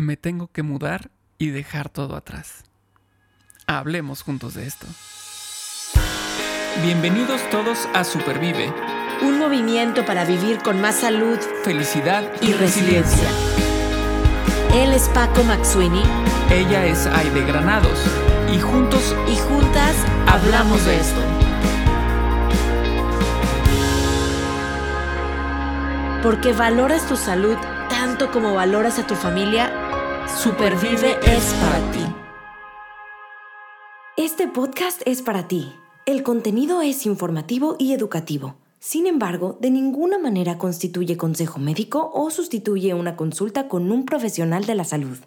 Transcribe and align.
me 0.00 0.16
tengo 0.16 0.48
que 0.48 0.62
mudar 0.62 1.10
y 1.38 1.50
dejar 1.50 1.88
todo 1.88 2.16
atrás. 2.16 2.64
Hablemos 3.66 4.22
juntos 4.22 4.54
de 4.54 4.66
esto. 4.66 4.86
Bienvenidos 6.82 7.40
todos 7.50 7.88
a 7.94 8.04
Supervive. 8.04 8.72
Un 9.22 9.38
movimiento 9.38 10.04
para 10.04 10.24
vivir 10.24 10.58
con 10.58 10.80
más 10.80 10.96
salud, 10.96 11.38
felicidad 11.62 12.24
y, 12.40 12.52
resiliencia. 12.52 13.28
Él 14.74 14.92
es 14.92 15.08
Paco 15.10 15.44
Maxuini. 15.44 16.02
Ella 16.50 16.86
es 16.86 17.06
Aide 17.06 17.44
Granados. 17.44 17.98
Y 18.52 18.58
juntos 18.58 19.14
y 19.28 19.36
juntas 19.36 19.94
hablamos 20.26 20.84
de 20.84 20.96
esto. 20.96 21.20
Porque 26.22 26.52
valoras 26.52 27.06
tu 27.06 27.16
salud 27.16 27.56
tanto 27.90 28.30
como 28.30 28.54
valoras 28.54 28.98
a 28.98 29.06
tu 29.06 29.14
familia, 29.14 29.70
Supervive 30.36 31.18
es 31.26 31.52
para 31.54 31.92
ti. 31.92 32.00
Este 34.16 34.48
podcast 34.48 35.02
es 35.04 35.20
para 35.20 35.48
ti. 35.48 35.74
El 36.06 36.22
contenido 36.22 36.80
es 36.80 37.04
informativo 37.04 37.76
y 37.78 37.92
educativo. 37.92 38.56
Sin 38.78 39.06
embargo, 39.06 39.58
de 39.60 39.70
ninguna 39.70 40.18
manera 40.18 40.56
constituye 40.56 41.18
consejo 41.18 41.58
médico 41.58 42.10
o 42.14 42.30
sustituye 42.30 42.94
una 42.94 43.16
consulta 43.16 43.68
con 43.68 43.92
un 43.92 44.06
profesional 44.06 44.64
de 44.64 44.74
la 44.74 44.84
salud. 44.84 45.18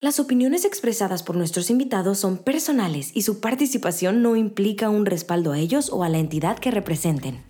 Las 0.00 0.18
opiniones 0.18 0.64
expresadas 0.64 1.22
por 1.22 1.36
nuestros 1.36 1.68
invitados 1.68 2.18
son 2.18 2.38
personales 2.38 3.10
y 3.14 3.22
su 3.22 3.40
participación 3.40 4.22
no 4.22 4.36
implica 4.36 4.88
un 4.88 5.04
respaldo 5.04 5.52
a 5.52 5.58
ellos 5.58 5.90
o 5.90 6.04
a 6.04 6.08
la 6.08 6.18
entidad 6.18 6.58
que 6.58 6.70
representen. 6.70 7.42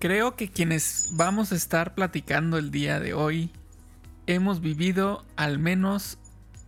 Creo 0.00 0.36
que 0.36 0.50
quienes 0.50 1.08
vamos 1.12 1.50
a 1.52 1.56
estar 1.56 1.94
platicando 1.94 2.58
el 2.58 2.70
día 2.70 3.00
de 3.00 3.14
hoy 3.14 3.50
hemos 4.26 4.60
vivido 4.60 5.24
al 5.36 5.58
menos 5.58 6.18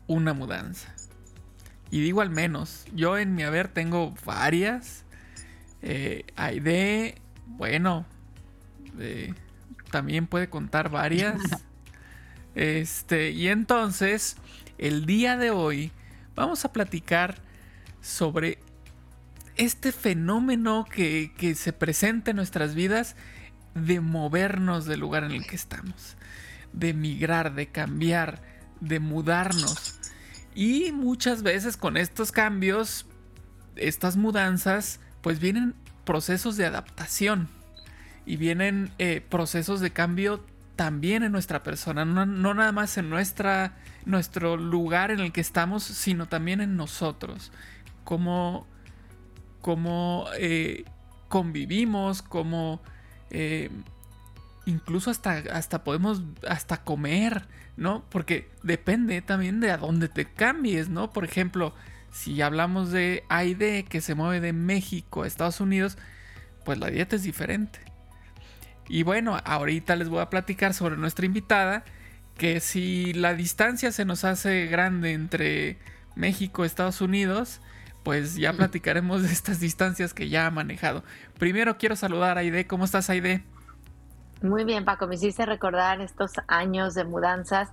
una 0.07 0.35
mudanza. 0.35 0.95
Y 1.91 2.01
digo 2.01 2.21
al 2.21 2.31
menos, 2.31 2.85
yo 2.95 3.19
en 3.19 3.35
mi 3.35 3.43
haber 3.43 3.69
tengo 3.69 4.15
varias. 4.25 5.05
Eh, 5.83 6.25
Aide, 6.37 7.17
bueno, 7.47 8.07
eh, 8.99 9.35
también 9.91 10.27
puede 10.27 10.49
contar 10.49 10.91
varias. 10.91 11.41
Este, 12.57 13.33
y 13.33 13.49
entonces, 13.49 14.39
el 14.79 15.05
día 15.05 15.37
de 15.37 15.51
hoy 15.51 15.93
vamos 16.35 16.65
a 16.65 16.73
platicar 16.73 17.35
sobre 18.01 18.59
este 19.57 19.93
fenómeno 19.93 20.87
que, 20.91 21.35
que 21.37 21.55
se 21.55 21.75
presenta 21.75 22.31
en 22.31 22.39
nuestras 22.39 22.75
vidas 22.75 23.15
de 23.75 24.01
movernos 24.01 24.87
del 24.87 25.01
lugar 25.01 25.23
en 25.25 25.33
el 25.33 25.47
que 25.47 25.55
estamos, 25.55 26.16
de 26.77 26.95
migrar, 26.95 27.55
de 27.55 27.67
cambiar, 27.67 28.41
de 28.81 29.01
mudarnos. 29.01 29.99
Y 30.55 30.93
muchas 30.93 31.43
veces 31.43 31.77
con 31.77 31.97
estos 31.97 32.31
cambios, 32.31 33.07
estas 33.75 34.17
mudanzas, 34.17 35.01
pues 35.23 35.41
vienen 35.41 35.75
procesos 36.05 36.57
de 36.57 36.67
adaptación 36.67 37.49
y 38.25 38.37
vienen 38.37 38.93
eh, 38.99 39.23
procesos 39.29 39.81
de 39.81 39.91
cambio 39.91 40.45
también 40.77 41.23
en 41.23 41.33
nuestra 41.33 41.63
persona, 41.63 42.05
no, 42.05 42.27
nada 42.27 42.71
más 42.71 42.99
en 42.99 43.09
nuestra, 43.09 43.77
nuestro 44.05 44.59
lugar 44.59 45.11
en 45.11 45.21
el 45.21 45.33
que 45.33 45.41
estamos, 45.41 45.83
sino 45.83 46.27
también 46.27 46.61
en 46.61 46.77
nosotros. 46.77 47.51
Cómo, 48.05 48.67
cómo 49.63 50.27
eh, 50.39 50.85
convivimos, 51.29 52.21
cómo 52.21 52.83
eh, 53.31 53.71
incluso 54.67 55.11
hasta, 55.11 55.43
hasta 55.53 55.85
podemos 55.85 56.23
hasta 56.47 56.83
comer, 56.85 57.47
¿no? 57.77 58.05
Porque 58.11 58.51
depende 58.63 59.23
también 59.23 59.61
de 59.61 59.71
a 59.71 59.79
dónde 59.79 60.09
te 60.09 60.27
cambies, 60.27 60.89
¿no? 60.91 61.13
Por 61.13 61.25
ejemplo, 61.25 61.75
si 62.13 62.43
hablamos 62.43 62.91
de 62.91 63.25
AID 63.29 63.85
que 63.89 64.01
se 64.01 64.15
mueve 64.15 64.41
de 64.41 64.53
México 64.53 65.23
a 65.23 65.27
Estados 65.27 65.61
Unidos, 65.61 65.97
pues 66.65 66.79
la 66.79 66.89
dieta 66.89 67.17
es 67.17 67.23
diferente. 67.23 67.81
Y 68.89 69.03
bueno, 69.03 69.39
ahorita 69.45 69.97
les 69.97 70.09
voy 70.09 70.21
a 70.21 70.31
platicar 70.31 70.75
sobre 70.75 70.97
nuestra 70.97 71.27
invitada, 71.27 71.85
que 72.37 72.61
si 72.61 73.13
la 73.15 73.35
distancia 73.35 73.93
se 73.93 74.05
nos 74.05 74.25
hace 74.25 74.67
grande 74.67 75.13
entre 75.13 75.79
México 76.15 76.63
y 76.63 76.67
Estados 76.67 77.01
Unidos, 77.01 77.61
pues 78.03 78.37
ya 78.37 78.53
platicaremos 78.53 79.23
de 79.23 79.33
estas 79.33 79.59
distancias 79.59 80.15
que 80.15 80.29
ya 80.29 80.47
ha 80.47 80.51
manejado. 80.51 81.03
Primero 81.39 81.79
quiero 81.79 81.97
saludar 81.97 82.39
a 82.39 82.43
Aide. 82.43 82.67
¿Cómo 82.67 82.85
estás, 82.85 83.11
Aide? 83.11 83.43
Muy 84.43 84.65
bien, 84.65 84.85
Paco. 84.85 85.07
Me 85.07 85.15
hiciste 85.15 85.47
recordar 85.47 86.01
estos 86.01 86.33
años 86.47 86.95
de 86.95 87.05
mudanzas. 87.05 87.71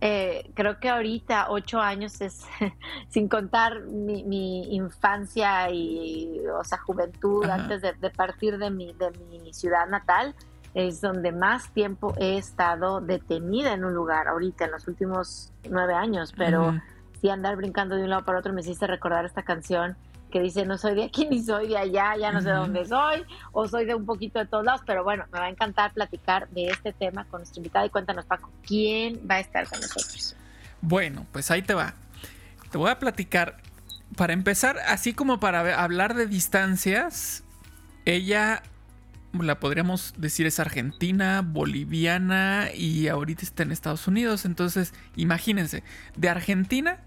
Eh, 0.00 0.50
creo 0.54 0.80
que 0.80 0.88
ahorita 0.88 1.46
ocho 1.50 1.80
años 1.80 2.20
es, 2.20 2.44
sin 3.08 3.28
contar 3.28 3.82
mi, 3.84 4.74
infancia 4.74 5.70
y, 5.70 6.40
o 6.48 6.64
sea, 6.64 6.78
juventud, 6.78 7.44
antes 7.46 7.82
de, 7.82 8.10
partir 8.10 8.58
de 8.58 8.70
mi, 8.70 8.92
de 8.92 9.10
mi 9.30 9.52
ciudad 9.54 9.88
natal, 9.88 10.34
es 10.74 11.00
donde 11.00 11.32
más 11.32 11.70
tiempo 11.70 12.14
he 12.18 12.36
estado 12.36 13.00
detenida 13.00 13.72
en 13.72 13.84
un 13.84 13.94
lugar, 13.94 14.28
ahorita, 14.28 14.64
en 14.64 14.72
los 14.72 14.88
últimos 14.88 15.52
nueve 15.70 15.94
años, 15.94 16.34
pero 16.36 16.74
y 17.24 17.30
andar 17.30 17.56
brincando 17.56 17.96
de 17.96 18.02
un 18.02 18.10
lado 18.10 18.22
para 18.26 18.38
otro 18.38 18.52
me 18.52 18.60
hiciste 18.60 18.86
recordar 18.86 19.24
esta 19.24 19.42
canción 19.42 19.96
que 20.34 20.40
dice 20.40 20.66
no 20.66 20.76
soy 20.76 20.96
de 20.96 21.04
aquí 21.04 21.28
ni 21.30 21.40
soy 21.44 21.68
de 21.68 21.78
allá, 21.78 22.16
ya 22.18 22.32
no 22.32 22.42
sé 22.42 22.50
dónde 22.50 22.84
soy, 22.84 23.22
o 23.52 23.68
soy 23.68 23.84
de 23.84 23.94
un 23.94 24.04
poquito 24.04 24.40
de 24.40 24.46
todos 24.46 24.64
lados, 24.64 24.80
pero 24.84 25.04
bueno, 25.04 25.26
me 25.32 25.38
va 25.38 25.44
a 25.44 25.48
encantar 25.48 25.92
platicar 25.92 26.48
de 26.48 26.66
este 26.66 26.92
tema 26.92 27.24
con 27.26 27.42
nuestro 27.42 27.60
invitado 27.60 27.86
y 27.86 27.90
cuéntanos 27.90 28.24
Paco, 28.24 28.50
¿quién 28.66 29.20
va 29.30 29.36
a 29.36 29.38
estar 29.38 29.68
con 29.68 29.80
nosotros? 29.80 30.34
Bueno, 30.80 31.24
pues 31.30 31.52
ahí 31.52 31.62
te 31.62 31.72
va. 31.72 31.94
Te 32.72 32.78
voy 32.78 32.90
a 32.90 32.98
platicar, 32.98 33.58
para 34.16 34.32
empezar, 34.32 34.76
así 34.88 35.14
como 35.14 35.38
para 35.38 35.80
hablar 35.80 36.14
de 36.14 36.26
distancias, 36.26 37.44
ella 38.04 38.64
la 39.38 39.60
podríamos 39.60 40.14
decir 40.16 40.46
es 40.46 40.58
argentina, 40.58 41.42
boliviana 41.46 42.70
y 42.74 43.06
ahorita 43.06 43.42
está 43.42 43.62
en 43.62 43.70
Estados 43.70 44.08
Unidos. 44.08 44.46
Entonces, 44.46 44.94
imagínense, 45.14 45.84
de 46.16 46.28
Argentina 46.28 46.98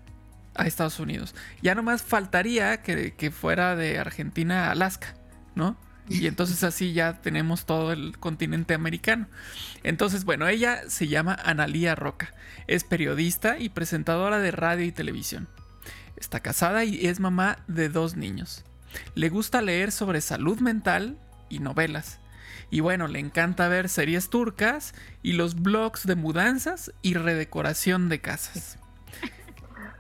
a 0.58 0.66
Estados 0.66 1.00
Unidos. 1.00 1.36
Ya 1.62 1.76
nomás 1.76 2.02
faltaría 2.02 2.82
que, 2.82 3.32
fuera 3.32 3.76
de 3.76 4.00
Argentina 4.00 4.68
a 4.68 4.72
Alaska, 4.72 5.16
¿no? 5.56 5.78
Y 6.10 6.28
entonces 6.28 6.64
así 6.64 6.94
ya 6.94 7.22
tenemos 7.22 7.66
todo 7.66 7.92
el 7.92 8.18
continente 8.18 8.74
americano. 8.74 9.28
Entonces, 9.84 10.24
bueno, 10.24 10.48
ella 10.48 10.90
se 10.90 11.08
llama 11.08 11.38
Analía 11.44 11.96
Roca. 11.96 12.34
Es 12.68 12.86
periodista 12.86 13.60
y 13.60 13.70
presentadora 13.70 14.40
de 14.40 14.52
radio 14.52 14.86
y 14.86 14.94
televisión. 14.94 15.50
Está 16.16 16.40
casada 16.40 16.86
y 16.86 17.08
es 17.08 17.20
mamá 17.20 17.60
de 17.68 17.90
dos 17.90 18.16
niños. 18.16 18.64
Le 19.16 19.30
gusta 19.30 19.62
leer 19.62 19.92
sobre 19.92 20.22
salud 20.22 20.60
mental 20.60 21.18
y 21.50 21.60
novelas. 21.60 22.20
Y 22.70 22.80
bueno, 22.80 23.08
le 23.08 23.20
encanta 23.20 23.68
ver 23.68 23.90
series 23.90 24.30
turcas 24.30 24.94
y 25.24 25.34
los 25.34 25.62
blogs 25.62 26.06
de 26.06 26.16
mudanzas 26.16 26.92
y 27.02 27.14
redecoración 27.14 28.10
de 28.10 28.20
casas. 28.20 28.78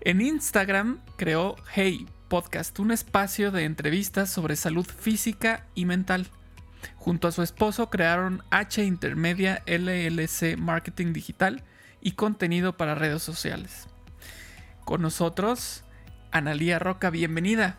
En 0.07 0.21
Instagram 0.21 1.01
creó 1.17 1.57
Hey 1.75 2.07
Podcast, 2.29 2.79
un 2.79 2.91
espacio 2.91 3.51
de 3.51 3.65
entrevistas 3.65 4.29
sobre 4.29 4.55
salud 4.55 4.85
física 4.85 5.65
y 5.75 5.83
mental. 5.83 6.27
Junto 6.95 7.27
a 7.27 7.33
su 7.33 7.43
esposo 7.43 7.89
crearon 7.89 8.41
H 8.49 8.81
Intermedia 8.85 9.63
LLC 9.67 10.57
Marketing 10.57 11.11
Digital 11.11 11.61
y 11.99 12.13
contenido 12.13 12.77
para 12.77 12.95
redes 12.95 13.21
sociales. 13.21 13.89
Con 14.85 15.01
nosotros, 15.01 15.83
Analía 16.31 16.79
Roca, 16.79 17.09
bienvenida. 17.09 17.77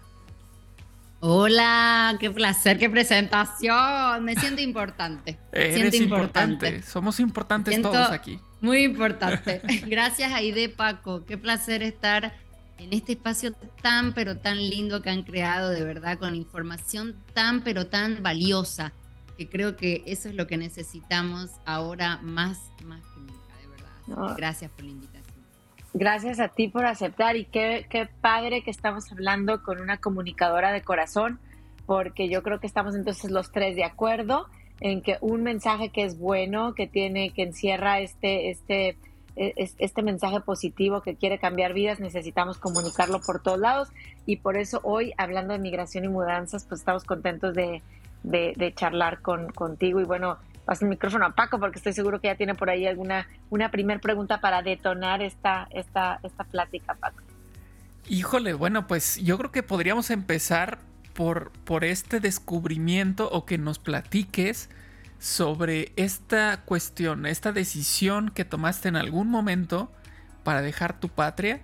Hola, 1.20 2.14
qué 2.20 2.30
placer, 2.30 2.78
qué 2.78 2.90
presentación. 2.90 4.22
Me 4.22 4.34
siento 4.36 4.60
importante. 4.60 5.38
Me 5.50 5.72
siento 5.72 5.96
importante. 5.96 6.82
Somos 6.82 7.20
importantes 7.20 7.80
todos 7.80 8.10
aquí. 8.10 8.38
Muy 8.60 8.84
importante. 8.84 9.60
Gracias 9.86 10.32
Aide 10.32 10.68
Paco. 10.68 11.24
Qué 11.24 11.38
placer 11.38 11.82
estar 11.82 12.32
en 12.78 12.92
este 12.92 13.12
espacio 13.12 13.52
tan 13.82 14.14
pero 14.14 14.38
tan 14.38 14.58
lindo 14.58 15.02
que 15.02 15.10
han 15.10 15.22
creado, 15.22 15.70
de 15.70 15.84
verdad, 15.84 16.18
con 16.18 16.34
información 16.34 17.16
tan 17.34 17.62
pero 17.62 17.86
tan 17.86 18.22
valiosa, 18.22 18.92
que 19.36 19.48
creo 19.48 19.76
que 19.76 20.02
eso 20.06 20.28
es 20.28 20.34
lo 20.34 20.46
que 20.46 20.56
necesitamos 20.56 21.50
ahora 21.64 22.18
más, 22.22 22.58
más 22.84 23.04
que 23.14 23.20
nunca, 23.20 23.56
de 23.60 23.68
verdad. 23.68 24.36
Gracias 24.36 24.70
por 24.70 24.84
la 24.84 24.90
invitación. 24.90 25.38
Gracias 25.94 26.38
a 26.38 26.48
ti 26.48 26.68
por 26.68 26.86
aceptar 26.86 27.36
y 27.36 27.44
qué, 27.46 27.86
qué 27.88 28.08
padre 28.20 28.62
que 28.62 28.70
estamos 28.70 29.10
hablando 29.10 29.62
con 29.62 29.80
una 29.80 29.98
comunicadora 29.98 30.72
de 30.72 30.82
corazón, 30.82 31.40
porque 31.86 32.28
yo 32.28 32.42
creo 32.42 32.60
que 32.60 32.66
estamos 32.66 32.94
entonces 32.94 33.30
los 33.30 33.50
tres 33.50 33.74
de 33.74 33.84
acuerdo 33.84 34.46
en 34.80 35.02
que 35.02 35.18
un 35.20 35.42
mensaje 35.42 35.90
que 35.90 36.04
es 36.04 36.18
bueno, 36.18 36.74
que 36.74 36.86
tiene, 36.86 37.30
que 37.30 37.42
encierra 37.42 38.00
este, 38.00 38.50
este, 38.50 38.96
e, 39.36 39.70
este 39.78 40.02
mensaje 40.02 40.40
positivo 40.40 41.02
que 41.02 41.16
quiere 41.16 41.38
cambiar 41.38 41.72
vidas, 41.72 42.00
necesitamos 42.00 42.58
comunicarlo 42.58 43.20
por 43.20 43.42
todos 43.42 43.58
lados 43.58 43.88
y 44.26 44.36
por 44.36 44.56
eso 44.56 44.80
hoy, 44.82 45.12
hablando 45.16 45.52
de 45.52 45.58
migración 45.58 46.04
y 46.04 46.08
mudanzas, 46.08 46.64
pues 46.64 46.80
estamos 46.80 47.04
contentos 47.04 47.54
de, 47.54 47.82
de, 48.22 48.72
charlar 48.74 49.20
con, 49.20 49.48
contigo 49.52 50.00
y 50.00 50.04
bueno, 50.04 50.38
paso 50.64 50.84
el 50.84 50.90
micrófono 50.90 51.26
a 51.26 51.30
Paco 51.30 51.58
porque 51.58 51.78
estoy 51.78 51.92
seguro 51.92 52.20
que 52.20 52.28
ya 52.28 52.36
tiene 52.36 52.54
por 52.54 52.70
ahí 52.70 52.86
alguna 52.86 53.26
una 53.50 53.70
primer 53.70 54.00
pregunta 54.00 54.40
para 54.40 54.62
detonar 54.62 55.22
esta, 55.22 55.68
esta, 55.70 56.20
esta 56.22 56.44
plática, 56.44 56.94
Paco. 56.94 57.22
Híjole, 58.08 58.54
bueno, 58.54 58.86
pues 58.86 59.16
yo 59.22 59.36
creo 59.38 59.50
que 59.50 59.62
podríamos 59.62 60.10
empezar 60.10 60.78
por, 61.18 61.50
por 61.64 61.82
este 61.82 62.20
descubrimiento 62.20 63.28
o 63.32 63.44
que 63.44 63.58
nos 63.58 63.80
platiques 63.80 64.68
sobre 65.18 65.90
esta 65.96 66.60
cuestión, 66.64 67.26
esta 67.26 67.50
decisión 67.50 68.30
que 68.30 68.44
tomaste 68.44 68.86
en 68.86 68.94
algún 68.94 69.26
momento 69.26 69.90
para 70.44 70.62
dejar 70.62 71.00
tu 71.00 71.08
patria, 71.08 71.60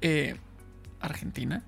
eh, 0.00 0.36
Argentina, 0.98 1.62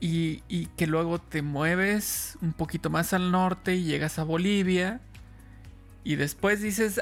y, 0.00 0.42
y, 0.48 0.66
que 0.76 0.86
luego 0.86 1.18
te 1.18 1.40
mueves 1.40 2.36
un 2.42 2.52
poquito 2.52 2.90
más 2.90 3.14
al 3.14 3.30
norte 3.30 3.76
y 3.76 3.84
llegas 3.84 4.18
a 4.18 4.24
Bolivia. 4.24 5.00
Y 6.04 6.16
después 6.16 6.60
dices, 6.60 7.00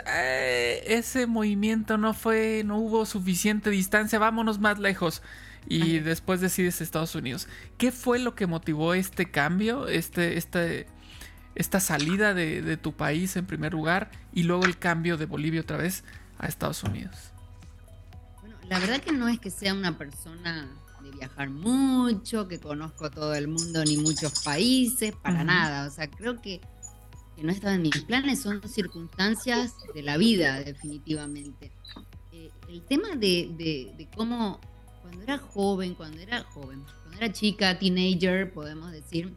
ese 0.86 1.26
movimiento 1.26 1.98
no 1.98 2.14
fue, 2.14 2.62
no 2.64 2.78
hubo 2.78 3.04
suficiente 3.04 3.70
distancia, 3.70 4.20
vámonos 4.20 4.60
más 4.60 4.78
lejos. 4.78 5.20
Y 5.68 5.98
después 5.98 6.40
decides 6.40 6.80
Estados 6.80 7.14
Unidos. 7.14 7.48
¿Qué 7.76 7.90
fue 7.90 8.18
lo 8.18 8.34
que 8.34 8.46
motivó 8.46 8.94
este 8.94 9.30
cambio, 9.30 9.88
este, 9.88 10.38
este, 10.38 10.86
esta 11.56 11.80
salida 11.80 12.34
de, 12.34 12.76
tu 12.76 12.92
país 12.92 13.36
en 13.36 13.46
primer 13.46 13.72
lugar 13.72 14.10
y 14.32 14.44
luego 14.44 14.64
el 14.64 14.78
cambio 14.78 15.16
de 15.16 15.26
Bolivia 15.26 15.62
otra 15.62 15.76
vez 15.76 16.04
a 16.38 16.46
Estados 16.46 16.84
Unidos? 16.84 17.16
Bueno, 18.40 18.56
la 18.68 18.78
verdad 18.78 19.00
que 19.00 19.12
no 19.12 19.26
es 19.28 19.40
que 19.40 19.50
sea 19.50 19.74
una 19.74 19.98
persona 19.98 20.68
de 21.02 21.10
viajar 21.10 21.50
mucho, 21.50 22.46
que 22.46 22.60
conozco 22.60 23.10
todo 23.10 23.34
el 23.34 23.48
mundo 23.48 23.84
ni 23.84 23.96
muchos 23.96 24.42
países, 24.44 25.14
para 25.16 25.42
nada. 25.42 25.88
O 25.88 25.90
sea, 25.90 26.08
creo 26.08 26.40
que, 26.40 26.60
no 27.42 27.52
estaba 27.52 27.74
en 27.74 27.82
mis 27.82 28.02
planes, 28.04 28.40
son 28.40 28.66
circunstancias 28.66 29.74
de 29.94 30.02
la 30.02 30.16
vida, 30.16 30.60
definitivamente. 30.60 31.70
Eh, 32.32 32.50
el 32.68 32.82
tema 32.82 33.10
de, 33.10 33.50
de 33.58 34.08
cómo, 34.16 34.58
cuando 35.06 35.22
era 35.22 35.38
joven, 35.38 35.94
cuando 35.94 36.20
era 36.20 36.42
joven, 36.42 36.82
cuando 37.02 37.16
era 37.16 37.32
chica, 37.32 37.78
teenager, 37.78 38.52
podemos 38.52 38.90
decir, 38.92 39.32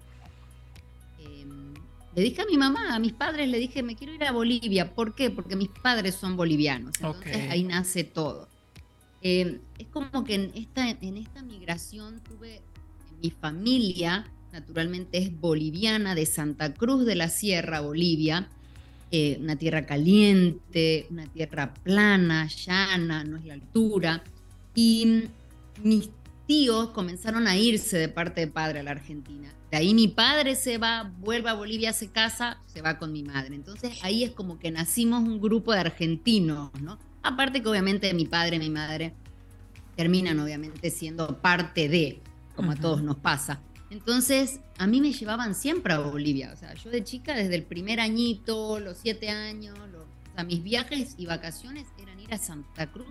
le 2.16 2.24
dije 2.24 2.42
a 2.42 2.46
mi 2.46 2.58
mamá, 2.58 2.96
a 2.96 3.00
mis 3.00 3.14
padres, 3.14 3.48
le 3.48 3.60
dije, 3.60 3.84
me 3.84 3.96
quiero 3.96 4.14
ir 4.14 4.24
a 4.24 4.32
Bolivia. 4.32 4.94
¿Por 4.94 5.14
qué? 5.16 5.30
Porque 5.30 5.56
mis 5.56 5.70
padres 5.70 6.16
son 6.16 6.36
bolivianos. 6.36 6.96
Entonces 6.96 7.50
ahí 7.50 7.64
nace 7.64 8.04
todo. 8.04 8.50
Eh, 9.22 9.60
es 9.78 9.88
como 9.88 10.24
que 10.24 10.36
en 10.36 10.52
esta, 10.56 10.90
en 10.90 11.18
esta 11.18 11.44
migración 11.44 12.20
tuve, 12.22 12.62
mi 13.22 13.32
familia, 13.32 14.26
naturalmente 14.52 15.18
es 15.18 15.40
boliviana, 15.40 16.16
de 16.16 16.26
Santa 16.26 16.74
Cruz 16.74 17.06
de 17.06 17.16
la 17.16 17.30
Sierra, 17.30 17.82
Bolivia. 17.82 18.50
Eh, 19.12 19.38
una 19.40 19.56
tierra 19.56 19.86
caliente, 19.86 21.08
una 21.10 21.26
tierra 21.26 21.74
plana, 21.74 22.48
llana, 22.48 23.24
no 23.24 23.38
es 23.38 23.46
la 23.46 23.54
altura. 23.54 24.24
Y 24.74 25.24
mis 25.84 26.10
tíos 26.48 26.90
comenzaron 26.90 27.48
a 27.48 27.58
irse 27.58 27.98
de 27.98 28.10
parte 28.10 28.42
de 28.42 28.48
padre 28.48 28.80
a 28.80 28.84
la 28.84 28.92
Argentina. 28.92 29.54
De 29.72 29.78
ahí 29.78 29.94
mi 29.94 30.08
padre 30.08 30.56
se 30.56 30.78
va, 30.80 31.14
vuelve 31.20 31.50
a 31.50 31.54
Bolivia, 31.54 31.94
se 31.94 32.10
casa, 32.10 32.60
se 32.66 32.82
va 32.82 32.98
con 32.98 33.12
mi 33.12 33.24
madre. 33.24 33.56
Entonces 33.56 34.00
ahí 34.02 34.24
es 34.24 34.32
como 34.32 34.58
que 34.58 34.72
nacimos 34.72 35.22
un 35.22 35.40
grupo 35.40 35.74
de 35.74 35.80
argentinos, 35.80 36.72
¿no? 36.82 36.98
Aparte 37.22 37.62
que 37.62 37.70
obviamente 37.70 38.14
mi 38.14 38.26
padre 38.26 38.56
y 38.56 38.60
mi 38.60 38.70
madre 38.70 39.14
terminan 39.96 40.40
obviamente 40.40 40.90
siendo 40.90 41.40
parte 41.40 41.90
de, 41.90 42.22
como 42.56 42.72
a 42.72 42.76
todos 42.76 43.04
nos 43.04 43.18
pasa. 43.18 43.62
Entonces, 43.90 44.60
a 44.78 44.88
mí 44.88 45.02
me 45.02 45.12
llevaban 45.12 45.56
siempre 45.56 45.94
a 45.94 46.00
Bolivia. 46.00 46.52
O 46.54 46.58
sea, 46.58 46.74
yo 46.76 46.90
de 46.90 47.04
chica, 47.04 47.36
desde 47.36 47.56
el 47.56 47.64
primer 47.64 48.00
añito, 48.00 48.80
los 48.80 48.98
siete 48.98 49.30
años, 49.30 49.78
o 49.78 50.34
sea, 50.36 50.44
mis 50.44 50.64
viajes 50.64 51.16
y 51.18 51.26
vacaciones 51.26 51.88
eran 52.02 52.20
ir 52.20 52.34
a 52.34 52.38
Santa 52.38 52.92
Cruz. 52.92 53.08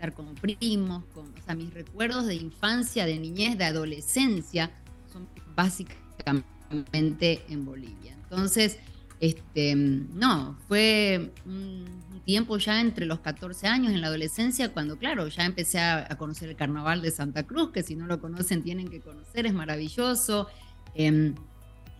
Estar 0.00 0.14
con 0.14 0.34
primos, 0.34 1.04
o 1.14 1.26
sea, 1.44 1.54
mis 1.54 1.74
recuerdos 1.74 2.24
de 2.24 2.34
infancia, 2.34 3.04
de 3.04 3.18
niñez, 3.18 3.58
de 3.58 3.64
adolescencia, 3.64 4.70
son 5.12 5.28
básicamente 5.54 7.44
en 7.50 7.66
Bolivia. 7.66 8.16
Entonces, 8.22 8.78
este, 9.20 9.74
no, 9.76 10.56
fue 10.68 11.34
un 11.44 11.84
tiempo 12.24 12.56
ya 12.56 12.80
entre 12.80 13.04
los 13.04 13.20
14 13.20 13.66
años, 13.66 13.92
en 13.92 14.00
la 14.00 14.06
adolescencia, 14.06 14.72
cuando, 14.72 14.96
claro, 14.96 15.28
ya 15.28 15.44
empecé 15.44 15.80
a, 15.80 16.08
conocer 16.16 16.48
el 16.48 16.56
carnaval 16.56 17.02
de 17.02 17.10
Santa 17.10 17.42
Cruz, 17.42 17.70
que 17.70 17.82
si 17.82 17.94
no 17.94 18.06
lo 18.06 18.22
conocen 18.22 18.62
tienen 18.62 18.88
que 18.88 19.02
conocer, 19.02 19.44
es 19.44 19.52
maravilloso. 19.52 20.46
Em, 20.94 21.34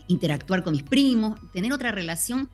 interactuar 0.08 0.64
con 0.64 0.72
mis 0.72 0.84
primos, 0.84 1.38
tener 1.52 1.70
otra 1.74 1.92
relación. 1.92 2.48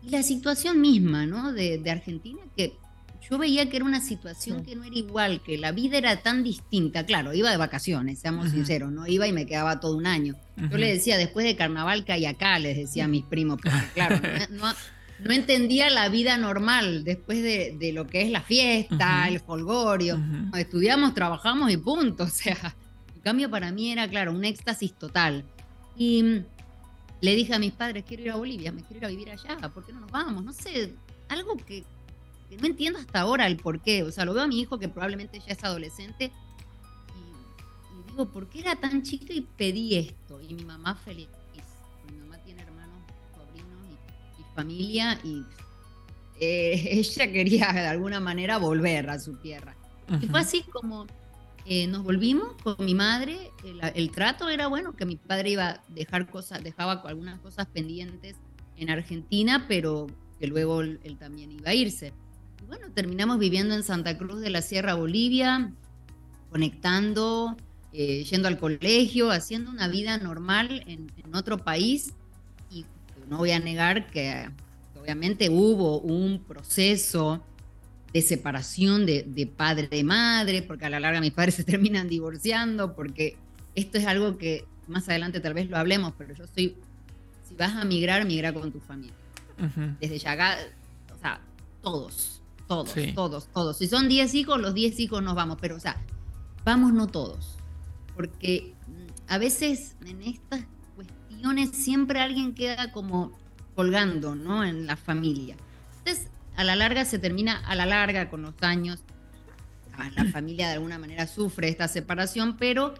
Y 0.00 0.10
la 0.10 0.22
situación 0.22 0.80
misma, 0.80 1.26
¿no? 1.26 1.52
De 1.52 1.82
Argentina, 1.90 2.40
que 2.56 2.80
yo 3.30 3.38
veía 3.38 3.68
que 3.70 3.76
era 3.76 3.84
una 3.84 4.00
situación 4.00 4.64
que 4.64 4.74
no 4.74 4.84
era 4.84 4.96
igual, 4.96 5.42
que 5.42 5.56
la 5.56 5.72
vida 5.72 5.98
era 5.98 6.16
tan 6.22 6.42
distinta. 6.42 7.06
Claro, 7.06 7.32
iba 7.32 7.50
de 7.50 7.56
vacaciones, 7.56 8.18
seamos 8.18 8.50
sinceros, 8.50 8.90
no 8.90 9.06
iba 9.06 9.26
y 9.26 9.32
me 9.32 9.46
quedaba 9.46 9.80
todo 9.80 9.96
un 9.96 10.06
año. 10.06 10.34
Yo 10.56 10.76
le 10.76 10.92
decía, 10.92 11.16
después 11.16 11.46
de 11.46 11.56
carnaval 11.56 12.04
hay 12.08 12.26
acá, 12.26 12.58
les 12.58 12.76
decía 12.76 13.04
a 13.04 13.08
mis 13.08 13.24
primos, 13.24 13.58
porque 13.62 13.78
claro, 13.94 14.20
no, 14.50 15.32
entendía 15.32 15.88
la 15.88 16.08
vida 16.08 16.36
normal 16.36 17.04
después 17.04 17.42
de, 17.42 17.92
lo 17.94 18.06
que 18.06 18.22
es 18.22 18.30
la 18.30 18.42
fiesta, 18.42 19.28
el 19.28 19.40
folgorio. 19.40 20.20
Estudiamos, 20.56 21.14
trabajamos 21.14 21.70
y 21.70 21.76
punto. 21.76 22.24
O 22.32 22.34
sea, 22.34 22.74
en 23.14 23.20
cambio 23.20 23.50
para 23.50 23.70
mí 23.70 23.92
era, 23.92 24.08
claro, 24.08 24.32
un 24.32 24.44
éxtasis 24.44 24.94
total. 24.94 25.44
Y 25.96 26.22
mm, 26.22 26.44
le 27.20 27.36
dije 27.36 27.54
a 27.54 27.58
mis 27.60 27.72
padres, 27.72 28.04
quiero 28.06 28.24
ir 28.24 28.30
a 28.32 28.36
Bolivia, 28.36 28.72
me 28.72 28.82
quiero 28.82 28.98
ir 28.98 29.04
a 29.04 29.08
vivir 29.08 29.30
allá, 29.30 29.68
¿por 29.68 29.86
qué 29.86 29.92
no 29.92 30.00
nos 30.00 30.10
vamos? 30.10 30.44
No 30.44 30.52
sé, 30.52 30.92
algo 31.28 31.56
que, 31.56 31.84
no 32.56 32.66
entiendo 32.66 32.98
hasta 32.98 33.20
ahora 33.20 33.46
el 33.46 33.56
por 33.56 33.80
qué. 33.80 34.02
O 34.02 34.12
sea, 34.12 34.24
lo 34.24 34.34
veo 34.34 34.42
a 34.42 34.46
mi 34.46 34.60
hijo 34.60 34.78
que 34.78 34.88
probablemente 34.88 35.38
ya 35.40 35.52
es 35.52 35.64
adolescente 35.64 36.32
y, 37.16 38.10
digo, 38.10 38.26
¿por 38.26 38.48
qué 38.48 38.60
era 38.60 38.76
tan 38.76 39.02
chica 39.02 39.32
y 39.32 39.42
pedí 39.42 39.96
esto? 39.96 40.40
Y 40.40 40.54
mi 40.54 40.64
mamá 40.64 40.94
feliz. 40.94 41.28
Mi 42.10 42.18
mamá 42.18 42.38
tiene 42.38 42.62
hermanos, 42.62 42.98
sobrinos 43.34 43.86
y, 44.38 44.54
familia 44.54 45.18
y 45.24 45.44
eh, 46.40 46.88
ella 46.92 47.32
quería 47.32 47.72
de 47.72 47.86
alguna 47.86 48.20
manera 48.20 48.58
volver 48.58 49.08
a 49.10 49.18
su 49.18 49.36
tierra. 49.36 49.76
Y 50.20 50.26
fue 50.26 50.40
así 50.40 50.62
como 50.62 51.06
eh, 51.64 51.86
nos 51.86 52.02
volvimos 52.02 52.54
con 52.62 52.76
mi 52.84 52.94
madre. 52.94 53.50
El, 53.94 54.10
trato 54.10 54.48
era 54.48 54.66
bueno, 54.66 54.92
que 54.92 55.06
mi 55.06 55.16
padre 55.16 55.50
iba 55.50 55.68
a 55.68 55.82
dejar 55.88 56.28
cosas, 56.28 56.62
dejaba 56.62 57.00
algunas 57.04 57.40
cosas 57.40 57.66
pendientes 57.66 58.36
en 58.76 58.90
Argentina, 58.90 59.64
pero 59.68 60.08
que 60.38 60.48
luego 60.48 60.80
él 60.80 61.16
también 61.18 61.52
iba 61.52 61.70
a 61.70 61.74
irse 61.74 62.12
bueno, 62.68 62.90
terminamos 62.94 63.38
viviendo 63.38 63.74
en 63.74 63.82
Santa 63.82 64.16
Cruz 64.18 64.40
de 64.40 64.50
la 64.50 64.62
Sierra, 64.62 64.94
Bolivia, 64.94 65.72
conectando, 66.50 67.56
eh, 67.92 68.24
yendo 68.24 68.48
al 68.48 68.58
colegio, 68.58 69.30
haciendo 69.30 69.70
una 69.70 69.88
vida 69.88 70.18
normal 70.18 70.82
en, 70.86 71.10
otro 71.34 71.58
país. 71.58 72.12
Y 72.70 72.84
no 73.28 73.38
voy 73.38 73.52
a 73.52 73.58
negar 73.58 74.06
que 74.06 74.48
obviamente 75.00 75.48
hubo 75.48 75.98
un 76.00 76.42
proceso 76.42 77.42
de 78.12 78.20
separación 78.20 79.06
de, 79.06 79.22
de 79.22 79.46
padre 79.46 79.88
de 79.88 80.04
madre, 80.04 80.62
porque 80.62 80.84
a 80.84 80.90
la 80.90 81.00
larga 81.00 81.20
mis 81.20 81.32
padres 81.32 81.54
se 81.56 81.64
terminan 81.64 82.08
divorciando, 82.08 82.94
porque 82.94 83.36
esto 83.74 83.98
es 83.98 84.06
algo 84.06 84.36
que 84.36 84.66
más 84.86 85.08
adelante 85.08 85.40
tal 85.40 85.54
vez 85.54 85.70
lo 85.70 85.78
hablemos, 85.78 86.12
pero 86.18 86.34
yo 86.34 86.46
soy, 86.46 86.76
si 87.48 87.54
vas 87.54 87.74
a 87.74 87.84
migrar, 87.84 88.26
migra 88.26 88.52
con 88.52 88.70
tu 88.72 88.80
familia. 88.80 89.14
Desde 90.00 90.18
ya, 90.18 90.58
o 91.14 91.18
sea, 91.18 91.40
todos, 91.82 92.41
todos, 92.72 93.14
todos, 93.14 93.46
todos. 93.52 93.76
Si 93.76 93.86
son 93.86 94.08
10 94.08 94.34
hijos, 94.34 94.60
los 94.60 94.74
10 94.74 95.00
hijos 95.00 95.22
nos 95.22 95.34
vamos, 95.34 95.58
pero 95.60 95.76
o 95.76 95.80
sea, 95.80 96.00
vamos 96.64 96.92
no 96.92 97.06
todos. 97.06 97.56
Porque 98.14 98.74
mm, 98.86 99.32
a 99.32 99.38
veces 99.38 99.96
en 100.06 100.22
estas 100.22 100.64
cuestiones 100.94 101.70
siempre 101.70 102.20
alguien 102.20 102.54
queda 102.54 102.92
como 102.92 103.32
colgando, 103.74 104.34
¿no? 104.34 104.64
En 104.64 104.86
la 104.86 104.96
familia. 104.96 105.56
Entonces, 105.98 106.28
a 106.56 106.64
la 106.64 106.76
larga 106.76 107.04
se 107.04 107.18
termina, 107.18 107.58
a 107.66 107.74
la 107.74 107.86
larga, 107.86 108.28
con 108.28 108.42
los 108.42 108.54
años, 108.60 109.00
la 110.14 110.24
familia 110.32 110.68
de 110.68 110.74
alguna 110.74 110.98
manera 110.98 111.26
sufre 111.26 111.68
esta 111.68 111.88
separación, 111.88 112.56
pero 112.56 112.94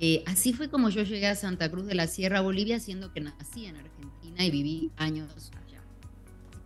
eh, 0.00 0.22
así 0.26 0.52
fue 0.52 0.68
como 0.68 0.90
yo 0.90 1.02
llegué 1.02 1.26
a 1.26 1.34
Santa 1.34 1.70
Cruz 1.70 1.86
de 1.86 1.94
la 1.94 2.06
Sierra, 2.06 2.40
Bolivia, 2.40 2.80
siendo 2.80 3.12
que 3.12 3.20
nací 3.20 3.66
en 3.66 3.76
Argentina 3.76 4.44
y 4.44 4.50
viví 4.50 4.90
años 4.96 5.50
allá. 5.66 5.82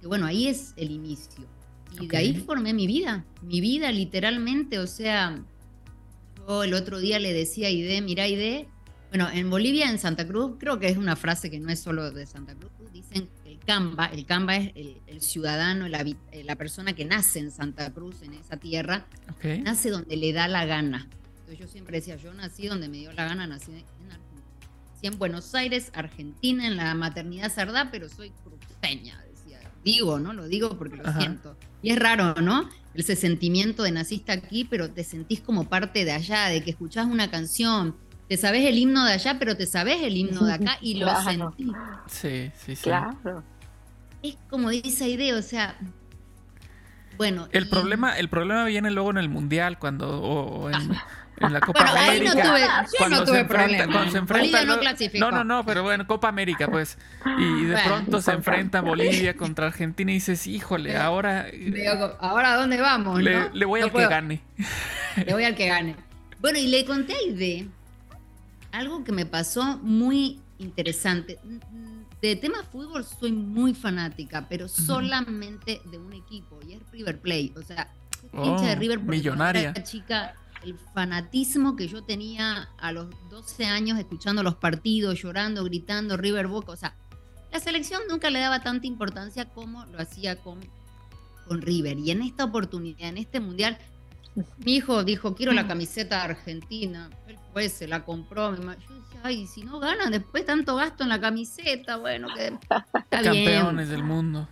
que 0.00 0.06
bueno, 0.06 0.26
ahí 0.26 0.48
es 0.48 0.74
el 0.76 0.90
inicio. 0.90 1.46
Y 1.98 2.06
de 2.06 2.16
ahí 2.16 2.34
formé 2.34 2.72
mi 2.72 2.86
vida, 2.86 3.24
mi 3.42 3.60
vida 3.60 3.90
literalmente, 3.92 4.78
o 4.78 4.86
sea, 4.86 5.42
yo 6.36 6.62
el 6.62 6.74
otro 6.74 7.00
día 7.00 7.18
le 7.18 7.32
decía 7.32 7.68
a 7.68 7.70
Ide, 7.70 8.00
mira 8.00 8.26
Ide, 8.28 8.68
bueno, 9.10 9.28
en 9.28 9.50
Bolivia, 9.50 9.90
en 9.90 9.98
Santa 9.98 10.26
Cruz, 10.26 10.52
creo 10.58 10.78
que 10.78 10.88
es 10.88 10.96
una 10.96 11.16
frase 11.16 11.50
que 11.50 11.58
no 11.58 11.70
es 11.70 11.80
solo 11.80 12.12
de 12.12 12.26
Santa 12.26 12.54
Cruz, 12.54 12.70
dicen 12.92 13.28
el 13.44 13.58
Camba, 13.58 14.06
el 14.06 14.24
Camba 14.24 14.56
es 14.56 14.72
el, 14.76 15.20
ciudadano, 15.20 15.86
eh, 15.86 16.44
la, 16.44 16.56
persona 16.56 16.92
que 16.92 17.04
nace 17.04 17.40
en 17.40 17.50
Santa 17.50 17.92
Cruz, 17.92 18.22
en 18.22 18.34
esa 18.34 18.56
tierra, 18.56 19.06
nace 19.64 19.90
donde 19.90 20.16
le 20.16 20.32
da 20.32 20.46
la 20.46 20.64
gana. 20.64 21.08
Entonces 21.40 21.58
yo 21.58 21.66
siempre 21.66 21.98
decía, 21.98 22.16
yo 22.16 22.32
nací 22.34 22.68
donde 22.68 22.88
me 22.88 22.98
dio 22.98 23.12
la 23.12 23.24
gana, 23.24 23.48
nací 23.48 23.72
en 23.72 23.78
Argentina. 23.78 24.20
en 25.02 25.18
Buenos 25.18 25.54
Aires, 25.56 25.90
Argentina, 25.92 26.66
en 26.66 26.76
la 26.76 26.94
maternidad 26.94 27.52
sardá, 27.52 27.90
pero 27.90 28.08
soy 28.08 28.30
cruz 28.44 28.60
porteña, 28.64 29.20
decía. 29.28 29.58
Digo, 29.84 30.20
¿no? 30.20 30.32
Lo 30.32 30.46
digo 30.46 30.78
porque 30.78 30.96
lo 30.96 31.12
siento. 31.12 31.56
Y 31.82 31.90
es 31.90 31.98
raro, 31.98 32.34
¿no? 32.40 32.68
Ese 32.94 33.16
sentimiento 33.16 33.82
de 33.82 33.92
naciste 33.92 34.32
aquí, 34.32 34.64
pero 34.64 34.90
te 34.90 35.04
sentís 35.04 35.40
como 35.40 35.68
parte 35.68 36.04
de 36.04 36.12
allá, 36.12 36.46
de 36.46 36.62
que 36.62 36.70
escuchás 36.70 37.06
una 37.06 37.30
canción, 37.30 37.96
te 38.28 38.36
sabes 38.36 38.64
el 38.64 38.78
himno 38.78 39.04
de 39.04 39.12
allá, 39.14 39.38
pero 39.38 39.56
te 39.56 39.66
sabes 39.66 40.02
el 40.02 40.16
himno 40.16 40.44
de 40.44 40.52
acá 40.54 40.78
y 40.80 40.94
lo 40.94 41.08
sentís. 41.22 41.72
Sí, 42.06 42.52
sí, 42.54 42.76
sí. 42.76 42.82
Claro. 42.82 43.42
Es 44.22 44.36
como 44.48 44.70
dice 44.70 45.08
idea, 45.08 45.36
o 45.36 45.42
sea, 45.42 45.76
bueno. 47.16 47.48
El, 47.52 47.68
problema, 47.68 48.16
el 48.18 48.28
problema 48.28 48.64
viene 48.64 48.90
luego 48.90 49.10
en 49.10 49.18
el 49.18 49.28
Mundial, 49.28 49.78
cuando, 49.78 50.22
o, 50.22 50.70
en, 50.70 50.92
la 51.48 51.60
Copa 51.60 51.84
América. 51.88 52.34
No 52.34 52.42
tuve, 52.42 52.60
cuando, 52.98 53.26
se 53.26 53.40
enfrenta, 53.40 53.86
cuando 53.86 54.10
se 54.10 54.18
enfrenta, 54.18 54.64
no, 54.64 55.30
no, 55.30 55.30
no, 55.30 55.44
no, 55.44 55.66
pero 55.66 55.82
bueno, 55.82 56.06
Copa 56.06 56.28
América, 56.28 56.68
pues. 56.68 56.98
Y 57.38 57.64
de 57.64 57.78
pronto 57.78 58.20
se 58.20 58.32
enfrenta 58.32 58.80
Bolivia 58.80 59.36
contra 59.36 59.66
Argentina 59.66 60.10
y 60.10 60.14
dices, 60.14 60.46
híjole, 60.46 60.96
ahora. 60.96 61.46
ahora, 62.20 62.54
¿a 62.54 62.56
dónde 62.56 62.80
vamos? 62.80 63.22
Le, 63.22 63.50
le 63.52 63.64
voy 63.64 63.80
al 63.80 63.92
que 63.92 64.06
gane. 64.06 64.42
Le 65.24 65.32
voy 65.32 65.44
al 65.44 65.54
que 65.54 65.66
gane. 65.66 65.96
Bueno, 66.40 66.58
y 66.58 66.68
le 66.68 66.84
conté 66.84 67.14
a 68.72 68.78
algo 68.78 69.04
que 69.04 69.12
me 69.12 69.26
pasó 69.26 69.78
muy 69.82 70.40
interesante 70.58 71.38
de 72.20 72.36
tema 72.36 72.62
fútbol 72.64 73.04
soy 73.04 73.32
muy 73.32 73.74
fanática, 73.74 74.46
pero 74.48 74.68
solamente 74.68 75.80
de 75.90 75.98
un 75.98 76.12
equipo 76.12 76.58
y 76.66 76.74
es 76.74 76.90
River 76.92 77.18
Plate. 77.18 77.52
O 77.56 77.62
sea, 77.62 77.88
hincha 78.32 78.66
de 78.66 78.72
oh, 78.72 78.78
River. 78.78 79.00
Millonaria. 79.00 79.72
Chica, 79.82 80.34
el 80.62 80.78
fanatismo 80.94 81.76
que 81.76 81.88
yo 81.88 82.02
tenía 82.02 82.68
a 82.78 82.92
los 82.92 83.08
12 83.30 83.66
años 83.66 83.98
escuchando 83.98 84.42
los 84.42 84.56
partidos, 84.56 85.20
llorando, 85.20 85.64
gritando, 85.64 86.16
River 86.16 86.46
Boca. 86.46 86.72
O 86.72 86.76
sea, 86.76 86.94
la 87.52 87.60
selección 87.60 88.02
nunca 88.08 88.30
le 88.30 88.40
daba 88.40 88.62
tanta 88.62 88.86
importancia 88.86 89.46
como 89.46 89.84
lo 89.86 90.00
hacía 90.00 90.36
con, 90.36 90.60
con 91.46 91.62
River. 91.62 91.98
Y 91.98 92.10
en 92.10 92.22
esta 92.22 92.44
oportunidad, 92.44 93.08
en 93.08 93.18
este 93.18 93.40
mundial, 93.40 93.78
mi 94.64 94.76
hijo 94.76 95.02
dijo, 95.04 95.34
quiero 95.34 95.52
la 95.52 95.66
camiseta 95.66 96.22
argentina. 96.22 97.10
Él 97.26 97.38
fue, 97.52 97.68
se 97.68 97.88
la 97.88 98.04
compró. 98.04 98.54
Yo 98.54 98.62
ay, 99.22 99.46
si 99.46 99.62
no 99.62 99.80
ganan, 99.80 100.10
después 100.10 100.44
tanto 100.46 100.76
gasto 100.76 101.02
en 101.02 101.08
la 101.08 101.20
camiseta, 101.20 101.96
bueno, 101.96 102.28
que 102.34 102.56
Campeones 103.10 103.88
del 103.88 104.04
mundo. 104.04 104.48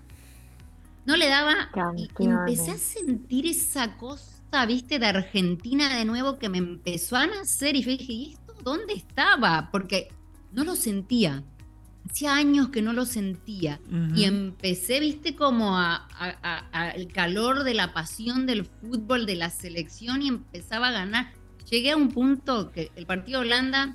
No 1.07 1.17
le 1.17 1.29
daba. 1.29 1.71
Y 1.97 2.09
empecé 2.25 2.73
a 2.73 2.79
sentir 2.79 3.47
esa 3.47 3.97
cosa, 3.97 4.38
viste, 4.67 4.99
de 4.99 5.07
Argentina 5.07 5.95
de 5.97 6.05
nuevo 6.05 6.39
que 6.39 6.49
me 6.49 6.59
empezó 6.59 7.17
a 7.17 7.27
nacer. 7.27 7.77
Y 7.77 7.83
yo 7.83 7.91
dije, 7.91 8.13
¿y 8.13 8.33
esto 8.33 8.55
dónde 8.63 8.95
estaba? 8.95 9.71
Porque 9.71 10.09
no 10.53 10.65
lo 10.65 10.77
sentía. 10.77 11.43
Hacía 12.09 12.35
años 12.35 12.71
que 12.71 12.81
no 12.81 12.93
lo 12.93 13.05
sentía. 13.05 13.81
Y 14.15 14.25
empecé, 14.25 14.99
viste, 15.01 15.37
como 15.37 15.77
a, 15.77 16.09
el 16.95 17.09
calor 17.09 17.65
de 17.65 17.75
la 17.75 17.93
pasión 17.93 18.47
del 18.47 18.65
fútbol, 18.65 19.27
de 19.27 19.37
la 19.37 19.51
selección, 19.51 20.23
y 20.23 20.29
empezaba 20.29 20.89
a 20.89 20.93
ganar. 20.93 21.33
Llegué 21.71 21.91
a 21.91 21.97
un 21.97 22.09
punto 22.09 22.71
que 22.73 22.91
el 22.97 23.05
partido 23.05 23.41
Holanda 23.41 23.95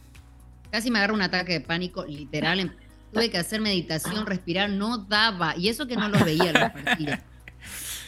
Casi 0.73 0.89
me 0.89 0.97
agarra 0.97 1.13
un 1.13 1.21
ataque 1.21 1.53
de 1.53 1.61
pánico, 1.61 2.03
literal. 2.03 2.59
Em, 2.59 2.71
tuve 3.11 3.29
que 3.29 3.37
hacer 3.37 3.61
meditación, 3.61 4.25
respirar, 4.25 4.71
no 4.71 4.97
daba. 4.97 5.55
Y 5.55 5.69
eso 5.69 5.85
que 5.85 5.95
no 5.95 6.09
lo 6.09 6.17
veía 6.25 6.51
los 6.51 6.71
partidos. 6.71 7.19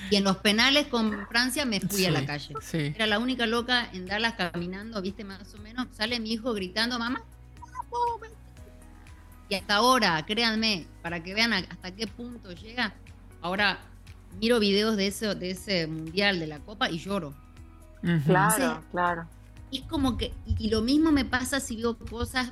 Y 0.09 0.15
en 0.15 0.23
los 0.23 0.37
penales 0.37 0.87
con 0.87 1.27
Francia 1.27 1.65
me 1.65 1.79
fui 1.79 2.05
a 2.05 2.11
la 2.11 2.25
calle. 2.25 2.53
Era 2.73 3.07
la 3.07 3.19
única 3.19 3.45
loca 3.45 3.89
en 3.93 4.05
darlas 4.05 4.33
caminando, 4.33 5.01
viste, 5.01 5.23
más 5.23 5.53
o 5.53 5.57
menos. 5.59 5.87
Sale 5.91 6.19
mi 6.19 6.33
hijo 6.33 6.53
gritando, 6.53 6.99
mamá. 6.99 7.21
Y 9.49 9.55
hasta 9.55 9.75
ahora, 9.75 10.23
créanme, 10.25 10.87
para 11.01 11.23
que 11.23 11.33
vean 11.33 11.53
hasta 11.53 11.91
qué 11.95 12.07
punto 12.07 12.51
llega. 12.51 12.93
Ahora 13.41 13.79
miro 14.39 14.59
videos 14.59 14.97
de 14.97 15.07
ese, 15.07 15.35
de 15.35 15.51
ese 15.51 15.87
mundial 15.87 16.39
de 16.39 16.47
la 16.47 16.59
Copa 16.59 16.89
y 16.89 16.99
lloro. 16.99 17.33
Claro, 18.25 18.83
claro 18.91 19.27
es 19.71 19.81
como 19.83 20.17
que, 20.17 20.33
y 20.45 20.69
lo 20.69 20.81
mismo 20.81 21.11
me 21.11 21.25
pasa 21.25 21.59
si 21.59 21.77
veo 21.77 21.97
cosas 21.97 22.51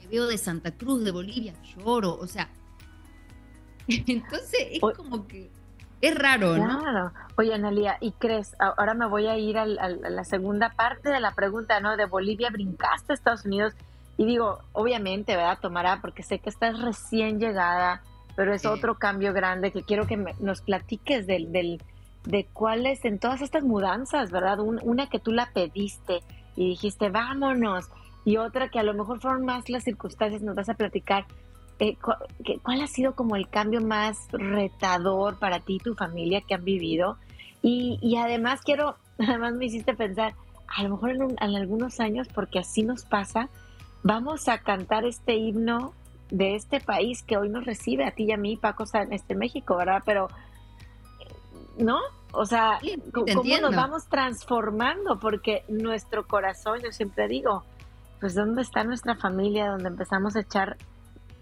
que 0.00 0.08
veo 0.08 0.26
de 0.26 0.38
Santa 0.38 0.72
Cruz, 0.72 1.04
de 1.04 1.10
Bolivia, 1.10 1.54
lloro, 1.76 2.16
o 2.18 2.26
sea, 2.26 2.48
entonces 3.88 4.68
es 4.72 4.80
como 4.96 5.26
que 5.26 5.50
es 6.00 6.14
raro, 6.16 6.56
¿no? 6.56 6.80
Claro. 6.80 7.12
Oye, 7.36 7.54
Analia, 7.54 7.96
¿y 8.00 8.12
crees? 8.12 8.54
Ahora 8.58 8.94
me 8.94 9.06
voy 9.06 9.26
a 9.26 9.36
ir 9.36 9.58
a, 9.58 9.66
la 9.66 10.24
segunda 10.24 10.70
parte 10.70 11.10
de 11.10 11.20
la 11.20 11.32
pregunta, 11.32 11.80
¿no? 11.80 11.96
De 11.96 12.06
Bolivia, 12.06 12.50
brincaste 12.50 13.12
a 13.12 13.14
Estados 13.14 13.44
Unidos. 13.44 13.74
Y 14.16 14.26
digo, 14.26 14.60
obviamente, 14.72 15.36
¿verdad? 15.36 15.58
Tomará, 15.60 16.00
porque 16.00 16.22
sé 16.22 16.38
que 16.38 16.50
estás 16.50 16.80
recién 16.80 17.38
llegada, 17.38 18.02
pero 18.36 18.52
es 18.52 18.66
otro 18.66 18.96
cambio 18.96 19.32
grande 19.32 19.70
que 19.72 19.82
quiero 19.82 20.06
que 20.06 20.16
nos 20.40 20.62
platiques 20.62 21.26
del, 21.26 21.52
del, 21.52 21.80
de 22.24 22.46
cuáles 22.52 23.04
en 23.04 23.18
todas 23.18 23.40
estas 23.42 23.62
mudanzas, 23.62 24.30
¿verdad? 24.30 24.58
una 24.60 25.08
que 25.08 25.20
tú 25.20 25.32
la 25.32 25.50
pediste, 25.52 26.20
y 26.58 26.70
dijiste, 26.70 27.08
vámonos. 27.08 27.88
Y 28.24 28.36
otra 28.36 28.68
que 28.68 28.80
a 28.80 28.82
lo 28.82 28.92
mejor 28.92 29.20
fueron 29.20 29.44
más 29.44 29.68
las 29.70 29.84
circunstancias, 29.84 30.42
nos 30.42 30.56
vas 30.56 30.68
a 30.68 30.74
platicar. 30.74 31.24
Eh, 31.80 31.96
¿Cuál 32.62 32.80
ha 32.80 32.86
sido 32.86 33.14
como 33.14 33.36
el 33.36 33.48
cambio 33.48 33.80
más 33.80 34.18
retador 34.32 35.38
para 35.38 35.60
ti 35.60 35.76
y 35.76 35.78
tu 35.78 35.94
familia 35.94 36.40
que 36.40 36.54
han 36.54 36.64
vivido? 36.64 37.18
Y, 37.62 37.98
y 38.02 38.16
además 38.16 38.60
quiero, 38.64 38.96
además 39.18 39.54
me 39.54 39.66
hiciste 39.66 39.94
pensar, 39.94 40.34
a 40.68 40.82
lo 40.82 40.90
mejor 40.90 41.10
en, 41.10 41.36
algunos 41.40 42.00
años, 42.00 42.28
porque 42.34 42.58
así 42.58 42.82
nos 42.82 43.04
pasa, 43.04 43.48
vamos 44.02 44.48
a 44.48 44.58
cantar 44.58 45.04
este 45.04 45.34
himno 45.36 45.92
de 46.30 46.54
este 46.54 46.80
país 46.80 47.22
que 47.22 47.36
hoy 47.36 47.48
nos 47.48 47.64
recibe 47.64 48.04
a 48.04 48.10
ti 48.10 48.24
y 48.24 48.32
a 48.32 48.36
mí, 48.36 48.56
Paco, 48.56 48.84
en 48.92 49.12
este 49.12 49.34
México, 49.34 49.76
¿verdad? 49.76 50.02
Pero, 50.04 50.28
¿no? 51.78 51.98
O 52.32 52.44
sea, 52.44 52.78
¿cómo 53.14 53.58
nos 53.60 53.74
vamos 53.74 54.06
transformando? 54.08 55.18
Porque 55.18 55.64
nuestro 55.68 56.26
corazón, 56.26 56.80
yo 56.84 56.92
siempre 56.92 57.26
digo, 57.28 57.64
pues 58.20 58.34
¿dónde 58.34 58.60
está 58.62 58.84
nuestra 58.84 59.14
familia? 59.16 59.70
Donde 59.70 59.88
empezamos 59.88 60.36
a 60.36 60.40
echar 60.40 60.76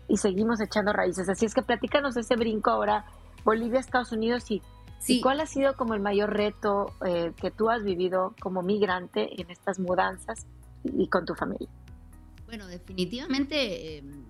y 0.09 0.17
seguimos 0.17 0.61
echando 0.61 0.93
raíces. 0.93 1.29
Así 1.29 1.47
es 1.47 1.55
que 1.55 1.63
platícanos 1.63 2.17
ese 2.17 2.37
brinco 2.37 2.71
ahora, 2.71 3.05
Bolivia, 3.45 3.81
Estados 3.81 4.13
Unidos 4.13 4.51
y, 4.51 4.63
sí. 4.99 5.21
cuál 5.21 5.41
ha 5.41 5.47
sido 5.47 5.77
como 5.77 5.95
el 5.95 6.01
mayor 6.01 6.35
reto 6.35 6.95
eh, 7.05 7.33
que 7.41 7.51
tú 7.51 7.71
has 7.71 7.83
vivido 7.83 8.35
como 8.41 8.63
migrante 8.63 9.41
en 9.41 9.51
estas 9.51 9.79
mudanzas 9.79 10.47
y, 10.85 11.09
con 11.09 11.25
tu 11.25 11.35
familia. 11.35 11.69
Bueno, 12.47 12.67
definitivamente... 12.67 13.99
Em, 13.99 14.27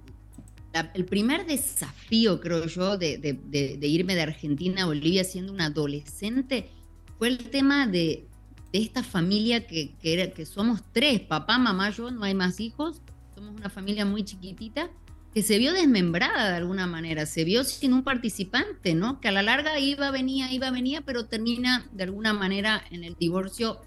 el 0.92 1.06
primer 1.06 1.46
desafío, 1.46 2.40
creo 2.40 2.66
yo, 2.66 2.98
de, 2.98 3.78
irme 3.80 4.14
de 4.14 4.22
Argentina 4.22 4.82
a 4.82 4.86
Bolivia 4.86 5.24
siendo 5.24 5.50
una 5.50 5.66
adolescente 5.66 6.68
fue 7.18 7.28
el 7.28 7.38
tema 7.50 7.86
de, 7.86 8.26
esta 8.72 9.02
familia 9.02 9.66
que, 9.66 9.94
que, 9.96 10.44
somos 10.44 10.82
tres, 10.92 11.20
papá, 11.20 11.56
mamá, 11.58 11.88
yo, 11.90 12.10
no 12.10 12.24
hay 12.24 12.34
más 12.34 12.60
hijos, 12.60 13.00
somos 13.34 13.54
una 13.56 13.70
familia 13.70 14.04
muy 14.04 14.22
chiquitita, 14.22 14.90
que 15.36 15.42
se 15.42 15.58
vio 15.58 15.74
desmembrada 15.74 16.48
de 16.48 16.56
alguna 16.56 16.86
manera, 16.86 17.26
se 17.26 17.44
vio 17.44 17.62
sin 17.62 17.92
un 17.92 18.02
participante, 18.02 18.94
¿no? 18.94 19.20
Que 19.20 19.28
a 19.28 19.32
la 19.32 19.42
larga 19.42 19.78
iba, 19.78 20.10
venía, 20.10 20.50
iba, 20.50 20.70
venía, 20.70 21.02
pero 21.02 21.26
termina 21.26 21.86
de 21.92 22.04
alguna 22.04 22.32
manera 22.32 22.82
en 22.90 23.04
el 23.04 23.16
divorcio, 23.16 23.82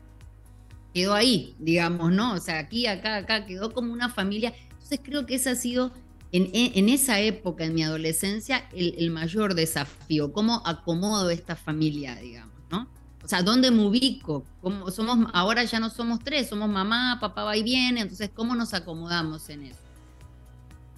quedó 0.94 1.15
ahí, 1.15 1.56
digamos, 1.58 2.12
¿no? 2.12 2.34
O 2.34 2.38
sea, 2.38 2.60
aquí, 2.60 2.86
acá, 2.86 3.15
acá, 3.15 3.48
quedó 3.48 3.74
como 3.74 3.91
una 3.91 4.10
familia. 4.10 4.53
Entonces 4.74 5.00
creo 5.01 5.25
que 5.25 5.34
ese 5.34 5.50
ha 5.50 5.56
sido 5.56 5.91
en, 6.32 6.88
esa 6.88 7.20
época, 7.20 7.65
en 7.65 7.74
mi 7.74 7.82
adolescencia, 7.82 8.70
el, 8.72 9.10
mayor 9.10 9.56
desafío, 9.56 10.32
cómo 10.32 10.62
acomodo 10.68 11.32
esta 11.32 11.56
familia, 11.56 12.15
digamos, 12.18 12.53
¿no? 12.70 12.88
O 13.24 13.27
sea, 13.27 13.41
¿dónde 13.41 13.72
me 13.72 13.82
ubico? 13.88 14.46
¿Cómo 14.62 14.91
somos, 14.91 15.27
ahora 15.34 15.63
ya 15.63 15.79
no 15.79 15.89
somos 15.89 16.20
tres, 16.20 16.48
somos 16.48 16.70
mamá, 16.70 17.18
papá 17.20 17.44
va 17.44 17.58
y 17.58 17.63
viene, 17.63 18.01
entonces, 18.01 18.29
¿cómo 18.32 18.53
nos 18.53 18.75
acomodamos 18.75 19.50
en 19.50 19.63
eso? 19.63 19.88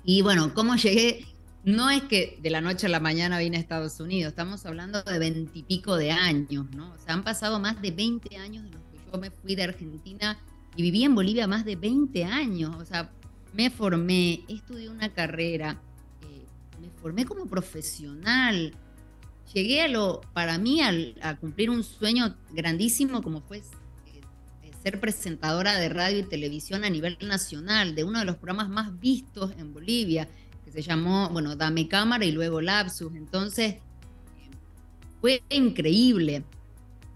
Y 0.04 0.22
bueno, 0.22 0.54
¿cómo 0.54 0.76
llegué? 0.76 1.26
No 1.64 1.90
es 1.90 2.02
que 2.04 2.40
de 2.42 2.50
la 2.50 2.62
noche 2.62 2.88
a 2.88 2.90
la 2.90 3.00
mañana 3.00 3.38
vine 3.38 3.58
a 3.58 3.60
Estados 3.60 4.00
Unidos, 4.00 4.32
estamos 4.32 4.66
hablando 4.66 5.04
de 5.04 5.20
veintipico 5.20 5.96
de 5.96 6.12
años, 6.12 6.66
¿no? 6.72 6.92
O 6.92 6.98
sea, 6.98 7.14
han 7.14 7.24
pasado 7.24 7.60
más 7.60 7.80
de 7.82 7.92
20 7.92 8.36
años 8.38 8.64
de 8.64 8.72
los 8.72 8.82
que 8.92 8.98
yo 9.12 9.20
me 9.20 9.30
fui 9.30 9.56
de 9.56 9.64
Argentina 9.64 10.40
y 10.76 10.82
viví 10.82 11.04
en 11.04 11.14
Bolivia 11.14 11.46
más 11.46 11.64
de 11.64 11.76
20 11.76 12.26
años, 12.26 12.76
o 12.76 12.86
sea, 12.86 13.12
me 13.54 13.70
formé, 13.70 14.44
estudié 14.48 14.90
una 14.90 15.10
carrera, 15.10 15.80
eh, 16.24 16.46
me 16.82 16.90
formé 17.02 17.26
como 17.26 17.46
profesional. 17.46 18.74
Llegué 19.54 19.82
a 19.82 19.88
lo, 19.90 20.22
para 20.34 20.58
mí, 20.58 20.80
a 20.82 21.36
cumplir 21.36 21.70
un 21.70 21.84
sueño 21.84 22.36
grandísimo 22.52 23.22
como 23.22 23.42
fue 23.42 23.62
ser 24.82 25.00
presentadora 25.00 25.78
de 25.78 25.90
radio 25.90 26.20
y 26.20 26.24
televisión 26.24 26.84
a 26.84 26.90
nivel 26.90 27.18
nacional, 27.22 27.96
de 27.96 28.04
uno 28.04 28.20
de 28.20 28.26
los 28.26 28.36
programas 28.38 28.70
más 28.70 29.00
vistos 29.00 29.52
en 29.58 29.74
Bolivia, 29.74 30.28
que 30.66 30.72
se 30.72 30.82
llamó, 30.82 31.30
bueno, 31.30 31.56
Dame 31.56 31.88
Cámara 31.88 32.26
y 32.26 32.32
luego 32.32 32.62
Lapsus. 32.62 33.14
Entonces, 33.16 33.76
fue 35.20 35.44
increíble. 35.50 36.44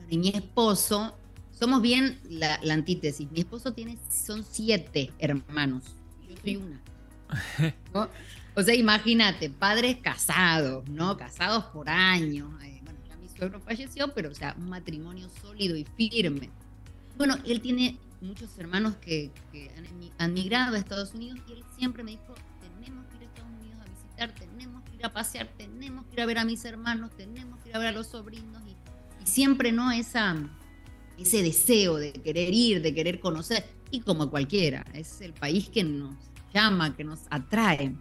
Y 0.09 0.17
mi 0.17 0.29
esposo, 0.29 1.17
somos 1.51 1.81
bien 1.81 2.19
la, 2.29 2.59
la, 2.61 2.75
antítesis. 2.75 3.31
Mi 3.31 3.39
esposo 3.39 3.73
tiene, 3.73 3.97
son 4.09 4.43
siete 4.43 5.11
hermanos 5.17 5.95
una. 6.53 6.79
O 8.57 8.63
sea, 8.63 8.73
imagínate, 8.73 9.49
padres 9.49 9.97
casados, 9.97 10.87
¿no? 10.87 11.17
Casados 11.17 11.65
por 11.65 11.89
años. 11.89 12.49
Eh, 12.63 12.79
bueno, 12.83 12.99
ya 13.05 13.17
mi 13.17 13.27
suegro 13.27 13.59
falleció, 13.59 14.13
pero 14.13 14.29
o 14.29 14.33
sea, 14.33 14.55
un 14.57 14.69
matrimonio 14.69 15.27
sólido 15.41 15.75
y 15.75 15.83
firme. 15.97 16.49
Bueno, 17.17 17.37
él 17.45 17.61
tiene 17.61 17.97
muchos 18.21 18.57
hermanos 18.57 18.95
que, 18.97 19.31
han, 20.17 20.33
migrado 20.33 20.75
a 20.75 20.79
Estados 20.79 21.13
Unidos 21.13 21.39
y 21.47 21.53
él 21.53 21.63
siempre 21.77 22.03
me 22.03 22.11
dijo, 22.11 22.33
tenemos 22.61 23.05
que 23.07 23.17
ir 23.17 23.21
a 23.21 23.25
Estados 23.25 23.51
Unidos 23.61 23.79
a 23.79 23.89
visitar, 23.89 24.35
tenemos 24.35 24.83
que 24.83 24.95
ir 24.95 25.05
a 25.05 25.13
pasear, 25.13 25.49
tenemos 25.57 26.05
que 26.05 26.13
ir 26.13 26.21
a 26.21 26.25
ver 26.25 26.37
a 26.39 26.45
mis 26.45 26.65
hermanos, 26.65 27.11
tenemos 27.15 27.59
que 27.61 27.69
ir 27.69 27.75
a 27.75 27.79
ver 27.79 27.87
a 27.89 27.91
los 27.91 28.07
sobrinos 28.07 28.61
y, 28.67 28.75
siempre 29.25 29.71
no 29.71 29.91
esa, 29.91 30.35
ese 31.17 31.41
deseo 31.41 31.95
de 31.95 32.13
querer 32.13 32.53
ir, 32.53 32.81
de 32.81 32.93
querer 32.93 33.19
conocer 33.19 33.65
y 33.89 34.01
como 34.01 34.29
cualquiera, 34.29 34.85
es 34.93 35.21
el 35.21 35.33
país 35.33 35.69
que 35.69 35.83
nos 35.83 36.15
llama, 36.53 36.95
que 36.95 37.03
nos 37.03 37.21
atrae. 37.29 37.95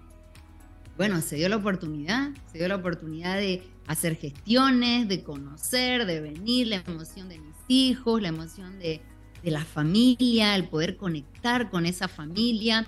Bueno, 0.96 1.20
se 1.22 1.36
dio 1.36 1.48
la 1.48 1.56
oportunidad, 1.56 2.30
se 2.52 2.58
dio 2.58 2.68
la 2.68 2.76
oportunidad 2.76 3.36
de 3.36 3.62
hacer 3.86 4.16
gestiones, 4.16 5.08
de 5.08 5.24
conocer, 5.24 6.06
de 6.06 6.20
venir, 6.20 6.68
la 6.68 6.76
emoción 6.86 7.28
de 7.28 7.38
mis 7.38 7.56
hijos, 7.66 8.22
la 8.22 8.28
emoción 8.28 8.78
de, 8.78 9.00
de 9.42 9.50
la 9.50 9.64
familia, 9.64 10.54
el 10.54 10.68
poder 10.68 10.96
conectar 10.96 11.68
con 11.70 11.84
esa 11.84 12.06
familia. 12.06 12.86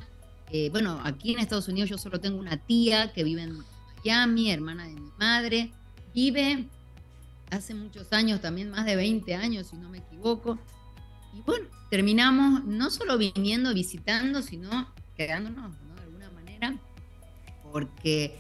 Eh, 0.53 0.71
bueno, 0.71 1.01
aquí 1.03 1.33
en 1.33 1.41
Estados 1.41 1.67
Unidos 1.69 1.91
yo 1.91 1.99
solo 1.99 2.21
tengo 2.21 2.39
una 2.39 2.57
tía 2.57 3.13
que 3.13 3.25
vive 3.25 3.43
en 3.43 3.59
Miami, 4.05 4.51
hermana 4.53 4.87
de 4.87 4.95
mi 4.95 5.11
madre. 5.19 5.73
Vive 6.15 6.69
hace 7.51 7.75
muchos 7.75 8.13
años, 8.13 8.41
también 8.41 8.71
más 8.71 8.87
de 8.87 8.97
20 8.97 9.35
años, 9.35 9.67
si 9.67 9.77
no 9.77 9.89
me 9.89 9.99
equivoco. 9.99 10.59
Y 11.35 11.41
bueno, 11.43 11.67
terminamos 11.91 12.65
no 12.65 12.91
solo 12.91 13.19
viniendo, 13.19 13.75
visitando, 13.75 14.43
sino 14.43 14.89
quedándonos 15.17 15.73
de 15.73 16.03
alguna 16.03 16.31
manera, 16.31 16.77
porque 17.77 18.35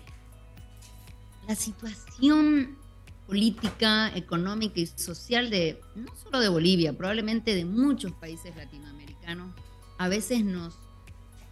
la 1.46 1.54
situación 1.54 2.74
política, 3.26 4.10
económica 4.16 4.80
y 4.80 4.86
social 4.86 5.50
de 5.50 5.78
no 5.94 6.10
solo 6.16 6.40
de 6.40 6.48
Bolivia, 6.48 6.96
probablemente 6.96 7.54
de 7.54 7.66
muchos 7.66 8.12
países 8.12 8.56
latinoamericanos, 8.56 9.54
a 9.98 10.08
veces 10.08 10.42
nos 10.42 10.78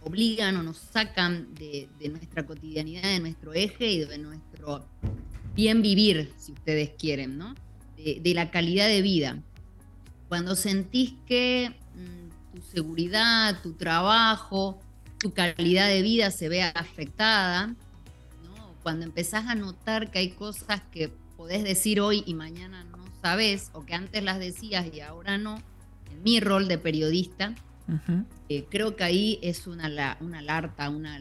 obligan 0.01 0.57
o 0.57 0.63
nos 0.63 0.77
sacan 0.77 1.53
de, 1.53 1.87
nuestra 2.09 2.47
cotidianidad, 2.47 3.03
de 3.03 3.19
nuestro 3.19 3.53
eje 3.53 3.91
y 3.91 3.99
de 4.03 4.17
nuestro 4.17 4.83
bien 5.53 5.83
vivir, 5.83 6.33
si 6.39 6.53
ustedes 6.53 6.89
quieren, 6.97 7.37
¿no? 7.37 7.53
De, 7.97 8.33
la 8.33 8.49
calidad 8.49 8.87
de 8.87 9.03
vida. 9.03 9.43
Cuando 10.27 10.55
sentís 10.55 11.13
que 11.27 11.69
mm, 11.93 12.55
tu 12.55 12.61
seguridad, 12.63 13.61
tu 13.61 13.73
trabajo, 13.73 14.79
tu 15.19 15.33
calidad 15.33 15.87
de 15.87 16.01
vida 16.01 16.31
se 16.31 16.49
ve 16.49 16.63
afectada, 16.63 17.67
¿no? 17.67 18.75
cuando 18.83 19.05
empezás 19.05 19.47
a 19.47 19.55
notar 19.55 20.11
que 20.11 20.19
hay 20.19 20.29
cosas 20.31 20.81
que 20.91 21.09
podés 21.37 21.63
decir 21.63 21.99
hoy 21.99 22.23
y 22.25 22.33
mañana 22.33 22.83
no 22.83 23.05
sabes, 23.21 23.71
o 23.73 23.85
que 23.85 23.95
antes 23.95 24.23
las 24.23 24.39
decías 24.39 24.85
y 24.93 24.99
ahora 25.01 25.37
no, 25.37 25.61
en 26.11 26.23
mi 26.23 26.39
rol 26.39 26.67
de 26.67 26.77
periodista, 26.77 27.55
eh, 28.49 28.65
creo 28.69 28.95
que 28.95 29.03
ahí 29.03 29.39
es 29.41 29.67
una, 29.67 30.17
una 30.19 30.39
alerta, 30.39 30.89
una, 30.89 31.19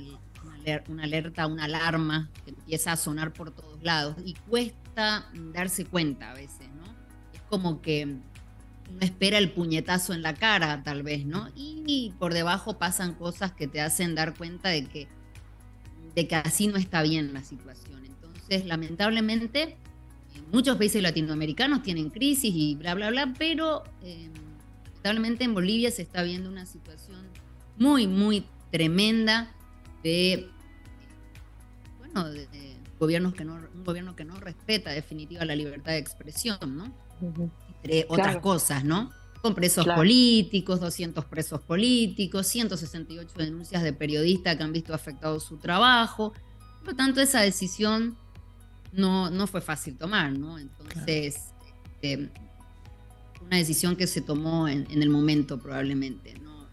una, 0.89 1.03
alerta, 1.03 1.47
una 1.47 1.65
alarma 1.65 2.31
que 2.45 2.51
empieza 2.51 2.93
a 2.93 2.97
sonar 2.97 3.33
por 3.33 3.51
todos 3.51 3.83
lados 3.83 4.17
y 4.25 4.35
cuesta 4.35 5.27
darse 5.53 5.85
cuenta 5.87 6.31
a 6.31 6.35
veces, 6.35 6.69
¿no? 6.77 6.85
Es 7.33 7.41
como 7.49 7.81
que 7.81 8.19
uno 8.91 9.01
espera 9.01 9.39
el 9.39 9.51
puñetazo 9.51 10.13
en 10.15 10.23
la 10.23 10.35
cara, 10.35 10.83
tal 10.83 11.03
vez, 11.03 11.27
¿no? 11.27 11.49
Y, 11.57 12.13
por 12.19 12.35
debajo 12.35 12.79
pasan 12.79 13.15
cosas 13.15 13.53
que 13.53 13.67
te 13.67 13.81
hacen 13.81 14.15
dar 14.15 14.35
cuenta 14.35 14.69
de 14.69 14.87
que, 14.87 15.09
de 16.15 16.29
que 16.29 16.37
así 16.37 16.67
no 16.67 16.77
está 16.77 17.03
bien 17.03 17.33
la 17.33 17.43
situación. 17.43 18.05
Entonces, 18.05 18.67
lamentablemente, 18.67 19.77
muchos 20.53 20.77
países 20.77 21.03
latinoamericanos 21.03 21.83
tienen 21.83 22.11
crisis 22.11 22.53
y 22.55 22.75
bla, 22.77 22.95
bla, 22.95 23.11
bla, 23.11 23.35
pero 23.39 23.85
eh, 24.03 24.29
lamentablemente 24.87 25.45
en 25.45 25.55
Bolivia 25.55 25.91
se 25.91 26.03
está 26.03 26.23
viendo 26.23 26.49
una 26.49 26.67
situación 26.67 27.21
muy, 27.77 28.07
muy 28.07 28.47
tremenda 28.71 29.53
de, 30.03 30.49
bueno, 31.99 32.31
de, 32.31 32.49
gobiernos 32.99 33.35
que 33.35 33.45
no, 33.45 33.55
un 33.55 33.85
gobierno 33.85 34.17
que 34.17 34.25
no 34.25 34.37
respeta 34.37 34.91
definitiva 34.91 35.45
la 35.45 35.57
libertad 35.57 35.93
de 35.93 35.99
expresión, 35.99 36.59
¿no? 36.77 36.93
Entre 37.85 38.07
otras 38.09 38.39
cosas, 38.39 38.85
¿no? 38.85 39.11
Con 39.43 39.55
presos 39.55 39.87
políticos, 39.87 40.81
200 40.81 41.25
presos 41.27 41.61
políticos, 41.61 42.47
168 42.47 43.35
denuncias 43.37 43.83
de 43.83 43.93
periodistas 43.93 44.57
que 44.57 44.63
han 44.63 44.73
visto 44.73 44.95
afectado 44.95 45.39
su 45.39 45.59
trabajo. 45.59 46.33
Por 46.81 46.93
lo 46.93 46.97
tanto, 46.97 47.21
esa 47.21 47.43
decisión 47.43 48.17
no, 48.93 49.31
no 49.31 49.47
fue 49.47 49.61
fácil 49.61 49.99
tomar, 49.99 50.33
¿no? 50.33 50.59
Entonces, 50.59 51.53
este, 51.85 52.31
una 53.43 53.59
decisión 53.59 53.97
que 53.97 54.07
se 54.07 54.23
tomó 54.23 54.67
en, 54.67 54.87
el 54.91 55.11
momento 55.11 55.59
probablemente, 55.59 56.39
¿no? 56.39 56.67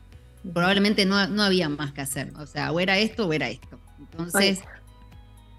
Probablemente 0.54 1.06
no, 1.06 1.28
no, 1.28 1.44
había 1.44 1.68
más 1.68 1.92
que 1.92 2.02
hacer, 2.02 2.32
o 2.38 2.46
sea, 2.46 2.72
o 2.72 2.80
era 2.80 2.98
esto 2.98 3.28
o 3.28 3.34
era 3.34 3.50
esto. 3.50 3.80
Entonces, 4.00 4.62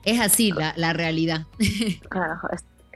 es 0.04 0.20
así 0.20 0.50
la, 0.50 0.72
la 0.76 0.94
realidad. 0.94 1.46
Claro, 2.08 2.40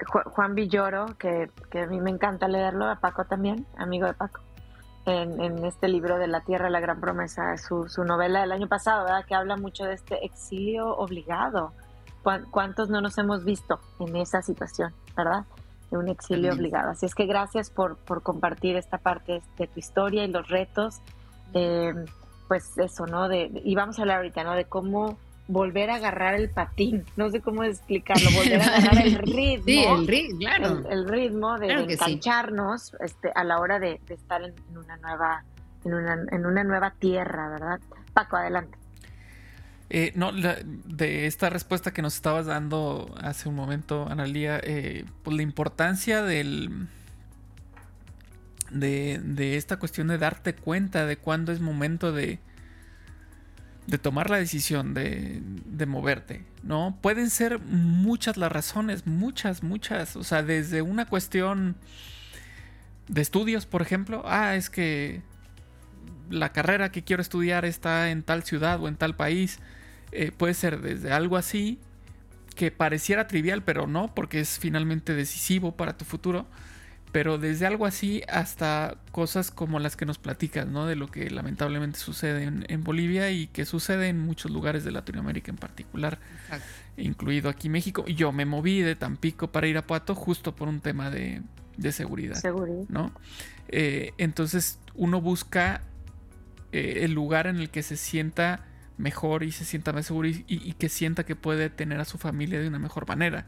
Juan 0.04 0.54
Villoro, 0.54 1.06
que, 1.18 1.50
que, 1.70 1.82
a 1.82 1.86
mí 1.86 2.00
me 2.00 2.10
encanta 2.10 2.48
leerlo, 2.48 2.86
a 2.86 2.96
Paco 2.96 3.24
también, 3.24 3.66
amigo 3.78 4.06
de 4.06 4.14
Paco, 4.14 4.40
en, 5.06 5.40
en 5.40 5.64
este 5.64 5.88
libro 5.88 6.18
de 6.18 6.26
La 6.26 6.40
Tierra, 6.40 6.68
la 6.68 6.80
Gran 6.80 7.00
Promesa, 7.00 7.56
su, 7.56 7.88
su 7.88 8.04
novela 8.04 8.40
del 8.40 8.52
año 8.52 8.68
pasado, 8.68 9.04
¿verdad? 9.04 9.24
Que 9.24 9.34
habla 9.34 9.56
mucho 9.56 9.84
de 9.84 9.94
este 9.94 10.24
exilio 10.24 10.94
obligado 10.96 11.72
¿Cuántos 12.50 12.88
no 12.90 13.00
nos 13.00 13.16
hemos 13.18 13.44
visto 13.44 13.78
en 14.00 14.16
esa 14.16 14.42
situación, 14.42 14.92
verdad? 15.16 15.44
De 15.90 15.96
un 15.96 16.08
exilio 16.08 16.52
obligado. 16.52 16.90
Así 16.90 17.06
es 17.06 17.14
que 17.14 17.24
gracias 17.24 17.70
por, 17.70 17.96
por 17.98 18.22
compartir 18.22 18.74
esta 18.74 18.98
parte 18.98 19.42
de 19.56 19.66
tu 19.68 19.78
historia 19.78 20.24
y 20.24 20.28
los 20.28 20.48
retos. 20.48 21.00
Eh, 21.54 21.94
pues 22.48 22.76
eso, 22.78 23.06
¿no? 23.06 23.28
De, 23.28 23.50
y 23.64 23.74
vamos 23.76 23.98
a 23.98 24.02
hablar 24.02 24.16
ahorita, 24.18 24.42
¿no? 24.42 24.54
De 24.54 24.64
cómo 24.64 25.18
volver 25.48 25.90
a 25.90 25.96
agarrar 25.96 26.34
el 26.34 26.50
patín, 26.50 27.04
no 27.16 27.30
sé 27.30 27.40
cómo 27.40 27.62
explicarlo, 27.64 28.30
volver 28.34 28.60
a 28.62 28.76
agarrar 28.76 29.06
el 29.06 29.18
ritmo. 29.18 29.64
Sí, 29.64 29.84
el 29.84 30.06
ritmo, 30.06 30.38
claro. 30.38 30.90
El, 30.90 31.08
ritmo 31.08 31.58
de, 31.58 31.72
engancharnos 31.72 32.96
este, 33.00 33.30
a 33.34 33.44
la 33.44 33.58
hora 33.58 33.78
de, 33.78 34.00
estar 34.08 34.42
en, 34.42 34.54
una 34.76 34.96
nueva, 34.96 35.44
en 35.84 35.94
una, 35.94 36.24
en 36.30 36.46
una 36.46 36.64
nueva 36.64 36.92
tierra, 36.98 37.48
¿verdad? 37.48 37.80
Paco, 38.12 38.36
adelante. 38.36 38.76
Eh, 39.88 40.12
no, 40.16 40.32
de 40.32 41.26
esta 41.26 41.48
respuesta 41.48 41.92
que 41.92 42.02
nos 42.02 42.16
estabas 42.16 42.46
dando 42.46 43.14
hace 43.20 43.48
un 43.48 43.54
momento, 43.54 44.08
Analía, 44.08 44.60
eh, 44.62 45.04
pues 45.22 45.36
la 45.36 45.42
importancia 45.42 46.22
del. 46.22 46.88
De, 48.70 49.56
esta 49.56 49.78
cuestión 49.78 50.08
de 50.08 50.18
darte 50.18 50.54
cuenta 50.54 51.06
de 51.06 51.16
cuándo 51.16 51.52
es 51.52 51.60
momento 51.60 52.12
de. 52.12 52.40
De 53.86 53.98
tomar 53.98 54.30
la 54.30 54.38
decisión 54.38 54.94
de, 54.94 55.40
de 55.42 55.86
moverte, 55.86 56.44
¿no? 56.62 56.98
Pueden 57.00 57.30
ser 57.30 57.60
muchas 57.60 58.36
las 58.36 58.50
razones, 58.50 59.06
muchas, 59.06 59.62
muchas. 59.62 60.16
O 60.16 60.24
sea, 60.24 60.42
desde 60.42 60.82
una 60.82 61.06
cuestión 61.06 61.76
de 63.08 63.20
estudios, 63.20 63.66
por 63.66 63.82
ejemplo. 63.82 64.22
Ah, 64.26 64.56
es 64.56 64.70
que 64.70 65.22
la 66.30 66.52
carrera 66.52 66.90
que 66.90 67.02
quiero 67.02 67.22
estudiar 67.22 67.64
está 67.64 68.10
en 68.10 68.22
tal 68.22 68.42
ciudad 68.42 68.80
o 68.82 68.88
en 68.88 68.96
tal 68.96 69.14
país. 69.14 69.58
Eh, 70.12 70.32
puede 70.36 70.54
ser 70.54 70.80
desde 70.80 71.12
algo 71.12 71.36
así 71.36 71.78
que 72.54 72.70
pareciera 72.70 73.26
trivial, 73.26 73.62
pero 73.62 73.86
no, 73.86 74.14
porque 74.14 74.40
es 74.40 74.58
finalmente 74.58 75.14
decisivo 75.14 75.76
para 75.76 75.96
tu 75.96 76.04
futuro. 76.04 76.46
Pero 77.12 77.38
desde 77.38 77.66
algo 77.66 77.86
así 77.86 78.22
hasta 78.28 78.96
cosas 79.10 79.50
como 79.50 79.78
las 79.78 79.96
que 79.96 80.04
nos 80.04 80.18
platicas, 80.18 80.66
¿no? 80.66 80.86
De 80.86 80.96
lo 80.96 81.08
que 81.08 81.30
lamentablemente 81.30 81.98
sucede 81.98 82.44
en, 82.44 82.84
Bolivia 82.84 83.30
y 83.30 83.46
que 83.46 83.64
sucede 83.64 84.08
en 84.08 84.20
muchos 84.20 84.50
lugares 84.50 84.84
de 84.84 84.90
Latinoamérica 84.90 85.50
en 85.50 85.56
particular, 85.56 86.18
incluido 86.96 87.48
aquí 87.48 87.68
México. 87.68 88.04
Yo 88.06 88.32
me 88.32 88.44
moví 88.44 88.80
de 88.80 88.96
Tampico 88.96 89.50
para 89.50 89.66
ir 89.66 89.78
a 89.78 89.86
Puato 89.86 90.14
justo 90.14 90.54
por 90.54 90.68
un 90.68 90.80
tema 90.80 91.10
de, 91.10 91.42
seguridad, 91.90 92.42
¿no? 92.88 93.12
Eh, 93.68 94.12
entonces 94.18 94.78
uno 94.94 95.20
busca 95.20 95.82
eh, 96.72 97.04
el 97.04 97.12
lugar 97.12 97.46
en 97.46 97.56
el 97.56 97.70
que 97.70 97.82
se 97.82 97.96
sienta 97.96 98.64
mejor 98.98 99.42
y 99.42 99.52
se 99.52 99.64
sienta 99.64 99.92
más 99.92 100.06
seguro 100.06 100.28
y, 100.28 100.72
que 100.74 100.88
sienta 100.88 101.24
que 101.24 101.36
puede 101.36 101.70
tener 101.70 102.00
a 102.00 102.04
su 102.04 102.18
familia 102.18 102.60
de 102.60 102.68
una 102.68 102.78
mejor 102.78 103.06
manera. 103.06 103.46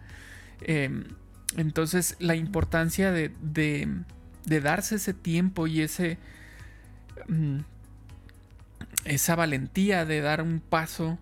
Em, 0.60 1.04
entonces 1.56 2.16
la 2.18 2.34
importancia 2.34 3.10
de, 3.10 3.32
de, 3.40 4.60
darse 4.60 4.96
ese 4.96 5.14
tiempo 5.14 5.66
y 5.66 5.82
ese... 5.82 6.18
Mm, 7.28 7.60
esa 9.04 9.36
valentía 9.36 10.04
de 10.04 10.20
dar 10.20 10.42
un 10.42 10.60
paso, 10.60 11.18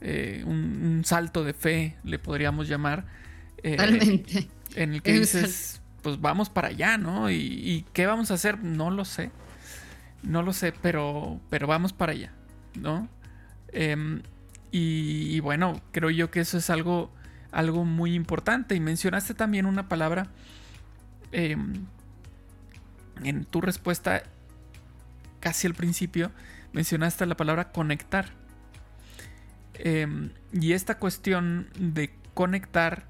eh, 0.00 0.42
un, 0.46 1.02
salto 1.04 1.44
de 1.44 1.54
fe, 1.54 1.96
le 2.04 2.18
podríamos 2.18 2.68
llamar. 2.68 3.06
Eh, 3.62 3.76
Totalmente. 3.76 4.48
En 4.74 4.94
el 4.94 5.02
que 5.02 5.12
dices, 5.20 5.80
pues 6.02 6.20
vamos 6.20 6.50
para 6.50 6.68
allá, 6.68 6.98
¿no? 6.98 7.30
Y, 7.30 7.36
y, 7.36 7.86
qué 7.92 8.06
vamos 8.06 8.30
a 8.30 8.34
hacer? 8.34 8.62
No 8.62 8.90
lo 8.90 9.04
sé. 9.04 9.30
No 10.22 10.42
lo 10.42 10.52
sé, 10.52 10.72
pero, 10.82 11.40
pero 11.50 11.66
vamos 11.66 11.92
para 11.92 12.12
allá, 12.12 12.32
¿no? 12.74 13.08
Em, 13.72 14.22
Y, 14.70 15.40
bueno, 15.40 15.82
creo 15.92 16.08
yo 16.10 16.30
que 16.30 16.40
eso 16.40 16.56
es 16.56 16.70
algo, 16.70 17.12
algo 17.52 17.84
muy 17.84 18.14
importante. 18.14 18.74
Y 18.74 18.80
mencionaste 18.80 19.34
también 19.34 19.66
una 19.66 19.88
palabra 19.88 20.26
em, 21.30 21.86
en 23.22 23.44
tu 23.44 23.60
respuesta 23.60 24.22
casi 25.40 25.66
al 25.66 25.74
principio, 25.74 26.30
mencionaste 26.72 27.26
la 27.26 27.36
palabra 27.36 27.72
conectar. 27.72 28.26
Em, 29.74 30.30
y 30.52 30.72
esta 30.72 30.98
cuestión 30.98 31.68
de 31.78 32.14
conectar, 32.34 33.04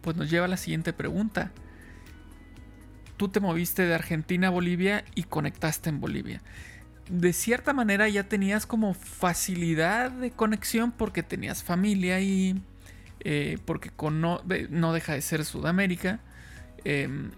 pues 0.00 0.16
nos 0.16 0.30
lleva 0.30 0.46
a 0.46 0.48
la 0.48 0.56
siguiente 0.56 0.92
pregunta. 0.92 1.50
Tú 3.16 3.28
te 3.28 3.40
moviste 3.40 3.86
de 3.86 3.94
Argentina 3.94 4.48
a 4.48 4.50
Bolivia 4.50 5.04
y 5.14 5.24
conectaste 5.24 5.90
en 5.90 6.00
Bolivia. 6.00 6.40
De 7.08 7.32
cierta 7.32 7.72
manera 7.72 8.08
ya 8.08 8.28
tenías 8.28 8.66
como 8.66 8.94
facilidad 8.94 10.10
de 10.10 10.30
conexión 10.30 10.90
porque 10.90 11.22
tenías 11.22 11.62
familia 11.62 12.20
y 12.20 12.62
eh, 13.24 13.58
porque 13.64 13.90
no, 14.10 14.42
deja 14.92 15.14
de 15.14 15.22
ser 15.22 15.44
Sudamérica. 15.44 16.20
Em, 16.84 17.30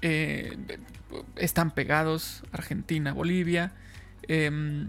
eh, 0.00 0.56
están 1.36 1.70
pegados 1.72 2.42
Argentina, 2.52 3.12
Bolivia. 3.12 3.72
Em, 4.26 4.88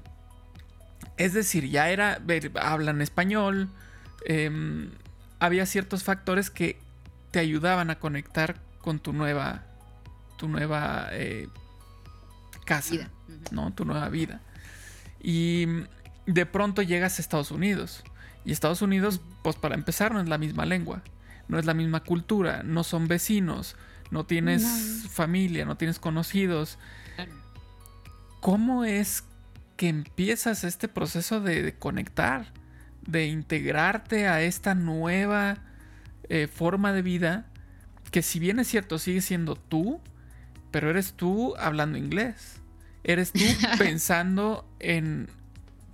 es 1.17 1.33
decir, 1.33 1.69
ya 1.69 1.89
era, 1.89 2.21
hablan 2.61 3.01
español. 3.01 3.69
Em, 4.25 4.91
había 5.39 5.65
ciertos 5.65 6.03
factores 6.03 6.49
que 6.49 6.79
te 7.31 7.39
ayudaban 7.39 7.89
a 7.89 7.99
conectar 7.99 8.61
con 8.79 8.99
tu 8.99 9.11
nueva, 9.11 9.63
tu 10.37 10.47
nueva 10.47 11.09
eh, 11.11 11.49
casa, 12.65 13.09
¿no? 13.51 13.73
Tu 13.73 13.83
nueva 13.83 14.07
vida. 14.07 14.41
Y 15.21 15.67
de 16.25 16.45
pronto 16.45 16.81
llegas 16.81 17.19
a 17.19 17.21
Estados 17.21 17.51
Unidos. 17.51 18.03
Y 18.45 18.51
Estados 18.51 18.81
Unidos, 18.81 19.21
pues 19.41 19.55
para 19.55 19.75
empezar, 19.75 20.13
no 20.13 20.19
es 20.19 20.27
la 20.27 20.37
misma 20.37 20.65
lengua, 20.65 21.01
no 21.47 21.59
es 21.59 21.65
la 21.65 21.73
misma 21.73 22.01
cultura, 22.01 22.63
no 22.63 22.83
son 22.83 23.07
vecinos, 23.07 23.75
no 24.11 24.25
tienes 24.25 25.07
familia, 25.09 25.65
no 25.65 25.77
tienes 25.77 25.99
conocidos. 25.99 26.77
¿Cómo 28.41 28.83
es 28.83 29.23
que 29.77 29.87
empiezas 29.87 30.63
este 30.63 30.87
proceso 30.87 31.41
de, 31.41 31.75
conectar, 31.79 32.51
de 33.07 33.27
integrarte 33.27 34.27
a 34.27 34.41
esta 34.41 34.75
nueva 34.75 35.57
eh, 36.29 36.47
forma 36.47 36.93
de 36.93 37.01
vida? 37.01 37.45
Que 38.11 38.21
si 38.21 38.39
bien 38.39 38.59
es 38.59 38.67
cierto, 38.67 38.99
sigue 38.99 39.21
siendo 39.21 39.55
tú, 39.55 40.01
pero 40.71 40.89
eres 40.89 41.13
tú 41.13 41.55
hablando 41.57 41.97
inglés. 41.97 42.61
Eres 43.03 43.31
tú 43.31 43.43
pensando 43.77 44.69
en, 44.79 45.29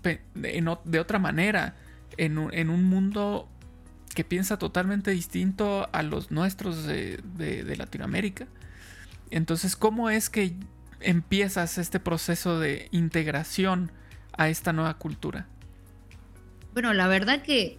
de 0.04 1.00
otra 1.00 1.20
manera, 1.20 1.76
en 2.26 2.70
un 2.70 2.84
mundo 2.84 3.50
que 4.14 4.24
piensa 4.24 4.58
totalmente 4.58 5.12
distinto 5.12 5.88
a 5.92 6.04
los 6.04 6.32
nuestros 6.32 6.86
de, 6.86 7.76
Latinoamérica. 7.78 8.48
Entonces, 9.32 9.76
¿cómo 9.76 10.10
es 10.10 10.30
que 10.30 10.56
empiezas 11.00 11.78
este 11.78 12.00
proceso 12.00 12.60
de 12.60 12.90
integración 12.92 13.92
a 14.34 14.50
esta 14.50 14.74
nueva 14.74 14.98
cultura? 14.98 15.48
Bueno, 16.74 16.94
la 16.94 17.08
verdad 17.08 17.42
que 17.42 17.78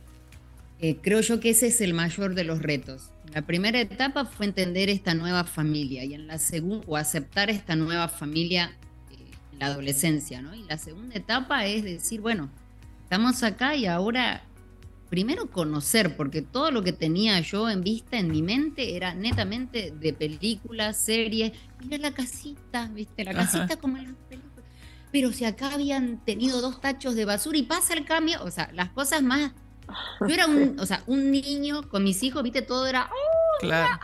eh, 0.78 0.96
creo 1.02 1.20
yo 1.20 1.40
que 1.40 1.50
ese 1.50 1.66
es 1.66 1.80
el 1.80 1.94
mayor 1.94 2.34
de 2.34 2.44
los 2.44 2.62
retos. 2.62 3.10
La 3.34 3.42
primera 3.42 3.80
etapa 3.80 4.24
fue 4.24 4.46
entender 4.46 4.88
esta 4.88 5.14
nueva 5.14 5.44
familia 5.44 6.04
y 6.04 6.14
en 6.14 6.26
la 6.26 6.38
segunda 6.38 6.84
o 6.86 6.96
aceptar 6.96 7.50
esta 7.50 7.76
nueva 7.76 8.08
familia 8.08 8.72
eh, 9.10 9.16
en 9.52 9.58
la 9.58 9.66
adolescencia, 9.66 10.42
¿no? 10.42 10.54
Y 10.54 10.62
la 10.64 10.78
segunda 10.78 11.16
etapa 11.16 11.66
es 11.66 11.84
decir, 11.84 12.20
bueno, 12.20 12.50
estamos 13.10 13.42
acá 13.42 13.74
y 13.74 13.86
ahora 13.86 14.44
primero 15.08 15.50
conocer, 15.50 16.16
porque 16.16 16.42
todo 16.42 16.70
lo 16.70 16.84
que 16.84 16.92
tenía 16.92 17.40
yo 17.40 17.68
en 17.68 17.82
vista, 17.82 18.18
en 18.18 18.30
mi 18.30 18.40
mente, 18.40 18.94
era 18.94 19.14
netamente 19.14 19.90
de 19.90 20.12
películas, 20.12 20.96
series. 20.96 21.50
Mira 21.80 21.98
la 21.98 22.12
casita, 22.12 22.88
¿viste? 22.94 23.24
La 23.24 23.34
casita 23.34 23.76
como 23.78 23.96
en 23.96 24.12
las 24.12 24.16
películas. 24.28 24.64
Pero 25.10 25.32
si 25.32 25.44
acá 25.44 25.74
habían 25.74 26.24
tenido 26.24 26.60
dos 26.60 26.80
tachos 26.80 27.16
de 27.16 27.24
basura 27.24 27.58
y 27.58 27.64
pasa 27.64 27.94
el 27.94 28.04
cambio, 28.04 28.44
o 28.44 28.50
sea, 28.52 28.70
las 28.74 28.90
cosas 28.90 29.24
más. 29.24 29.50
Yo 30.20 30.32
era 30.32 30.46
un, 30.46 30.78
o 30.78 30.86
sea, 30.86 31.02
un 31.08 31.32
niño 31.32 31.88
con 31.88 32.04
mis 32.04 32.22
hijos, 32.22 32.44
¿viste? 32.44 32.62
Todo 32.62 32.86
era. 32.86 33.10
¡Oh, 33.12 33.58
claro. 33.58 33.98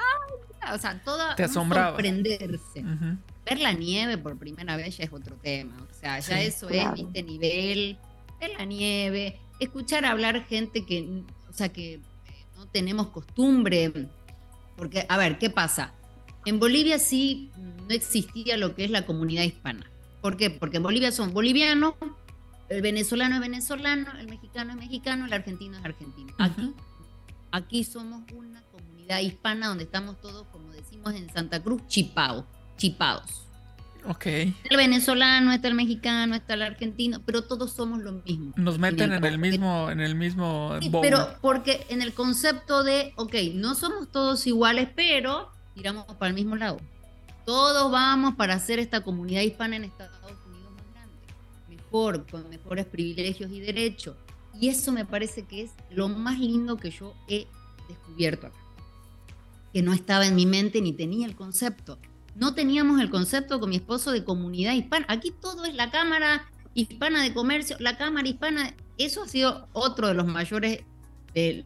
O 0.75 0.79
sea, 0.79 1.01
todo. 1.05 1.23
Te 1.37 1.45
asombraba. 1.45 1.90
Sorprenderse. 1.90 2.85
Ver 3.45 3.61
la 3.61 3.73
nieve 3.73 4.19
por 4.19 4.37
primera 4.37 4.77
vez 4.77 4.97
ya 4.97 5.05
es 5.05 5.12
otro 5.12 5.37
tema. 5.37 5.77
O 5.88 5.95
sea, 5.95 6.19
ya 6.19 6.40
eso 6.40 6.69
es, 6.69 6.92
¿viste? 6.92 7.23
Nivel. 7.23 7.97
Ver 8.40 8.51
la 8.59 8.64
nieve 8.64 9.40
escuchar 9.61 10.05
hablar 10.05 10.44
gente 10.44 10.85
que, 10.85 11.22
o 11.49 11.53
sea, 11.53 11.70
que 11.72 12.01
no 12.57 12.66
tenemos 12.66 13.09
costumbre. 13.09 14.09
Porque, 14.77 15.07
a 15.09 15.16
ver, 15.16 15.38
¿qué 15.38 15.51
pasa? 15.51 15.94
En 16.44 16.59
Bolivia 16.59 16.99
sí 16.99 17.51
no 17.57 17.94
existía 17.94 18.57
lo 18.57 18.75
que 18.75 18.85
es 18.85 18.90
la 18.90 19.07
comunidad 19.07 19.42
hispana. 19.42 19.90
¿Por 20.20 20.37
qué? 20.37 20.51
Porque 20.51 20.79
en 20.79 20.83
Bolivia 20.83 21.12
son 21.12 21.33
bolivianos, 21.33 21.94
el 22.68 22.83
venezolano 22.83 23.37
es 23.37 23.40
venezolano, 23.40 24.12
el 24.18 24.29
mexicano 24.29 24.72
es 24.72 24.79
mexicano, 24.79 25.27
el 25.27 25.33
argentino 25.33 25.79
es 25.79 25.85
argentino. 25.85 26.35
Aquí, 26.38 26.75
aquí 27.53 27.85
somos 27.85 28.22
una 28.33 28.62
comunidad 28.72 29.20
hispana 29.20 29.68
donde 29.68 29.85
estamos 29.85 30.20
todos, 30.20 30.46
como 30.49 30.72
decimos 30.72 31.14
en 31.14 31.33
Santa 31.33 31.62
Cruz, 31.62 31.83
chipados, 31.87 32.44
chipados. 34.14 34.16
Ok. 34.16 34.27
El 34.71 34.77
venezolano, 34.77 35.53
está 35.53 35.69
el 35.69 35.75
mexicano, 35.75 36.35
está 36.35 36.55
el 36.55 36.62
argentino, 36.62 37.21
pero 37.25 37.42
todos 37.42 37.73
somos 37.73 38.01
lo 38.01 38.12
mismo. 38.12 38.53
Nos 38.57 38.79
meten 38.79 39.12
en 39.12 39.25
el, 39.25 39.38
mismo, 39.38 39.90
en 39.90 40.01
el 40.01 40.14
mismo 40.14 40.75
Pero 41.03 41.37
porque 41.40 41.87
en 41.88 42.03
el 42.03 42.12
concepto 42.14 42.85
de, 42.85 43.12
ok, 43.16 43.35
no 43.55 43.75
somos 43.75 44.11
todos 44.11 44.47
iguales, 44.47 44.88
pero 44.95 45.51
tiramos 45.75 46.05
para 46.05 46.29
el 46.29 46.35
mismo 46.35 46.57
lado. 46.57 46.79
Todos 47.45 47.92
vamos 47.92 48.35
para 48.35 48.55
hacer 48.55 48.79
esta 48.79 49.03
comunidad 49.03 49.42
hispana 49.42 49.77
en 49.77 49.85
Estados 49.85 50.19
Unidos 50.47 50.73
más 50.73 50.92
grande, 50.92 51.16
mejor, 51.69 52.27
con 52.29 52.49
mejores 52.49 52.87
privilegios 52.87 53.51
y 53.53 53.61
derechos. 53.61 54.16
Y 54.61 54.69
eso 54.69 54.90
me 54.90 55.05
parece 55.05 55.45
que 55.45 55.62
es 55.62 55.71
lo 55.90 56.09
más 56.09 56.38
lindo 56.38 56.77
que 56.77 56.90
yo 56.90 57.14
he 57.29 57.47
descubierto 57.88 58.49
acá. 58.49 58.59
Que 59.73 59.83
no 59.83 59.92
estaba 59.92 60.27
en 60.27 60.35
mi 60.35 60.47
mente 60.47 60.81
ni 60.81 60.92
tenía 60.92 61.27
el 61.27 61.37
concepto 61.37 61.99
no 62.37 62.55
teníamos 62.55 63.01
el 63.01 63.11
concepto 63.11 63.59
con 63.61 63.70
mi 63.70 63.77
esposo 63.77 64.12
de 64.12 64.25
comunidad 64.25 64.75
hispana. 64.75 65.07
Aquí 65.09 65.33
todo 65.33 65.64
es 65.64 65.75
la 65.75 65.90
Cámara 65.90 66.46
Hispana 66.75 67.22
de 67.22 67.33
Comercio, 67.33 67.77
la 67.81 67.96
Cámara 67.96 68.29
Hispana. 68.29 68.75
Eso 68.99 69.22
ha 69.22 69.29
sido 69.29 69.68
otro 69.72 70.09
de 70.09 70.14
los 70.14 70.27
mayores, 70.27 70.81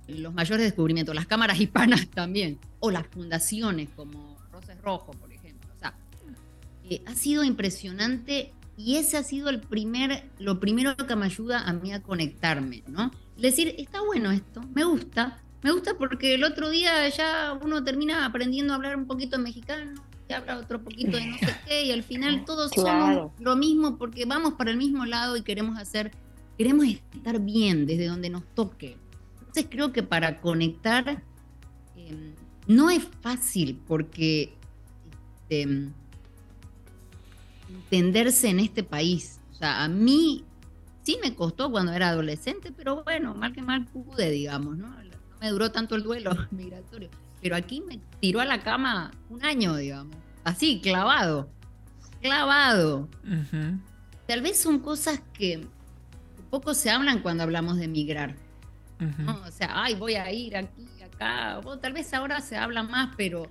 los 0.06 0.33
mayores 0.33 0.64
descubrimientos. 0.64 1.14
Las 1.14 1.26
cámaras 1.26 1.61
hispanas 1.61 2.09
también. 2.14 2.59
O 2.78 2.90
las 2.90 3.06
fundaciones 3.09 3.88
como 3.96 4.38
Roses 4.52 4.80
Rojo, 4.80 5.12
por 5.12 5.33
ejemplo. 5.33 5.68
O 5.76 5.78
sea, 5.78 5.94
eh, 6.88 7.02
ha 7.06 7.14
sido 7.14 7.42
impresionante 7.42 8.52
y 8.76 8.96
ese 8.96 9.16
ha 9.16 9.22
sido 9.22 9.50
el 9.50 9.61
primer, 9.61 10.30
lo 10.38 10.59
primero 10.59 10.96
que 10.96 11.16
me 11.16 11.26
ayuda 11.26 11.68
a 11.68 11.72
mí 11.72 11.92
a 11.92 12.02
conectarme, 12.02 12.83
¿no? 12.87 13.11
Decir, 13.37 13.74
está 13.76 14.00
bueno 14.00 14.30
esto, 14.30 14.62
me 14.74 14.85
gusta, 14.85 15.38
me 15.62 15.72
gusta 15.72 15.98
porque 15.98 16.35
el 16.35 16.44
otro 16.44 16.70
día 16.70 17.06
ya 17.11 17.59
uno 17.61 17.85
termina 17.85 18.24
aprendiendo 18.24 18.72
a 18.72 18.76
hablar 18.76 18.96
un 18.96 19.06
poquito 19.06 19.37
en 19.37 19.42
mexicano, 19.42 20.02
habla 20.35 20.59
otro 20.59 20.83
poquito 20.83 21.16
de 21.16 21.27
no 21.27 21.38
sé 21.38 21.57
qué, 21.66 21.85
y 21.85 21.93
al 21.93 22.03
final 22.03 22.45
todos 22.47 22.71
somos 22.75 23.33
lo 23.38 23.57
mismo 23.57 23.97
porque 23.97 24.25
vamos 24.25 24.55
para 24.55 24.71
el 24.71 24.77
mismo 24.77 25.05
lado 25.07 25.37
y 25.37 25.43
queremos 25.43 25.79
hacer, 25.79 26.12
queremos 26.59 26.87
estar 26.87 27.40
bien 27.40 27.87
desde 27.87 28.07
donde 28.07 28.31
nos 28.31 28.45
toque. 28.55 28.97
Entonces 29.38 29.66
creo 29.69 29.93
que 29.93 30.03
para 30.03 30.40
conectar 30.40 31.23
em, 31.97 32.35
no 32.66 32.90
es 32.90 33.03
fácil 33.21 33.81
porque 33.87 34.55
este, 35.43 35.90
entenderse 37.69 38.49
en 38.49 38.61
este 38.61 38.83
país. 38.83 39.40
O 39.51 39.55
sea, 39.55 39.85
a 39.85 39.88
mí 39.88 40.45
sí 41.03 41.19
me 41.23 41.35
costó 41.35 41.71
cuando 41.71 41.93
era 41.93 42.11
adolescente, 42.11 42.73
pero 42.77 43.03
bueno, 43.03 43.35
mal 43.35 43.53
que 43.53 43.62
mal 43.62 43.87
pude, 43.87 44.31
digamos, 44.31 44.77
¿no? 44.77 44.88
No 44.88 45.11
me 45.40 45.51
duró 45.51 45.73
tanto 45.73 45.95
el 45.97 46.03
duelo 46.03 46.33
migratorio 46.51 47.11
pero 47.40 47.57
aquí 47.57 47.81
me 47.81 48.00
tiró 48.20 48.40
a 48.40 48.44
la 48.44 48.62
cama 48.62 49.11
un 49.29 49.44
año, 49.44 49.76
digamos. 49.76 50.16
Así, 50.44 50.81
clavado. 50.81 51.48
Clavado. 52.20 53.09
Tal 54.26 54.42
vez 54.42 54.61
son 54.61 54.79
cosas 54.79 55.20
que 55.33 55.66
poco 56.50 56.74
se 56.74 56.90
hablan 56.90 57.20
cuando 57.20 57.42
hablamos 57.42 57.79
de 57.79 57.88
migrar. 57.88 58.37
O 59.46 59.50
sea, 59.50 59.70
ay, 59.72 59.94
voy 59.94 60.14
a 60.14 60.31
ir 60.31 60.57
aquí, 60.57 60.87
acá. 61.05 61.61
O 61.64 61.79
tal 61.79 61.92
vez 61.92 62.12
ahora 62.12 62.40
se 62.40 62.57
habla 62.57 62.83
más, 62.83 63.14
pero 63.16 63.50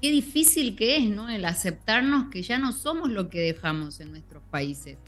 qué 0.00 0.10
difícil 0.10 0.74
que 0.74 0.96
es, 0.96 1.08
¿no? 1.08 1.28
El 1.28 1.44
aceptarnos 1.44 2.28
que 2.30 2.42
ya 2.42 2.58
no 2.58 2.72
somos 2.72 3.10
lo 3.10 3.28
que 3.28 3.40
dejamos 3.40 4.00
en 4.00 4.10
nuestros 4.10 4.42
países. 4.50 4.98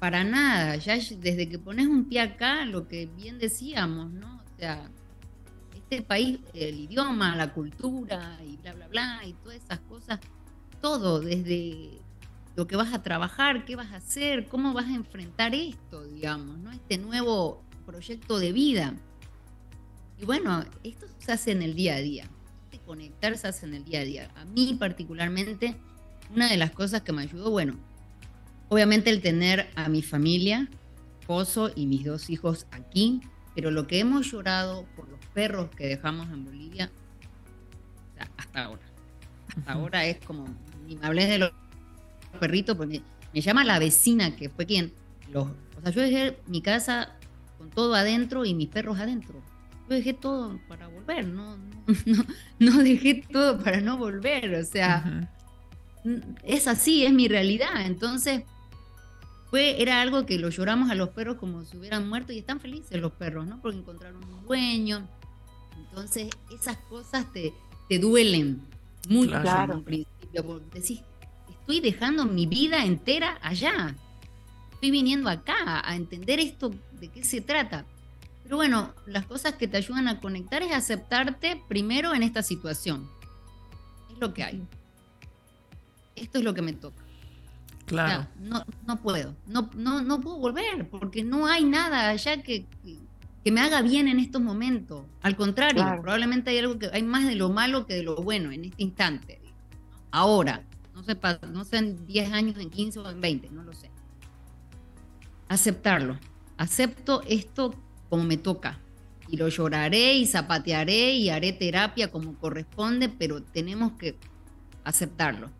Para 0.00 0.24
nada, 0.24 0.76
ya 0.76 0.94
desde 0.94 1.48
que 1.48 1.58
pones 1.58 1.86
un 1.86 2.08
pie 2.08 2.20
acá, 2.20 2.64
lo 2.64 2.88
que 2.88 3.06
bien 3.06 3.38
decíamos, 3.38 4.10
¿no? 4.10 4.36
O 4.36 4.58
sea, 4.58 4.90
este 5.90 6.02
país, 6.02 6.38
el 6.52 6.80
idioma, 6.80 7.34
la 7.34 7.54
cultura 7.54 8.38
y 8.46 8.58
bla, 8.58 8.74
bla, 8.74 8.88
bla, 8.88 9.20
y 9.26 9.32
todas 9.32 9.56
esas 9.56 9.78
cosas, 9.80 10.20
todo, 10.82 11.20
desde 11.20 11.98
lo 12.56 12.66
que 12.66 12.76
vas 12.76 12.92
a 12.92 13.02
trabajar, 13.02 13.64
qué 13.64 13.74
vas 13.74 13.92
a 13.92 13.96
hacer, 13.96 14.48
cómo 14.48 14.74
vas 14.74 14.86
a 14.86 14.94
enfrentar 14.94 15.54
esto, 15.54 16.04
digamos, 16.04 16.58
¿no? 16.58 16.72
Este 16.72 16.98
nuevo 16.98 17.62
proyecto 17.86 18.38
de 18.38 18.52
vida. 18.52 18.94
Y 20.18 20.26
bueno, 20.26 20.62
esto 20.84 21.06
se 21.18 21.32
hace 21.32 21.52
en 21.52 21.62
el 21.62 21.74
día 21.74 21.94
a 21.94 22.00
día. 22.00 22.28
Este 22.64 22.84
conectar 22.84 23.38
se 23.38 23.48
hace 23.48 23.64
en 23.64 23.74
el 23.74 23.84
día 23.84 24.00
a 24.00 24.04
día. 24.04 24.30
A 24.36 24.44
mí 24.44 24.76
particularmente, 24.78 25.74
una 26.34 26.50
de 26.50 26.58
las 26.58 26.72
cosas 26.72 27.00
que 27.00 27.12
me 27.12 27.22
ayudó, 27.22 27.50
bueno, 27.50 27.76
obviamente 28.68 29.08
el 29.08 29.22
tener 29.22 29.70
a 29.74 29.88
mi 29.88 30.02
familia, 30.02 30.68
esposo 31.20 31.70
y 31.74 31.86
mis 31.86 32.04
dos 32.04 32.28
hijos 32.28 32.66
aquí, 32.72 33.22
pero 33.54 33.70
lo 33.70 33.86
que 33.86 34.00
hemos 34.00 34.30
llorado 34.30 34.84
por 34.94 35.08
los 35.08 35.17
perros 35.34 35.70
que 35.70 35.86
dejamos 35.86 36.28
en 36.28 36.44
Bolivia, 36.44 36.90
hasta 38.36 38.64
ahora. 38.64 38.82
Hasta 39.56 39.72
ahora 39.72 40.04
es 40.06 40.18
como, 40.24 40.46
ni 40.86 40.96
me 40.96 41.06
hables 41.06 41.28
de 41.28 41.38
los 41.38 41.52
perritos, 42.38 42.76
porque 42.76 43.02
me 43.32 43.40
llama 43.40 43.64
la 43.64 43.78
vecina 43.78 44.36
que 44.36 44.48
fue 44.48 44.66
quien 44.66 44.92
los, 45.30 45.46
o 45.46 45.80
sea, 45.82 45.90
yo 45.90 46.02
dejé 46.02 46.38
mi 46.46 46.62
casa 46.62 47.16
con 47.58 47.70
todo 47.70 47.94
adentro 47.94 48.44
y 48.44 48.54
mis 48.54 48.68
perros 48.68 48.98
adentro. 48.98 49.42
Yo 49.88 49.94
dejé 49.94 50.12
todo 50.12 50.60
para 50.68 50.86
volver, 50.88 51.26
no, 51.26 51.56
no, 51.56 52.24
no, 52.58 52.78
dejé 52.82 53.24
todo 53.30 53.58
para 53.62 53.80
no 53.80 53.96
volver, 53.96 54.54
o 54.54 54.64
sea, 54.64 55.30
es 56.44 56.68
así, 56.68 57.06
es 57.06 57.12
mi 57.12 57.28
realidad. 57.28 57.86
Entonces, 57.86 58.42
fue, 59.50 59.80
era 59.80 60.02
algo 60.02 60.26
que 60.26 60.38
lo 60.38 60.50
lloramos 60.50 60.90
a 60.90 60.94
los 60.94 61.10
perros 61.10 61.36
como 61.36 61.64
si 61.64 61.76
hubieran 61.76 62.08
muerto 62.08 62.32
y 62.32 62.38
están 62.38 62.60
felices 62.60 63.00
los 63.00 63.12
perros, 63.12 63.46
¿no? 63.46 63.60
Porque 63.60 63.78
encontraron 63.78 64.22
un 64.22 64.46
dueño. 64.46 65.08
Entonces, 65.88 66.28
esas 66.50 66.76
cosas 66.88 67.32
te, 67.32 67.52
te 67.88 67.98
duelen 67.98 68.62
mucho 69.08 69.40
claro. 69.40 69.72
en 69.72 69.78
un 69.78 69.84
principio, 69.84 70.44
porque 70.44 70.80
decís, 70.80 71.00
estoy 71.48 71.80
dejando 71.80 72.24
mi 72.24 72.46
vida 72.46 72.84
entera 72.84 73.38
allá. 73.42 73.94
Estoy 74.72 74.90
viniendo 74.90 75.28
acá 75.28 75.82
a 75.84 75.96
entender 75.96 76.38
esto, 76.38 76.72
de 76.92 77.08
qué 77.08 77.24
se 77.24 77.40
trata. 77.40 77.84
Pero 78.44 78.56
bueno, 78.56 78.94
las 79.06 79.26
cosas 79.26 79.54
que 79.54 79.68
te 79.68 79.76
ayudan 79.76 80.08
a 80.08 80.20
conectar 80.20 80.62
es 80.62 80.72
aceptarte 80.72 81.62
primero 81.68 82.14
en 82.14 82.22
esta 82.22 82.42
situación. 82.42 83.08
Es 84.10 84.18
lo 84.18 84.32
que 84.32 84.44
hay. 84.44 84.62
Esto 86.16 86.38
es 86.38 86.44
lo 86.44 86.54
que 86.54 86.62
me 86.62 86.72
toca. 86.72 87.04
Claro. 87.84 88.26
no, 88.38 88.64
no 88.86 88.96
puedo. 89.00 89.34
No, 89.46 89.70
no, 89.74 90.02
no 90.02 90.20
puedo 90.20 90.36
volver 90.36 90.88
porque 90.90 91.24
no 91.24 91.46
hay 91.46 91.64
nada 91.64 92.10
allá 92.10 92.42
que, 92.42 92.66
que 92.82 92.98
me 93.52 93.60
haga 93.60 93.82
bien 93.82 94.08
en 94.08 94.18
estos 94.18 94.42
momentos. 94.42 95.04
Al 95.22 95.36
contrario, 95.36 95.84
probablemente 96.00 96.50
hay 96.50 96.58
algo 96.58 96.78
que 96.78 96.90
hay 96.92 97.02
más 97.02 97.26
de 97.26 97.34
lo 97.34 97.50
malo 97.50 97.86
que 97.86 97.94
de 97.94 98.02
lo 98.02 98.16
bueno 98.16 98.50
en 98.52 98.64
este 98.64 98.82
instante. 98.82 99.40
Ahora, 100.10 100.64
no 100.94 101.02
sé, 101.02 101.16
no 101.52 101.64
sé 101.64 101.76
en 101.76 102.06
10 102.06 102.32
años, 102.32 102.58
en 102.58 102.70
15 102.70 102.98
o 102.98 103.10
en 103.10 103.20
20, 103.20 103.50
no 103.50 103.62
lo 103.62 103.72
sé. 103.72 103.90
Aceptarlo. 105.48 106.18
Acepto 106.56 107.22
esto 107.26 107.74
como 108.08 108.24
me 108.24 108.36
toca. 108.36 108.80
Y 109.28 109.36
lo 109.36 109.48
lloraré 109.48 110.14
y 110.14 110.26
zapatearé 110.26 111.12
y 111.14 111.28
haré 111.28 111.52
terapia 111.52 112.10
como 112.10 112.34
corresponde, 112.34 113.08
pero 113.08 113.42
tenemos 113.42 113.92
que 113.92 114.16
aceptarlo. 114.84 115.50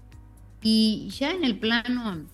Y 0.63 1.09
ya 1.11 1.31
en 1.31 1.45
el 1.45 1.59
plano, 1.59 2.27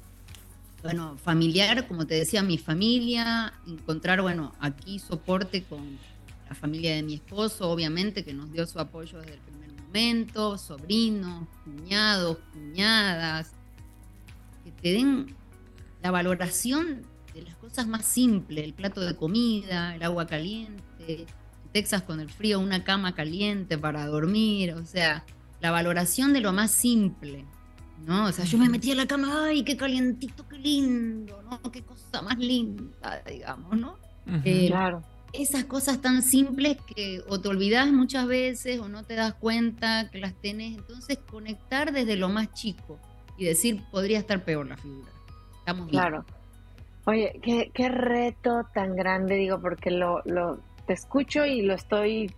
bueno, 0.85 1.17
familiar, 1.17 1.89
como 1.89 2.07
te 2.07 2.15
decía, 2.15 2.43
mi 2.43 2.59
familia, 2.59 3.55
encontrar, 3.67 4.21
bueno, 4.21 4.53
aquí 4.61 4.99
soporte 4.99 5.63
con 5.63 5.99
la 6.47 6.55
familia 6.55 6.95
de 6.95 7.03
mi 7.03 7.15
esposo, 7.15 7.71
obviamente, 7.71 8.23
que 8.23 8.35
nos 8.35 8.53
dio 8.53 8.67
su 8.67 8.79
apoyo 8.79 9.19
desde 9.19 9.33
el 9.33 9.41
primer 9.41 9.73
momento, 9.81 10.59
sobrinos, 10.59 11.49
cuñados, 11.65 12.37
cuñadas, 12.53 13.53
que 14.63 14.73
te 14.73 14.93
den 14.93 15.35
la 16.03 16.11
valoración 16.11 17.01
de 17.33 17.41
las 17.41 17.57
cosas 17.57 17.87
más 17.87 18.05
simples, 18.05 18.63
el 18.63 18.75
plato 18.75 19.01
de 19.01 19.17
comida, 19.17 19.95
el 19.95 20.03
agua 20.03 20.27
caliente, 20.27 21.25
Texas 21.73 22.03
con 22.03 22.21
el 22.21 22.29
frío, 22.29 22.61
una 22.61 22.85
cama 22.85 23.15
caliente 23.15 23.79
para 23.79 24.07
dormir, 24.07 24.75
o 24.75 24.85
sea, 24.85 25.25
la 25.63 25.71
valoración 25.71 26.35
de 26.35 26.41
lo 26.41 26.53
más 26.53 26.73
simple, 26.73 27.47
¿no? 28.07 28.27
O 28.27 28.33
sea, 28.33 28.45
yo 28.45 28.59
me 28.59 28.69
metí 28.69 28.93
a 28.93 28.95
la 28.95 29.07
cama, 29.07 29.47
ay, 29.47 29.65
qué 29.65 29.77
calientito, 29.77 30.47
qué 30.49 30.59
lindo, 30.59 31.43
¿no? 31.43 31.71
Qué 31.71 31.83
cosa 31.83 32.23
más 32.23 32.39
linda, 32.39 33.23
digamos, 33.29 33.77
¿no? 33.77 33.97
Eh, 34.45 34.69
claro. 34.69 35.03
Esas 35.33 35.65
cosas 35.65 36.01
tan 36.01 36.23
simples 36.23 36.79
que 36.95 37.23
o 37.29 37.41
te 37.41 37.49
olvidas 37.49 37.91
muchas 37.93 38.27
veces 38.27 38.79
o 38.79 38.89
no 38.89 39.03
te 39.03 39.15
das 39.15 39.35
cuenta 39.35 40.09
que 40.11 40.19
las 40.19 40.35
tenés, 40.35 40.79
entonces 40.79 41.19
conectar 41.19 41.93
desde 41.93 42.17
lo 42.17 42.29
más 42.29 42.53
chico 42.53 42.99
y 43.37 43.45
decir, 43.45 43.83
podría 43.91 44.19
estar 44.19 44.45
peor 44.45 44.67
la 44.69 44.77
figura. 44.77 45.11
Estamos 45.59 45.91
bien. 45.91 46.03
Claro. 46.03 46.25
Oye, 47.07 47.39
qué, 47.43 47.71
qué 47.75 47.89
reto 47.89 48.63
tan 48.73 48.97
grande, 48.97 49.35
digo, 49.35 49.61
porque 49.61 49.91
lo, 49.91 50.23
lo 50.25 50.61
te 50.87 50.93
escucho 50.93 51.45
y 51.45 51.63
lo 51.63 51.75
estoy 51.75 52.31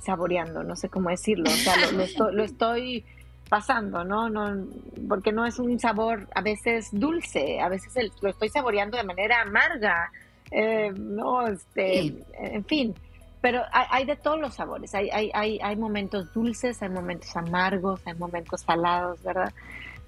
saboreando, 0.00 0.62
no 0.64 0.76
sé 0.76 0.88
cómo 0.88 1.10
decirlo, 1.10 1.50
o 1.50 1.54
sea, 1.54 1.74
lo, 1.92 2.02
estoy, 2.44 3.04
pasando, 3.52 4.02
¿no? 4.02 4.30
¿no? 4.30 4.66
Porque 5.06 5.30
no 5.30 5.44
es 5.44 5.58
un 5.58 5.78
sabor 5.78 6.26
a 6.34 6.40
veces 6.40 6.88
dulce, 6.90 7.60
a 7.60 7.68
veces 7.68 7.92
lo 8.22 8.30
estoy 8.30 8.48
saboreando 8.48 8.96
de 8.96 9.04
manera 9.04 9.42
amarga, 9.42 10.10
eh, 10.50 10.90
no, 10.96 11.46
este, 11.46 12.14
en 12.32 12.64
fin, 12.64 12.94
pero 13.42 13.60
hay, 13.70 14.06
de 14.06 14.16
todos 14.16 14.40
los 14.40 14.54
sabores, 14.54 14.94
hay, 14.94 15.10
hay, 15.10 15.30
hay, 15.34 15.58
hay, 15.62 15.76
momentos 15.76 16.32
dulces, 16.32 16.82
hay 16.82 16.88
momentos 16.88 17.36
amargos, 17.36 18.00
hay 18.06 18.14
momentos 18.14 18.62
salados, 18.62 19.22
¿verdad? 19.22 19.52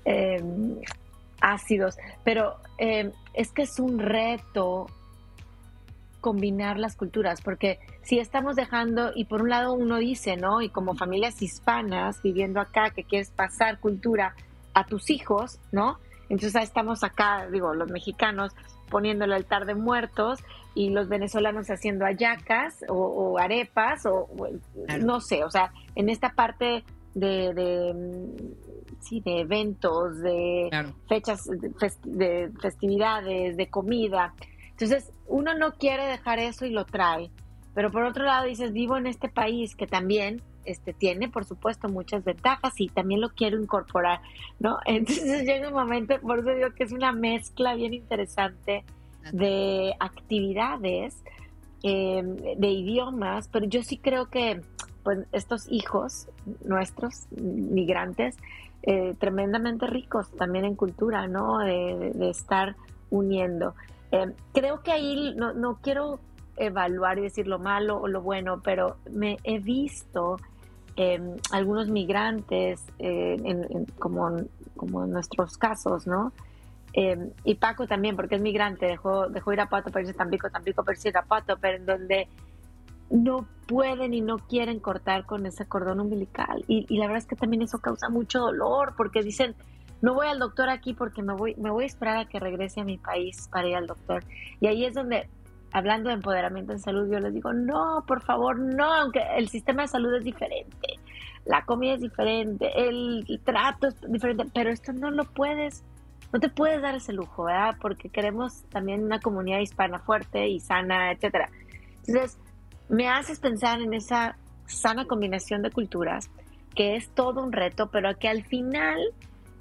Eh, 0.07 0.43
ácidos, 1.43 1.99
pero 2.25 2.57
eh, 2.79 3.11
es 3.35 3.53
que 3.53 3.65
es 3.65 3.79
un 3.79 3.99
reto 3.99 4.87
combinar 6.25 6.79
las 6.79 6.97
culturas, 6.97 7.43
porque 7.43 7.79
si 8.01 8.19
estamos 8.19 8.57
dejando, 8.57 9.13
y 9.15 9.27
por 9.27 9.43
un 9.43 9.51
lado 9.51 9.75
uno 9.75 9.99
dice, 9.99 10.39
¿no? 10.39 10.63
Y 10.63 10.71
como 10.71 10.95
familias 10.95 11.43
hispanas 11.43 12.23
viviendo 12.23 12.63
acá, 12.63 12.89
que 12.89 13.05
quieres 13.05 13.29
pasar 13.29 13.79
cultura 13.79 14.35
a 14.73 14.87
tus 14.87 15.11
hijos, 15.11 15.61
¿no? 15.71 15.99
Entonces 16.31 16.63
estamos 16.63 17.05
acá, 17.05 17.47
digo, 17.53 17.75
los 17.75 17.91
mexicanos 17.91 18.53
poniendo 18.89 19.27
el 19.27 19.35
altar 19.35 19.67
de 19.67 19.75
muertos 19.75 20.41
y 20.75 20.89
los 20.89 21.11
venezolanos 21.11 21.69
haciendo 21.69 22.07
ayacas 22.07 22.83
o, 22.89 23.39
arepas 23.39 24.07
o, 24.07 24.27
no 25.03 25.21
sé, 25.21 25.45
o 25.45 25.51
sea, 25.51 25.73
en 25.95 26.09
esta 26.09 26.31
parte 26.31 26.85
de 27.15 27.53
sí, 29.05 29.21
de 29.21 29.41
eventos, 29.41 30.19
de 30.21 30.71
fechas, 31.09 31.45
de, 32.03 32.51
festividades, 32.61 33.57
de 33.57 33.69
comida. 33.69 34.35
Entonces, 34.75 35.13
uno 35.27 35.55
no 35.55 35.73
quiere 35.73 36.05
dejar 36.07 36.39
eso 36.39 36.67
y 36.67 36.71
lo 36.71 36.85
trae. 36.85 37.31
Pero 37.75 37.91
por 37.91 38.05
otro 38.05 38.25
lado 38.25 38.47
dices, 38.47 38.73
vivo 38.73 38.97
en 38.97 39.07
este 39.07 39.29
país 39.29 39.75
que 39.75 39.87
también 39.87 40.43
este, 40.65 40.93
tiene, 40.93 41.29
por 41.29 41.45
supuesto, 41.45 41.89
muchas 41.89 42.25
ventajas 42.25 42.73
y 42.79 42.89
también 42.89 43.21
lo 43.21 43.31
quiero 43.31 43.61
incorporar, 43.61 44.21
¿no? 44.61 44.79
Entonces 44.87 45.45
llega 45.45 45.69
un 45.69 45.75
momento, 45.75 46.19
por 46.21 46.41
eso 46.41 46.55
digo 46.55 46.71
que 46.75 46.85
es 46.85 46.93
una 46.93 47.13
mezcla 47.13 47.75
bien 47.75 47.95
interesante 47.95 48.85
de 49.33 49.95
actividades, 50.01 51.17
em, 51.83 52.37
de 52.37 52.69
idiomas, 52.69 53.49
pero 53.49 53.67
yo 53.67 53.83
sí 53.83 53.97
creo 53.97 54.27
que 54.27 54.61
pues, 55.03 55.27
estos 55.33 55.71
hijos 55.71 56.29
nuestros, 56.65 57.27
migrantes, 57.31 58.37
eh, 58.83 59.15
tremendamente 59.19 59.87
ricos 59.87 60.31
también 60.33 60.65
en 60.67 60.75
cultura, 60.75 61.27
¿no? 61.27 61.59
De, 61.59 62.13
estar 62.29 62.77
uniendo. 63.11 63.75
Eh, 64.15 64.33
creo 64.53 64.83
que 64.83 64.93
ahí 64.93 65.35
no, 65.37 65.53
no, 65.53 65.79
quiero 65.83 66.21
evaluar 66.57 67.19
y 67.19 67.23
decir 67.23 67.47
lo 67.47 67.59
malo 67.59 68.01
o 68.01 68.07
lo 68.07 68.23
bueno, 68.23 68.61
pero 68.63 68.97
me 69.11 69.39
he 69.43 69.59
visto 69.59 70.37
eh, 70.97 71.21
algunos 71.51 71.89
migrantes, 71.89 72.81
como, 73.99 74.37
como 74.77 75.05
en 75.05 75.11
nuestros 75.11 75.57
casos, 75.59 76.07
¿no? 76.07 76.33
y 77.43 77.57
Paco 77.57 77.89
también, 77.89 78.15
porque 78.15 78.37
es 78.37 78.41
migrante, 78.41 78.87
dejó, 78.87 79.29
dejó 79.29 79.53
ir 79.53 79.61
a 79.61 79.69
Pato 79.69 79.91
para 79.91 80.03
irse 80.03 80.15
Tampico, 80.15 80.49
Tampico 80.49 80.85
para 80.85 80.95
irse 80.95 81.13
a 81.13 81.23
Pato, 81.23 81.57
pero 81.61 81.79
en 81.79 81.87
donde 81.87 82.29
no 83.11 83.47
pueden 83.67 84.15
y 84.15 84.21
no 84.21 84.39
quieren 84.39 84.81
cortar 84.81 85.25
con 85.25 85.47
ese 85.47 85.67
cordón 85.67 86.01
umbilical. 86.01 86.65
Y, 86.69 86.97
la 86.97 87.07
verdad 87.07 87.23
es 87.23 87.27
que 87.27 87.37
también 87.37 87.63
eso 87.63 87.79
causa 87.79 88.09
mucho 88.09 88.41
dolor 88.41 88.95
porque 88.97 89.23
dicen, 89.23 89.55
no 90.03 90.15
voy 90.15 90.27
al 90.27 90.39
doctor 90.39 90.69
aquí 90.69 90.95
porque 90.95 91.23
me 91.23 91.35
voy, 91.35 91.55
me 91.57 91.71
voy 91.71 91.85
a 91.85 91.87
esperar 91.87 92.17
a 92.19 92.25
que 92.27 92.39
regrese 92.39 92.81
a 92.81 92.85
mi 92.85 92.99
país 92.99 93.49
para 93.51 93.69
ir 93.69 93.77
al 93.77 93.87
doctor. 93.87 94.25
Y 94.61 94.67
ahí 94.67 94.85
es 94.85 94.95
donde, 94.95 95.29
hablando 95.73 96.09
de 96.09 96.17
empoderamiento 96.17 96.73
en 96.73 96.79
salud, 96.79 97.11
yo 97.11 97.19
les 97.21 97.33
digo, 97.33 97.53
no, 97.53 98.05
por 98.07 98.23
favor, 98.23 98.59
no, 98.59 98.93
aunque 98.93 99.21
el 99.37 99.49
sistema 99.49 99.83
de 99.83 99.89
salud 99.89 100.15
es 100.15 100.25
diferente, 100.25 100.99
la 101.45 101.65
comida 101.65 101.95
es 101.95 102.01
diferente, 102.01 102.71
el, 102.89 103.25
trato 103.45 103.89
es 103.89 104.01
diferente, 104.11 104.47
pero 104.53 104.71
esto 104.71 104.93
no 104.93 105.11
lo 105.11 105.25
puedes 105.25 105.85
no 106.33 106.41
te 106.41 106.49
puedes 106.49 106.83
dar 106.83 106.97
ese 106.97 107.13
lujo, 107.13 107.45
¿verdad? 107.45 107.77
Porque 107.81 108.09
queremos 108.09 108.65
también 108.65 109.05
una 109.05 109.21
comunidad 109.21 109.61
hispana 109.61 110.01
fuerte 110.01 110.49
y 110.49 110.59
sana, 110.59 111.13
etcétera. 111.13 111.49
Entonces, 112.09 112.41
me 112.89 113.09
haces 113.09 113.39
pensar 113.39 113.81
en 113.81 113.95
esa 113.95 114.37
sana 114.67 115.05
combinación 115.05 115.63
de 115.63 115.71
culturas, 115.71 116.31
que 116.75 116.97
es 116.97 117.09
todo 117.11 117.43
un 117.43 117.53
reto, 117.53 117.89
pero 117.91 118.17
que 118.19 118.29
al 118.29 118.43
final 118.45 118.99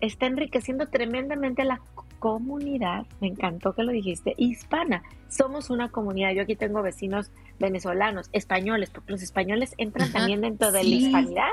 está 0.01 0.25
enriqueciendo 0.25 0.88
tremendamente 0.88 1.63
la 1.63 1.82
comunidad, 2.19 3.06
me 3.19 3.27
encantó 3.27 3.73
que 3.73 3.84
lo 3.84 3.91
dijiste, 3.91 4.34
hispana. 4.38 5.03
Somos 5.27 5.69
una 5.69 5.89
comunidad. 5.89 6.32
Yo 6.32 6.43
aquí 6.43 6.56
tengo 6.56 6.82
vecinos 6.82 7.32
venezolanos, 7.60 8.29
españoles, 8.32 8.89
porque 8.91 9.12
los 9.12 9.21
españoles 9.21 9.73
entran 9.77 10.12
también 10.12 10.41
dentro 10.41 10.71
de 10.71 10.84
la 10.84 10.89
hispanidad, 10.89 11.51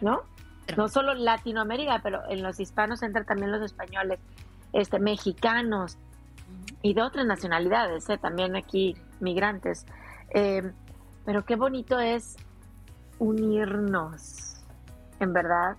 ¿no? 0.00 0.22
No 0.76 0.88
solo 0.88 1.14
Latinoamérica, 1.14 2.00
pero 2.02 2.22
en 2.30 2.42
los 2.42 2.60
hispanos 2.60 3.02
entran 3.02 3.26
también 3.26 3.52
los 3.52 3.62
españoles, 3.62 4.20
este, 4.72 4.98
mexicanos 4.98 5.98
y 6.82 6.94
de 6.94 7.02
otras 7.02 7.26
nacionalidades, 7.26 8.08
¿eh? 8.08 8.18
también 8.18 8.56
aquí 8.56 8.96
migrantes. 9.20 9.84
Eh, 10.30 10.70
pero 11.24 11.44
qué 11.44 11.56
bonito 11.56 11.98
es 11.98 12.36
unirnos, 13.18 14.62
en 15.18 15.32
verdad. 15.32 15.76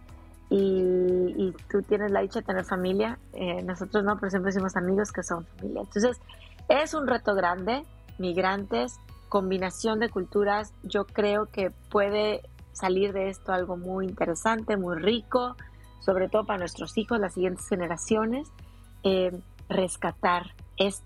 Y, 0.53 1.53
tú 1.69 1.81
tienes 1.81 2.11
la 2.11 2.19
dicha 2.19 2.41
de 2.41 2.45
tener 2.45 2.65
familia, 2.65 3.17
eh, 3.31 3.63
nosotros 3.63 4.03
no, 4.03 4.17
pero 4.17 4.29
siempre 4.29 4.51
decimos 4.51 4.75
amigos 4.75 5.13
que 5.13 5.23
son 5.23 5.45
familia. 5.45 5.81
Entonces, 5.81 6.19
es 6.67 6.93
un 6.93 7.07
reto 7.07 7.33
grande, 7.35 7.83
migrantes, 8.17 8.99
combinación 9.29 9.99
de 9.99 10.09
culturas, 10.09 10.73
yo 10.83 11.05
creo 11.05 11.45
que 11.45 11.71
puede 11.89 12.41
salir 12.73 13.13
de 13.13 13.29
esto 13.29 13.53
algo 13.53 13.77
muy 13.77 14.05
interesante, 14.05 14.75
muy 14.75 14.97
rico, 14.97 15.55
sobre 16.01 16.27
todo 16.27 16.45
para 16.45 16.59
nuestros 16.59 16.97
hijos, 16.97 17.17
las 17.17 17.33
siguientes 17.33 17.65
generaciones, 17.69 18.49
eh, 19.03 19.31
rescatar 19.69 20.53
es 20.75 21.01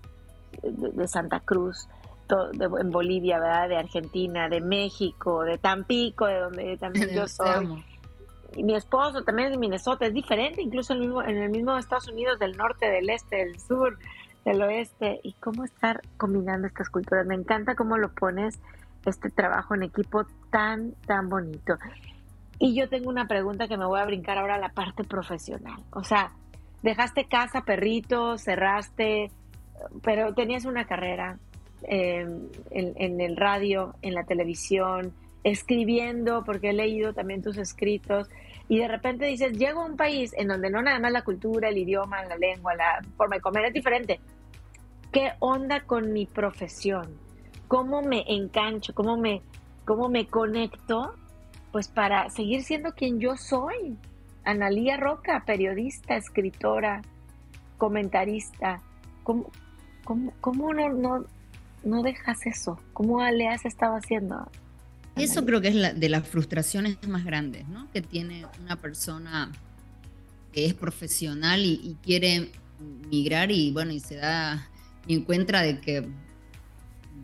de, 0.62 1.06
Santa 1.06 1.38
Cruz, 1.38 1.88
en 2.28 2.90
Bolivia, 2.90 3.38
¿verdad? 3.38 3.68
De 3.68 3.76
Argentina, 3.76 4.48
de 4.48 4.60
México, 4.60 5.44
de 5.44 5.58
Tampico, 5.58 6.26
de 6.26 6.40
donde 6.40 6.76
también 6.78 7.10
yo 7.14 7.28
soy. 7.28 7.84
Y 8.56 8.62
mi 8.62 8.74
esposo 8.74 9.22
también 9.22 9.48
es 9.48 9.52
de 9.52 9.58
Minnesota, 9.58 10.06
es 10.06 10.14
diferente, 10.14 10.62
incluso 10.62 10.94
en 10.94 11.00
el, 11.00 11.06
mismo, 11.06 11.22
en 11.22 11.36
el 11.36 11.50
mismo 11.50 11.76
Estados 11.76 12.08
Unidos, 12.08 12.38
del 12.38 12.56
norte, 12.56 12.86
del 12.86 13.10
este, 13.10 13.36
del 13.36 13.60
sur, 13.60 13.98
del 14.44 14.62
oeste. 14.62 15.20
Y 15.22 15.34
cómo 15.34 15.64
estar 15.64 16.00
combinando 16.16 16.66
estas 16.66 16.88
culturas. 16.88 17.26
Me 17.26 17.34
encanta 17.34 17.74
cómo 17.74 17.98
lo 17.98 18.10
pones, 18.10 18.58
este 19.04 19.30
trabajo 19.30 19.74
en 19.74 19.84
equipo 19.84 20.24
tan, 20.50 20.92
tan 21.06 21.28
bonito. 21.28 21.76
Y 22.58 22.74
yo 22.74 22.88
tengo 22.88 23.10
una 23.10 23.28
pregunta 23.28 23.68
que 23.68 23.76
me 23.76 23.84
voy 23.84 24.00
a 24.00 24.04
brincar 24.04 24.38
ahora 24.38 24.54
a 24.56 24.58
la 24.58 24.70
parte 24.70 25.04
profesional. 25.04 25.80
O 25.90 26.02
sea, 26.02 26.32
dejaste 26.82 27.26
casa, 27.26 27.62
perrito, 27.62 28.38
cerraste, 28.38 29.30
pero 30.02 30.34
tenías 30.34 30.64
una 30.64 30.86
carrera, 30.86 31.38
en, 31.82 33.20
el 33.20 33.36
radio, 33.36 33.94
en 34.02 34.14
la 34.14 34.24
televisión, 34.24 35.12
escribiendo, 35.44 36.44
porque 36.44 36.70
he 36.70 36.72
leído 36.72 37.12
también 37.12 37.42
tus 37.42 37.56
escritos, 37.58 38.28
y 38.68 38.78
de 38.78 38.88
repente 38.88 39.26
dices, 39.26 39.52
llego 39.52 39.82
a 39.82 39.86
un 39.86 39.96
país 39.96 40.32
en 40.36 40.48
donde 40.48 40.70
no 40.70 40.82
nada 40.82 40.98
más 40.98 41.12
la 41.12 41.22
cultura, 41.22 41.68
el 41.68 41.78
idioma, 41.78 42.24
la 42.24 42.36
lengua, 42.36 42.74
la 42.74 43.00
forma 43.16 43.36
de 43.36 43.42
comer 43.42 43.66
es 43.66 43.72
diferente. 43.72 44.20
¿Qué 45.12 45.32
onda 45.38 45.80
con 45.84 46.12
mi 46.12 46.26
profesión? 46.26 47.16
¿Cómo 47.68 48.02
me 48.02 48.24
engancho? 48.26 48.92
¿Cómo 48.92 49.16
me, 49.16 49.40
cómo 49.84 50.08
me 50.08 50.26
conecto? 50.26 51.14
Pues 51.70 51.88
para 51.88 52.28
seguir 52.30 52.64
siendo 52.64 52.92
quien 52.92 53.20
yo 53.20 53.36
soy. 53.36 53.96
Analía 54.44 54.96
Roca, 54.96 55.44
periodista, 55.46 56.16
escritora, 56.16 57.02
comentarista. 57.78 58.80
¿Cómo, 59.22 59.50
cómo, 60.04 60.32
cómo 60.40 60.74
no, 60.74 60.88
no, 60.88 61.24
no 61.84 62.02
dejas 62.02 62.46
eso? 62.46 62.80
¿Cómo 62.92 63.22
le 63.30 63.48
has 63.48 63.64
estado 63.64 63.94
haciendo? 63.94 64.48
Eso 65.16 65.44
creo 65.46 65.60
que 65.60 65.68
es 65.68 65.98
de 66.00 66.08
las 66.08 66.28
frustraciones 66.28 66.98
más 67.08 67.24
grandes, 67.24 67.66
¿no? 67.68 67.90
Que 67.90 68.02
tiene 68.02 68.44
una 68.60 68.76
persona 68.76 69.50
que 70.52 70.66
es 70.66 70.74
profesional 70.74 71.64
y, 71.64 71.96
quiere 72.02 72.52
migrar 73.10 73.50
y 73.50 73.72
bueno, 73.72 73.92
y 73.92 74.00
se 74.00 74.16
da, 74.16 74.68
y 75.06 75.14
encuentra 75.14 75.62
de 75.62 75.80
que 75.80 76.06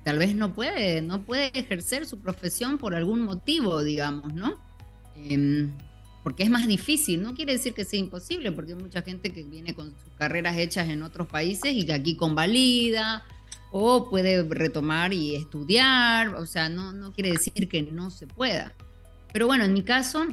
tal 0.05 0.19
vez 0.19 0.35
no 0.35 0.55
puede, 0.55 1.03
no 1.03 1.23
puede 1.23 1.51
ejercer 1.59 2.07
su 2.07 2.19
profesión 2.19 2.79
por 2.79 2.95
algún 2.95 3.21
motivo, 3.23 3.83
digamos, 3.83 4.33
¿no? 4.33 4.59
Em, 5.17 5.71
porque 6.23 6.45
es 6.45 6.51
más 6.51 6.67
difícil, 6.67 7.23
no 7.23 7.35
quiere 7.35 7.53
decir 7.53 7.75
que 7.75 7.85
sea 7.85 7.99
imposible, 7.99 8.53
porque 8.53 8.73
hay 8.73 8.79
mucha 8.79 9.03
gente 9.03 9.33
que 9.33 9.43
viene 9.43 9.75
con 9.75 9.91
sus 9.91 10.13
carreras 10.17 10.57
hechas 10.57 10.89
en 10.89 11.03
otros 11.03 11.27
países 11.27 11.75
y 11.75 11.85
que 11.85 11.93
aquí 11.93 12.17
convalida 12.17 13.25
o 13.73 14.09
puede 14.11 14.43
retomar 14.45 15.15
y 15.15 15.35
estudiar, 15.35 16.35
o 16.35 16.45
sea, 16.45 16.69
no, 16.69 16.93
no 16.93 17.13
quiere 17.13 17.33
decir 17.33 17.69
que 17.69 17.83
no 17.83 18.11
se 18.11 18.27
pueda. 18.27 18.75
Pero 19.33 19.47
bueno, 19.47 19.65
en 19.65 19.73
mi 19.73 19.83
caso, 19.83 20.27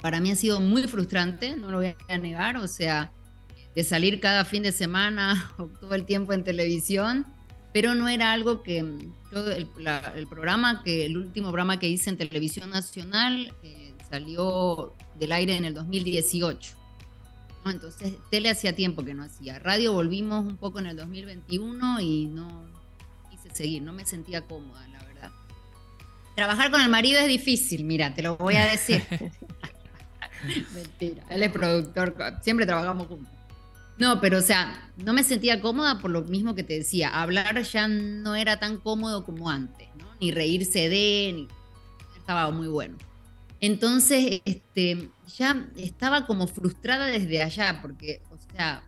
para 0.00 0.20
mí 0.20 0.32
ha 0.32 0.36
sido 0.36 0.60
muy 0.60 0.82
frustrante, 0.82 1.56
no 1.56 1.70
lo 1.70 1.78
voy 1.78 1.94
a 2.08 2.18
negar, 2.18 2.56
o 2.56 2.66
sea, 2.66 3.12
de 3.76 3.84
salir 3.84 4.18
cada 4.18 4.44
fin 4.44 4.64
de 4.64 4.72
semana 4.72 5.52
o 5.58 5.66
todo 5.66 5.94
el 5.94 6.04
tiempo 6.04 6.32
en 6.32 6.42
televisión, 6.42 7.26
pero 7.72 7.94
no 7.94 8.08
era 8.08 8.32
algo 8.32 8.64
que 8.64 8.80
el, 8.80 10.26
programa 10.28 10.82
que 10.82 11.06
el 11.06 11.16
último 11.16 11.48
programa 11.48 11.78
que 11.78 11.88
hice 11.88 12.10
en 12.10 12.18
televisión 12.18 12.70
nacional 12.70 13.54
eh, 13.62 13.94
salió 14.10 14.94
del 15.18 15.30
aire 15.30 15.56
en 15.56 15.64
el 15.64 15.74
2018 15.74 16.81
entonces, 17.70 18.14
tele 18.30 18.50
hacía 18.50 18.74
tiempo 18.74 19.04
que 19.04 19.14
no 19.14 19.22
hacía. 19.22 19.58
Radio 19.58 19.92
volvimos 19.92 20.44
un 20.44 20.56
poco 20.56 20.80
en 20.80 20.86
el 20.86 20.96
2021 20.96 22.00
y 22.00 22.26
no 22.26 22.64
quise 23.30 23.54
seguir, 23.54 23.82
no 23.82 23.92
me 23.92 24.04
sentía 24.04 24.42
cómoda, 24.42 24.86
la 24.88 25.04
verdad. 25.04 25.30
Trabajar 26.34 26.70
con 26.70 26.80
el 26.80 26.88
marido 26.88 27.20
es 27.20 27.28
difícil, 27.28 27.84
mira, 27.84 28.14
te 28.14 28.22
lo 28.22 28.36
voy 28.36 28.56
a 28.56 28.66
decir. 28.66 29.04
Mentira, 30.74 31.24
él 31.30 31.42
es 31.42 31.52
productor, 31.52 32.16
siempre 32.42 32.66
trabajamos 32.66 33.06
juntos. 33.06 33.32
No, 33.98 34.20
pero 34.20 34.38
o 34.38 34.42
sea, 34.42 34.90
no 34.96 35.12
me 35.12 35.22
sentía 35.22 35.60
cómoda 35.60 36.00
por 36.00 36.10
lo 36.10 36.22
mismo 36.22 36.56
que 36.56 36.64
te 36.64 36.74
decía. 36.74 37.08
Hablar 37.10 37.62
ya 37.62 37.86
no 37.86 38.34
era 38.34 38.58
tan 38.58 38.78
cómodo 38.78 39.24
como 39.24 39.48
antes, 39.50 39.88
¿no? 39.96 40.06
Ni 40.20 40.32
reírse 40.32 40.88
de, 40.88 41.32
ni 41.34 41.48
estaba 42.16 42.50
muy 42.50 42.66
bueno. 42.66 42.96
Entonces, 43.62 44.42
este, 44.44 45.08
ya 45.38 45.68
estaba 45.76 46.26
como 46.26 46.48
frustrada 46.48 47.06
desde 47.06 47.44
allá, 47.44 47.78
porque, 47.80 48.20
o 48.32 48.52
sea, 48.52 48.82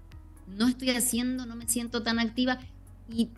no 0.48 0.66
estoy 0.66 0.90
haciendo, 0.90 1.46
no 1.46 1.54
me 1.54 1.68
siento 1.68 2.02
tan 2.02 2.18
activa 2.18 2.58
y 3.08 3.30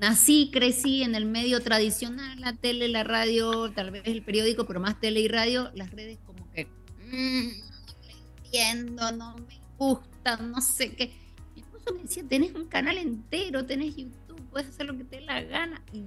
nací, 0.00 0.48
crecí 0.50 1.02
en 1.02 1.14
el 1.14 1.26
medio 1.26 1.60
tradicional, 1.60 2.40
la 2.40 2.54
tele, 2.54 2.88
la 2.88 3.04
radio, 3.04 3.72
tal 3.72 3.90
vez 3.90 4.02
el 4.06 4.22
periódico, 4.22 4.64
pero 4.64 4.80
más 4.80 4.98
tele 4.98 5.20
y 5.20 5.28
radio, 5.28 5.70
las 5.74 5.90
redes 5.90 6.18
como 6.24 6.50
que 6.50 6.64
mm, 6.64 7.48
no 7.60 8.44
entiendo, 8.44 9.12
no 9.12 9.36
me 9.36 9.60
gustan, 9.76 10.50
no 10.50 10.62
sé 10.62 10.94
qué. 10.94 11.12
Mi 11.54 11.60
esposo 11.60 11.94
me 11.94 12.04
decía, 12.04 12.24
tenés 12.26 12.54
un 12.54 12.68
canal 12.68 12.96
entero, 12.96 13.66
tenés 13.66 13.96
YouTube, 13.96 14.40
puedes 14.50 14.70
hacer 14.70 14.86
lo 14.86 14.96
que 14.96 15.04
te 15.04 15.16
dé 15.16 15.26
la 15.26 15.42
gana. 15.42 15.82
Y 15.92 16.04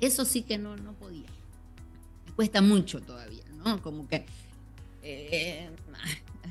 eso 0.00 0.24
sí 0.24 0.42
que 0.42 0.58
no, 0.58 0.76
no 0.76 0.92
podía 0.94 1.28
cuesta 2.40 2.62
mucho 2.62 3.02
todavía, 3.02 3.44
¿no? 3.62 3.82
Como 3.82 4.08
que 4.08 4.24
eh, 5.02 5.68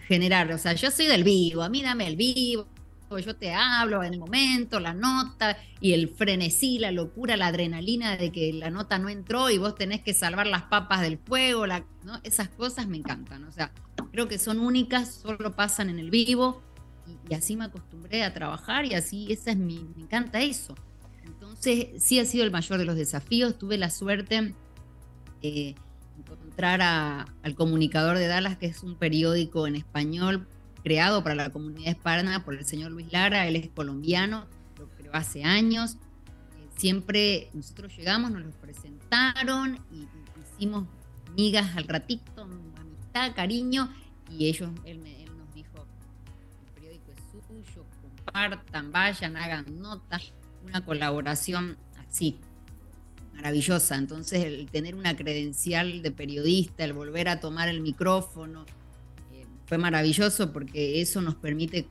generar, 0.08 0.52
o 0.52 0.58
sea, 0.60 0.74
yo 0.74 0.92
soy 0.92 1.08
del 1.08 1.24
vivo, 1.24 1.64
a 1.64 1.70
mí 1.70 1.82
dame 1.82 2.06
el 2.06 2.16
vivo, 2.16 2.68
yo 3.10 3.36
te 3.36 3.52
hablo 3.56 4.04
en 4.04 4.14
el 4.14 4.20
momento, 4.20 4.80
la 4.80 4.94
nota 4.94 5.58
y 5.82 5.94
el 5.94 6.10
frenesí, 6.10 6.78
la 6.78 6.92
locura, 6.92 7.38
la 7.38 7.48
adrenalina 7.48 8.18
de 8.18 8.32
que 8.32 8.54
la 8.54 8.70
nota 8.70 9.00
no 9.00 9.10
entró 9.10 9.50
y 9.50 9.58
vos 9.58 9.74
tenés 9.74 10.02
que 10.02 10.14
salvar 10.14 10.46
las 10.46 10.62
papas 10.62 11.02
del 11.02 11.18
fuego, 11.18 11.66
la, 11.66 11.84
¿no? 12.04 12.20
esas 12.22 12.50
cosas 12.50 12.88
me 12.88 12.98
encantan, 12.98 13.46
o 13.46 13.52
sea, 13.52 13.72
creo 14.12 14.28
que 14.28 14.38
son 14.38 14.60
únicas, 14.60 15.12
solo 15.12 15.56
pasan 15.56 15.90
en 15.90 15.98
el 15.98 16.12
vivo 16.12 16.62
y, 17.28 17.34
así 17.34 17.56
me 17.56 17.66
acostumbré 17.66 18.24
a 18.24 18.32
trabajar 18.32 18.86
y 18.86 18.94
así, 18.94 19.26
esa 19.34 19.50
es 19.50 19.58
mi, 19.58 19.80
me 19.96 20.04
encanta 20.04 20.40
eso. 20.40 20.76
Entonces, 21.26 21.88
sí 21.98 22.20
ha 22.20 22.26
sido 22.26 22.44
el 22.44 22.52
mayor 22.52 22.78
de 22.78 22.86
los 22.86 22.96
desafíos, 22.96 23.58
tuve 23.58 23.80
la 23.80 23.90
suerte 23.90 24.54
eh, 25.42 25.76
encontrar 26.18 26.82
al 26.82 27.56
Comunicador 27.56 28.18
de 28.18 28.28
Dallas, 28.28 28.58
que 28.58 28.66
es 28.66 28.84
un 28.84 28.96
periódico 28.96 29.68
en 29.68 29.76
español 29.76 30.48
creado 30.84 31.24
para 31.24 31.36
la 31.36 31.50
comunidad 31.50 31.92
hispana 31.92 32.44
por 32.44 32.56
el 32.56 32.66
señor 32.66 32.92
Luis 32.92 33.12
Lara, 33.12 33.48
él 33.48 33.56
es 33.56 33.70
colombiano, 33.70 34.46
lo 34.78 34.88
creó 34.90 35.14
hace 35.14 35.44
años. 35.44 35.96
Eh, 36.58 36.68
siempre 36.78 37.50
nosotros 37.54 37.96
llegamos, 37.96 38.32
nos 38.32 38.44
lo 38.44 38.52
presentaron 38.52 39.80
y, 39.92 40.08
hicimos 40.56 40.86
migas 41.36 41.76
al 41.78 41.88
ratito, 41.88 42.42
amistad, 42.42 43.34
cariño, 43.34 43.90
y 44.30 44.48
ellos, 44.48 44.70
él, 44.84 45.02
él 45.06 45.38
nos 45.38 45.54
dijo, 45.54 45.86
el 46.66 46.74
periódico 46.74 47.12
es 47.12 47.64
suyo, 47.64 47.86
compartan, 48.02 48.92
vayan, 48.92 49.38
hagan 49.38 49.80
notas, 49.80 50.34
una 50.66 50.84
colaboración 50.84 51.78
así 51.98 52.40
maravillosa. 53.40 53.96
Entonces, 53.96 54.44
el 54.44 54.70
tener 54.70 54.96
una 54.96 55.16
credencial 55.16 56.02
de 56.02 56.12
periodista, 56.12 56.84
el 56.84 56.94
volver 56.94 57.30
a 57.30 57.40
tomar 57.40 57.70
el 57.70 57.80
micrófono, 57.80 58.66
eh, 59.32 59.46
fue 59.66 59.78
maravilloso 59.78 60.52
porque 60.52 61.02
eso 61.02 61.22
nos 61.22 61.36
permite 61.36 61.88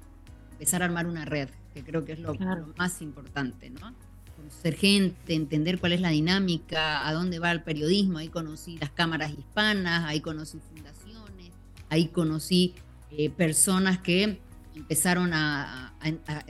empezar 0.53 0.83
a 0.83 0.85
armar 0.85 1.07
una 1.07 1.25
red, 1.25 1.49
que 1.73 1.83
creo 1.83 2.05
que 2.05 2.13
es 2.13 2.19
lo, 2.19 2.35
más 2.77 3.01
importante, 3.01 3.71
¿no? 3.71 3.95
Conocer 4.37 4.75
gente, 4.75 5.35
entender 5.35 5.81
cuál 5.81 5.93
es 5.93 6.03
la 6.03 6.11
dinámica, 6.11 7.09
a 7.09 7.13
dónde 7.15 7.39
va 7.39 7.51
el 7.51 7.63
periodismo. 7.63 8.19
Ahí 8.19 8.29
conocí 8.29 8.77
las 8.79 8.91
cámaras 8.91 9.33
hispanas, 9.33 10.05
ahí 10.05 10.21
conocí 10.21 10.59
fundaciones, 10.59 11.51
ahí 11.89 12.09
conocí 12.09 12.75
eh, 13.11 13.31
personas 13.31 13.99
que 13.99 14.39
empezaron 14.79 15.33
a, 15.35 15.95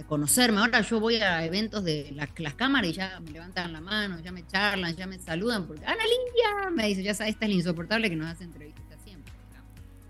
conocerme. 0.07 0.61
Ahora 0.61 0.81
yo 0.83 1.01
voy 1.01 1.17
a 1.17 1.45
eventos 1.45 1.83
de 1.85 2.13
las, 2.15 2.55
cámaras 2.55 2.91
y 2.91 2.95
ya 2.95 3.21
me 3.21 3.31
levantan 3.31 3.73
la 3.73 3.81
mano, 3.81 4.21
ya 4.21 4.33
me 4.33 4.47
charlan, 4.47 4.95
ya 4.95 5.07
me 5.07 5.19
saludan, 5.19 5.67
porque 5.67 5.85
Ana 5.85 6.71
me 6.71 6.87
dice, 6.87 7.03
ya 7.03 7.15
sabes, 7.15 7.35
esta 7.35 7.47
es 7.47 7.51
la 7.51 7.57
insoportable 7.57 8.11
que 8.11 8.17
nos 8.17 8.29
hace 8.29 8.45
entrevistas 8.45 8.99
siempre. 9.03 9.33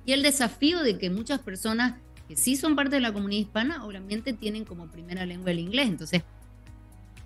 Y 0.04 0.12
el 0.12 0.22
desafío 0.22 0.82
de 0.82 0.98
que 0.98 1.10
muchas 1.10 1.40
personas 1.40 1.94
que 2.26 2.36
sí 2.36 2.56
son 2.56 2.76
parte 2.76 2.96
de 2.96 3.00
la 3.00 3.12
comunidad 3.12 3.40
hispana, 3.40 3.84
obviamente 3.86 4.32
tienen 4.32 4.64
como 4.64 4.88
primera 4.88 5.24
lengua 5.24 5.50
el 5.50 5.60
inglés. 5.60 5.88
Entonces, 5.88 6.22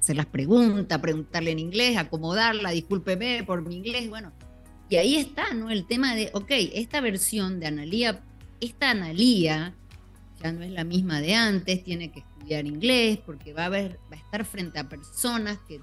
se 0.01 0.15
las 0.15 0.27
pregunta, 0.27 1.01
preguntarle 1.01 1.53
en 1.53 1.59
inglés, 1.59 1.97
acomodarla, 1.97 2.71
discúlpeme 2.71 3.43
por 3.45 3.63
mi 3.63 3.77
inglés, 3.77 4.09
bueno. 4.09 4.33
Y 4.89 4.97
ahí 4.97 5.17
está, 5.17 5.55
¿no? 5.55 5.71
El 5.71 5.87
tema 5.87 6.15
de, 6.15 6.31
ok, 6.35 6.51
esta 6.51 7.01
versión 7.01 7.61
de 7.61 7.67
Analía, 7.67 8.21
esta 8.61 8.91
Analía 8.91 9.75
ya 10.43 10.53
no 10.53 10.63
es 10.63 10.71
la 10.71 10.85
misma 10.85 11.21
de 11.21 11.35
antes, 11.35 11.85
tiene 11.85 12.11
que 12.11 12.21
estudiar 12.21 12.67
inglés 12.67 13.19
porque 13.25 13.53
va 13.53 13.67
a, 13.67 13.69
ver, 13.69 13.99
va 14.11 14.17
a 14.17 14.21
estar 14.21 14.45
frente 14.45 14.79
a 14.79 14.89
personas 14.89 15.59
que 15.69 15.81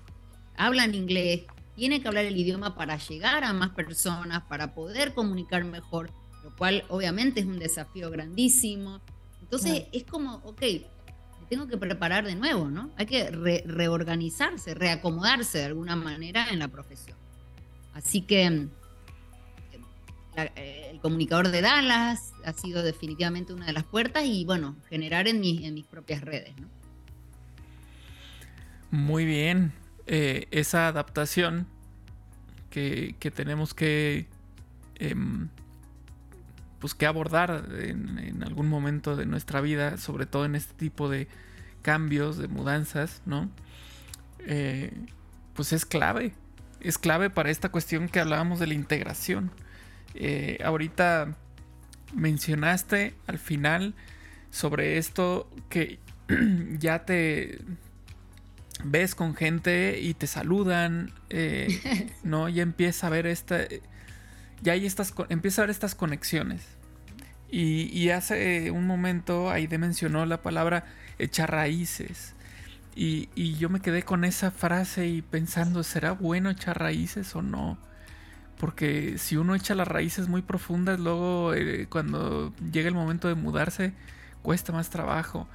hablan 0.56 0.94
inglés, 0.94 1.44
tiene 1.76 2.02
que 2.02 2.08
hablar 2.08 2.26
el 2.26 2.38
idioma 2.38 2.76
para 2.76 2.98
llegar 2.98 3.44
a 3.44 3.54
más 3.54 3.70
personas, 3.70 4.44
para 4.44 4.74
poder 4.74 5.14
comunicar 5.14 5.64
mejor, 5.64 6.12
lo 6.44 6.56
cual 6.56 6.84
obviamente 6.90 7.40
es 7.40 7.46
un 7.46 7.60
desafío 7.60 8.12
grandísimo. 8.12 9.02
Entonces 9.42 9.86
es 9.92 10.04
como, 10.04 10.36
ok, 10.44 10.62
tengo 11.50 11.68
que 11.68 11.78
preparar 11.78 12.26
de 12.26 12.36
nuevo, 12.36 12.70
¿no? 12.70 12.92
Hay 12.96 13.08
que 13.08 13.30
reorganizarse, 13.32 14.76
reacomodarse 14.76 15.58
de 15.58 15.66
alguna 15.66 15.96
manera 15.96 16.48
en 16.52 16.60
la 16.60 16.68
profesión. 16.68 17.18
Así 17.94 18.22
que 18.22 18.50
mm, 18.50 18.70
el 20.44 21.00
comunicador 21.00 21.50
de 21.50 21.62
Dallas 21.62 22.34
ha 22.46 22.54
sido 22.54 22.84
definitivamente 22.84 23.54
una 23.54 23.66
de 23.66 23.74
las 23.74 23.84
puertas 23.84 24.26
y 24.26 24.46
bueno, 24.46 24.76
generar 24.90 25.28
en, 25.28 25.40
mis 25.40 25.86
propias 25.86 26.22
redes. 26.22 26.54
Muy 28.92 29.26
bien. 29.26 29.72
Eh, 30.08 30.48
esa 30.52 30.88
adaptación 30.88 31.68
que, 32.70 33.16
tenemos 33.36 33.74
que 33.74 34.28
em, 34.96 35.50
pues 36.80 36.96
que 36.96 37.06
abordar 37.06 37.68
en, 37.80 38.44
algún 38.44 38.68
momento 38.68 39.16
de 39.16 39.26
nuestra 39.26 39.62
vida, 39.62 39.98
sobre 39.98 40.26
todo 40.26 40.46
en 40.46 40.56
este 40.56 40.74
tipo 40.74 41.10
de 41.10 41.28
cambios, 41.82 42.38
de 42.38 42.48
mudanzas, 42.48 43.22
¿no? 43.26 43.50
Eh, 44.40 44.92
pues 45.54 45.74
es 45.74 45.86
clave, 45.86 46.34
es 46.80 46.98
clave 46.98 47.30
para 47.30 47.52
esta 47.52 47.70
cuestión 47.70 48.08
que 48.08 48.20
hablábamos 48.20 48.60
de 48.60 48.68
la 48.68 48.74
integración. 48.74 49.52
Eh, 50.16 50.60
ahorita 50.64 51.36
mencionaste 52.14 53.14
al 53.28 53.38
final 53.38 53.94
sobre 54.50 54.98
esto 54.98 55.50
que 55.70 56.00
ya 56.80 57.06
te 57.06 57.60
ves 58.84 59.14
con 59.14 59.36
gente 59.36 60.00
y 60.00 60.14
te 60.14 60.28
saludan, 60.28 61.12
eh, 61.30 62.12
¿no? 62.24 62.50
Ya 62.50 62.64
empieza 62.64 63.08
a 63.08 63.10
ver 63.10 63.28
esta 63.28 63.60
ya 64.62 64.74
hay 64.74 64.86
estas, 64.86 65.14
empieza 65.30 65.62
a 65.62 65.64
ver 65.64 65.72
estas 65.72 65.96
conexiones. 65.96 66.62
Y, 67.52 68.10
hace 68.10 68.70
un 68.70 68.86
momento 68.86 69.50
Aide 69.50 69.80
mencionó 69.80 70.24
la 70.28 70.44
palabra 70.44 70.86
echar 71.18 71.50
raíces. 71.50 72.36
Y, 72.96 73.56
yo 73.58 73.70
me 73.70 73.80
quedé 73.80 74.04
con 74.04 74.24
esa 74.24 74.52
frase 74.52 75.08
y 75.08 75.22
pensando, 75.24 75.84
¿será 75.84 76.12
bueno 76.12 76.52
echar 76.52 76.80
raíces 76.80 77.36
o 77.36 77.42
no? 77.42 77.80
Porque 78.60 79.18
si 79.18 79.38
uno 79.38 79.56
echa 79.56 79.74
las 79.74 79.88
raíces 79.88 80.28
muy 80.28 80.44
profundas, 80.44 81.00
luego 81.00 81.56
eh, 81.56 81.88
cuando 81.90 82.54
llega 82.72 82.88
el 82.88 82.94
momento 82.94 83.28
de 83.28 83.36
mudarse, 83.36 83.94
cuesta 84.44 84.72
más 84.72 84.92
trabajo. 84.92 85.48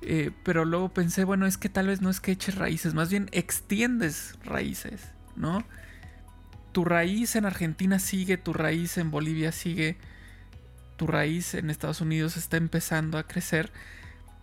Eh, 0.00 0.30
pero 0.44 0.64
luego 0.64 0.88
pensé, 0.88 1.24
bueno, 1.24 1.46
es 1.46 1.58
que 1.58 1.68
tal 1.68 1.88
vez 1.88 2.00
no 2.00 2.08
es 2.08 2.20
que 2.20 2.32
eches 2.32 2.54
raíces, 2.54 2.94
más 2.94 3.10
bien 3.10 3.28
extiendes 3.32 4.38
raíces, 4.44 5.10
¿no? 5.36 5.64
tu 6.74 6.84
raíz 6.84 7.36
en 7.36 7.46
Argentina 7.46 8.00
sigue, 8.00 8.36
tu 8.36 8.52
raíz 8.52 8.98
en 8.98 9.12
Bolivia 9.12 9.52
sigue, 9.52 9.96
tu 10.96 11.06
raíz 11.06 11.54
en 11.54 11.70
Estados 11.70 12.00
Unidos 12.00 12.36
está 12.36 12.56
empezando 12.56 13.16
a 13.16 13.28
crecer, 13.28 13.70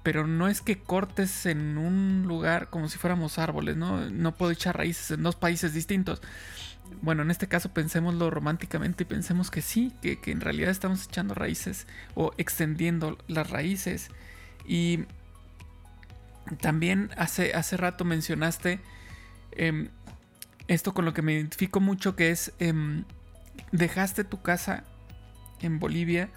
pero 0.01 0.25
no 0.25 0.47
es 0.47 0.61
que 0.61 0.79
cortes 0.79 1.45
en 1.45 1.77
un 1.77 2.23
lugar 2.25 2.69
como 2.69 2.87
si 2.87 2.97
fuéramos 2.97 3.37
árboles, 3.37 3.75
¿no? 3.75 4.09
No 4.09 4.33
puedo 4.33 4.53
echar 4.53 4.77
raíces 4.77 5.11
en 5.11 5.23
dos 5.23 5.35
países 5.35 5.73
distintos. 5.73 6.21
Bueno, 7.01 7.23
en 7.23 7.31
este 7.31 7.47
caso 7.47 7.73
pensémoslo 7.73 8.29
románticamente 8.29 9.03
y 9.03 9.07
pensemos 9.07 9.49
que 9.49 9.61
sí, 9.61 9.91
que, 10.01 10.19
en 10.25 10.41
realidad 10.41 10.69
estamos 10.69 11.05
echando 11.05 11.33
raíces 11.33 11.87
o 12.15 12.31
extendiendo 12.37 13.17
las 13.27 13.49
raíces. 13.49 14.09
Y 14.67 15.05
también 16.59 17.09
hace, 17.17 17.53
hace 17.53 17.77
rato 17.77 18.05
mencionaste 18.05 18.79
em, 19.53 19.89
esto 20.67 20.93
con 20.93 21.05
lo 21.05 21.13
que 21.13 21.21
me 21.21 21.33
identifico 21.33 21.79
mucho, 21.79 22.15
que 22.15 22.29
es, 22.29 22.53
em, 22.59 23.03
dejaste 23.71 24.23
tu 24.23 24.41
casa 24.41 24.83
en 25.61 25.79
Bolivia 25.79 26.29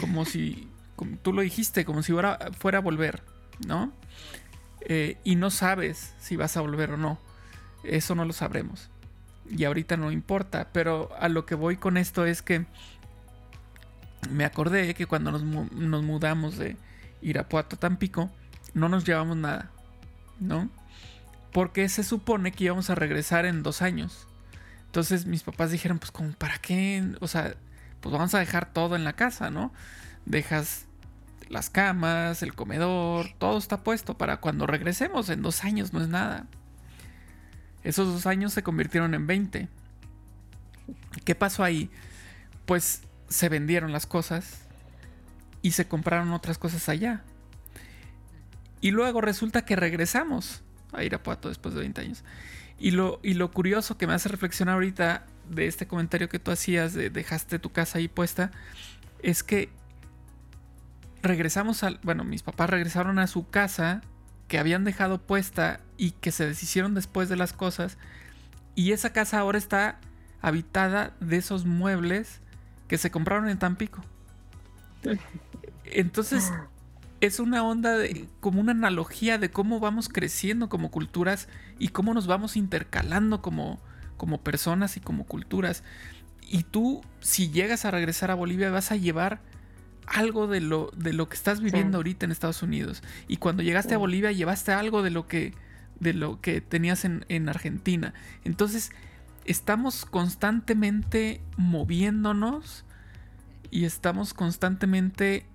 como 0.00 0.24
si, 0.24 0.68
como 0.96 1.16
tú 1.18 1.32
lo 1.32 1.42
dijiste, 1.42 1.84
como 1.84 2.02
si 2.02 2.12
fuera, 2.12 2.38
fuera 2.58 2.78
a 2.78 2.80
volver, 2.80 3.22
¿no? 3.66 3.92
Eh, 4.80 5.18
y 5.24 5.36
no 5.36 5.50
sabes 5.50 6.14
si 6.18 6.36
vas 6.36 6.56
a 6.56 6.60
volver 6.60 6.92
o 6.92 6.96
no. 6.96 7.18
Eso 7.84 8.14
no 8.14 8.24
lo 8.24 8.32
sabremos. 8.32 8.90
Y 9.50 9.64
ahorita 9.64 9.96
no 9.96 10.10
importa, 10.10 10.68
pero 10.72 11.10
a 11.18 11.28
lo 11.28 11.46
que 11.46 11.54
voy 11.54 11.76
con 11.76 11.96
esto 11.96 12.26
es 12.26 12.42
que 12.42 12.66
me 14.30 14.44
acordé 14.44 14.94
que 14.94 15.06
cuando 15.06 15.32
nos, 15.32 15.42
nos 15.42 16.02
mudamos 16.02 16.56
de 16.56 16.76
Irapuato 17.20 17.76
a 17.76 17.78
Tampico, 17.78 18.30
no 18.72 18.88
nos 18.88 19.04
llevamos 19.04 19.36
nada, 19.36 19.70
¿no? 20.40 20.70
porque 21.54 21.88
se 21.88 22.02
supone 22.02 22.50
que 22.50 22.64
íbamos 22.64 22.90
a 22.90 22.96
regresar 22.96 23.46
en 23.46 23.62
dos 23.62 23.80
años. 23.80 24.26
Entonces 24.86 25.24
mis 25.24 25.44
papás 25.44 25.70
dijeron, 25.70 26.00
pues 26.00 26.10
como, 26.10 26.32
¿para 26.32 26.58
qué? 26.58 27.14
O 27.20 27.28
sea, 27.28 27.54
pues 28.00 28.12
vamos 28.12 28.34
a 28.34 28.40
dejar 28.40 28.72
todo 28.72 28.96
en 28.96 29.04
la 29.04 29.12
casa, 29.12 29.50
¿no? 29.50 29.72
Dejas 30.26 30.86
las 31.48 31.70
camas, 31.70 32.42
el 32.42 32.56
comedor, 32.56 33.28
todo 33.38 33.56
está 33.56 33.84
puesto 33.84 34.18
para 34.18 34.38
cuando 34.38 34.66
regresemos. 34.66 35.30
En 35.30 35.42
dos 35.42 35.62
años 35.62 35.92
no 35.92 36.02
es 36.02 36.08
nada. 36.08 36.46
Esos 37.84 38.08
dos 38.08 38.26
años 38.26 38.52
se 38.52 38.62
convirtieron 38.62 39.14
en 39.14 39.26
20. 39.26 39.68
¿Qué 41.24 41.34
pasó 41.34 41.62
ahí? 41.62 41.90
Pues 42.66 43.02
se 43.28 43.48
vendieron 43.48 43.92
las 43.92 44.06
cosas 44.06 44.62
y 45.62 45.72
se 45.72 45.86
compraron 45.86 46.32
otras 46.32 46.58
cosas 46.58 46.88
allá. 46.88 47.22
Y 48.80 48.90
luego 48.90 49.20
resulta 49.20 49.64
que 49.64 49.76
regresamos 49.76 50.62
a 50.92 51.04
Irapuato 51.04 51.48
después 51.48 51.74
de 51.74 51.80
20 51.80 52.00
años. 52.00 52.24
Y 52.78 52.90
lo, 52.90 53.20
y 53.22 53.34
lo 53.34 53.50
curioso 53.50 53.96
que 53.96 54.06
me 54.06 54.14
hace 54.14 54.28
reflexionar 54.28 54.74
ahorita 54.74 55.26
de 55.48 55.66
este 55.66 55.86
comentario 55.86 56.28
que 56.28 56.38
tú 56.38 56.50
hacías, 56.50 56.94
de 56.94 57.10
dejaste 57.10 57.58
tu 57.58 57.70
casa 57.70 57.98
ahí 57.98 58.08
puesta, 58.08 58.50
es 59.22 59.42
que 59.42 59.70
regresamos 61.22 61.82
al. 61.82 61.98
Bueno, 62.02 62.24
mis 62.24 62.42
papás 62.42 62.70
regresaron 62.70 63.18
a 63.18 63.26
su 63.26 63.48
casa 63.48 64.02
que 64.48 64.58
habían 64.58 64.84
dejado 64.84 65.20
puesta 65.20 65.80
y 65.96 66.12
que 66.12 66.32
se 66.32 66.46
deshicieron 66.46 66.94
después 66.94 67.28
de 67.28 67.36
las 67.36 67.52
cosas. 67.52 67.98
Y 68.74 68.92
esa 68.92 69.12
casa 69.12 69.38
ahora 69.38 69.58
está 69.58 69.98
habitada 70.40 71.14
de 71.20 71.36
esos 71.36 71.64
muebles 71.64 72.40
que 72.88 72.98
se 72.98 73.10
compraron 73.10 73.48
en 73.48 73.58
Tampico. 73.58 74.04
Entonces, 75.84 76.52
es 77.20 77.40
una 77.40 77.62
onda 77.64 77.96
de, 77.96 78.28
como 78.40 78.60
una 78.60 78.72
analogía 78.72 79.38
de 79.38 79.50
cómo 79.50 79.80
vamos 79.80 80.08
creciendo 80.08 80.68
como 80.68 80.90
culturas 80.90 81.48
y 81.78 81.88
cómo 81.88 82.14
nos 82.14 82.26
vamos 82.26 82.56
intercalando 82.56 83.42
como, 83.42 83.80
como 84.16 84.42
personas 84.42 84.96
y 84.96 85.00
como 85.00 85.24
culturas. 85.24 85.82
Y 86.42 86.64
tú, 86.64 87.02
si 87.20 87.50
llegas 87.50 87.84
a 87.84 87.90
regresar 87.90 88.30
a 88.30 88.34
Bolivia, 88.34 88.70
vas 88.70 88.92
a 88.92 88.96
llevar 88.96 89.40
algo 90.06 90.46
de 90.46 90.60
lo, 90.60 90.90
de 90.96 91.12
lo 91.12 91.28
que 91.28 91.36
estás 91.36 91.60
viviendo 91.60 91.98
ahorita 91.98 92.26
en 92.26 92.32
Estados 92.32 92.62
Unidos. 92.62 93.02
Y 93.28 93.38
cuando 93.38 93.62
llegaste 93.62 93.94
a 93.94 93.98
Bolivia, 93.98 94.32
llevaste 94.32 94.72
algo 94.72 95.02
de 95.02 95.10
lo 95.10 95.26
que, 95.26 95.54
de 96.00 96.14
lo 96.14 96.40
que 96.40 96.60
tenías 96.60 97.04
en, 97.04 97.24
en 97.28 97.48
Argentina. 97.48 98.14
Entonces, 98.44 98.90
estamos 99.44 100.04
constantemente 100.04 101.40
moviéndonos 101.56 102.84
y 103.70 103.84
estamos 103.84 104.34
constantemente 104.34 105.46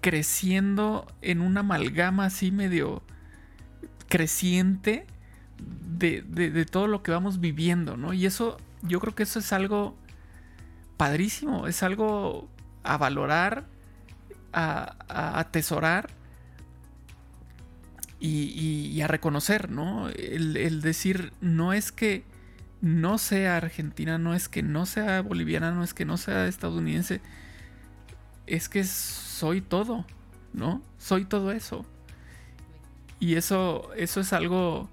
creciendo 0.00 1.06
en 1.22 1.40
una 1.40 1.60
amalgama 1.60 2.26
así 2.26 2.50
medio 2.50 3.02
creciente 4.08 5.06
de, 5.58 6.66
todo 6.70 6.86
lo 6.86 7.02
que 7.02 7.10
vamos 7.10 7.40
viviendo, 7.40 7.96
¿no? 7.96 8.12
Y 8.12 8.26
eso, 8.26 8.56
yo 8.82 9.00
creo 9.00 9.14
que 9.14 9.24
eso 9.24 9.38
es 9.38 9.52
algo 9.52 9.96
padrísimo, 10.96 11.66
es 11.66 11.82
algo 11.82 12.48
a 12.84 12.96
valorar, 12.96 13.66
a, 14.52 15.38
atesorar 15.38 16.10
y, 18.20 19.00
a 19.00 19.06
reconocer, 19.06 19.70
¿no? 19.70 20.08
El, 20.10 20.80
decir, 20.80 21.32
no 21.40 21.72
es 21.72 21.92
que 21.92 22.24
no 22.80 23.18
sea 23.18 23.56
argentina, 23.56 24.18
no 24.18 24.34
es 24.34 24.48
que 24.48 24.62
no 24.62 24.86
sea 24.86 25.22
boliviana, 25.22 25.72
no 25.72 25.84
es 25.84 25.94
que 25.94 26.04
no 26.04 26.16
sea 26.16 26.46
estadounidense, 26.46 27.20
es 28.46 28.68
que 28.68 28.84
soy 28.84 29.60
todo. 29.60 30.04
¿no? 30.52 30.82
Soy 30.98 31.24
todo 31.24 31.52
eso. 31.52 31.84
Y 33.20 33.34
eso, 33.34 33.90
eso 33.96 34.20
es 34.20 34.32
algo 34.32 34.88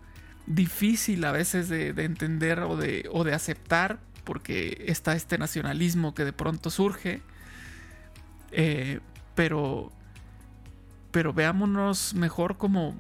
difícil 0.48 1.24
a 1.26 1.32
veces 1.32 1.70
de, 1.70 1.90
entender 1.90 2.60
o 2.62 2.78
de, 2.78 3.08
o 3.12 3.24
de 3.24 3.34
aceptar, 3.34 4.00
porque 4.24 4.86
está 4.88 5.16
este 5.16 5.38
nacionalismo 5.38 6.16
que 6.16 6.26
de 6.26 6.34
pronto 6.34 6.70
surge. 6.70 7.22
Eh, 8.52 9.00
pero, 9.36 9.92
pero 11.12 11.34
veámonos 11.34 12.14
mejor 12.14 12.58
como 12.58 12.96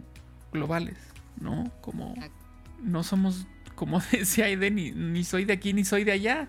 globales, 0.52 0.98
¿no? 1.40 1.72
Como 1.82 2.14
no 2.82 3.04
somos, 3.04 3.48
como 3.76 4.00
decía 4.12 4.46
Aiden, 4.46 4.76
ni, 4.76 4.92
ni 4.92 5.24
soy 5.24 5.46
de 5.46 5.54
aquí 5.54 5.74
ni 5.74 5.86
soy 5.86 6.04
de 6.04 6.12
allá, 6.12 6.48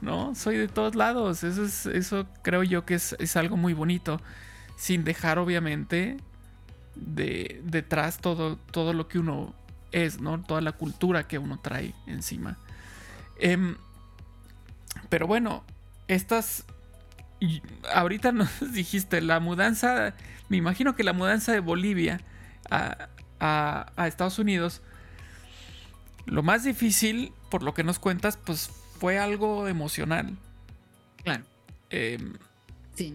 ¿no? 0.00 0.34
Soy 0.34 0.56
de 0.56 0.68
todos 0.68 0.94
lados. 0.94 1.44
Eso, 1.44 1.64
es, 1.64 1.86
eso 1.86 2.26
creo 2.42 2.62
yo 2.62 2.84
que 2.84 2.94
es, 2.94 3.16
es 3.18 3.36
algo 3.36 3.56
muy 3.56 3.72
bonito, 3.72 4.20
sin 4.76 5.04
dejar 5.04 5.38
obviamente 5.38 6.16
de, 6.94 7.60
detrás 7.64 8.18
todo, 8.18 8.56
todo 8.56 8.92
lo 8.92 9.08
que 9.08 9.18
uno 9.18 9.54
es, 9.92 10.20
¿no? 10.20 10.42
Toda 10.42 10.60
la 10.60 10.72
cultura 10.72 11.26
que 11.26 11.38
uno 11.38 11.58
trae 11.60 11.94
encima. 12.06 12.58
Em, 13.38 13.76
pero 15.08 15.26
bueno, 15.26 15.64
estas... 16.08 16.64
Ahorita 17.92 18.32
nos 18.32 18.50
dijiste, 18.72 19.20
la 19.20 19.40
mudanza, 19.40 20.14
me 20.48 20.56
imagino 20.56 20.94
que 20.96 21.04
la 21.04 21.12
mudanza 21.12 21.52
de 21.52 21.60
Bolivia 21.60 22.20
a, 22.70 23.08
a, 23.40 24.06
Estados 24.06 24.38
Unidos, 24.38 24.82
lo 26.26 26.42
más 26.42 26.64
difícil, 26.64 27.32
por 27.50 27.62
lo 27.62 27.74
que 27.74 27.84
nos 27.84 27.98
cuentas, 27.98 28.36
pues 28.36 28.70
fue 28.98 29.18
algo 29.18 29.68
emocional. 29.68 30.36
Claro. 31.22 31.44
Em, 31.90 32.34
sí. 32.94 33.14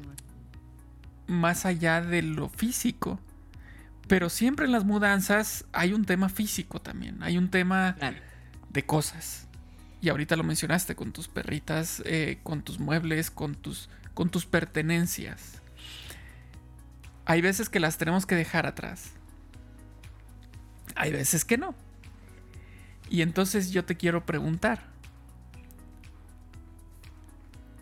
Más 1.28 1.66
allá 1.66 2.02
de 2.02 2.22
lo 2.22 2.50
físico. 2.50 3.20
Pero 4.08 4.30
siempre 4.30 4.66
en 4.66 4.72
las 4.72 4.84
mudanzas 4.84 5.66
hay 5.72 5.94
un 5.94 6.06
tema 6.06 6.28
físico 6.28 6.82
también, 6.82 7.24
hay 7.24 7.38
un 7.38 7.50
tema 7.50 7.96
de 8.70 8.86
cosas. 8.86 9.48
Y 10.02 10.10
ahorita 10.10 10.36
lo 10.36 10.44
mencionaste 10.44 10.96
con 10.96 11.14
tus 11.14 11.30
perritas, 11.30 12.04
eh, 12.06 12.40
con 12.44 12.62
tus 12.62 12.80
muebles, 12.80 13.32
con 13.32 13.56
tus, 13.56 13.90
con 14.14 14.30
tus 14.30 14.46
pertenencias. 14.46 15.62
Hay 17.26 17.42
veces 17.42 17.70
que 17.70 17.80
las 17.80 17.98
tenemos 17.98 18.26
que 18.26 18.36
dejar 18.36 18.66
atrás. 18.66 19.12
Hay 20.96 21.12
veces 21.12 21.46
que 21.46 21.58
no. 21.58 21.76
Y 23.10 23.22
entonces 23.22 23.72
yo 23.72 23.86
te 23.86 23.96
quiero 23.96 24.26
preguntar. 24.26 24.84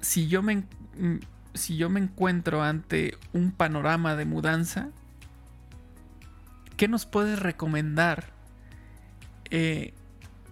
Si 0.02 0.28
yo 0.28 0.42
me, 0.42 0.64
si 1.54 1.78
yo 1.78 1.90
me 1.90 2.00
encuentro 2.00 2.64
ante 2.64 3.18
un 3.34 3.52
panorama 3.52 4.16
de 4.16 4.26
mudanza, 4.26 4.90
¿qué 6.78 6.88
nos 6.88 7.06
puedes 7.06 7.40
recomendar 7.40 8.26
eh, 9.50 9.94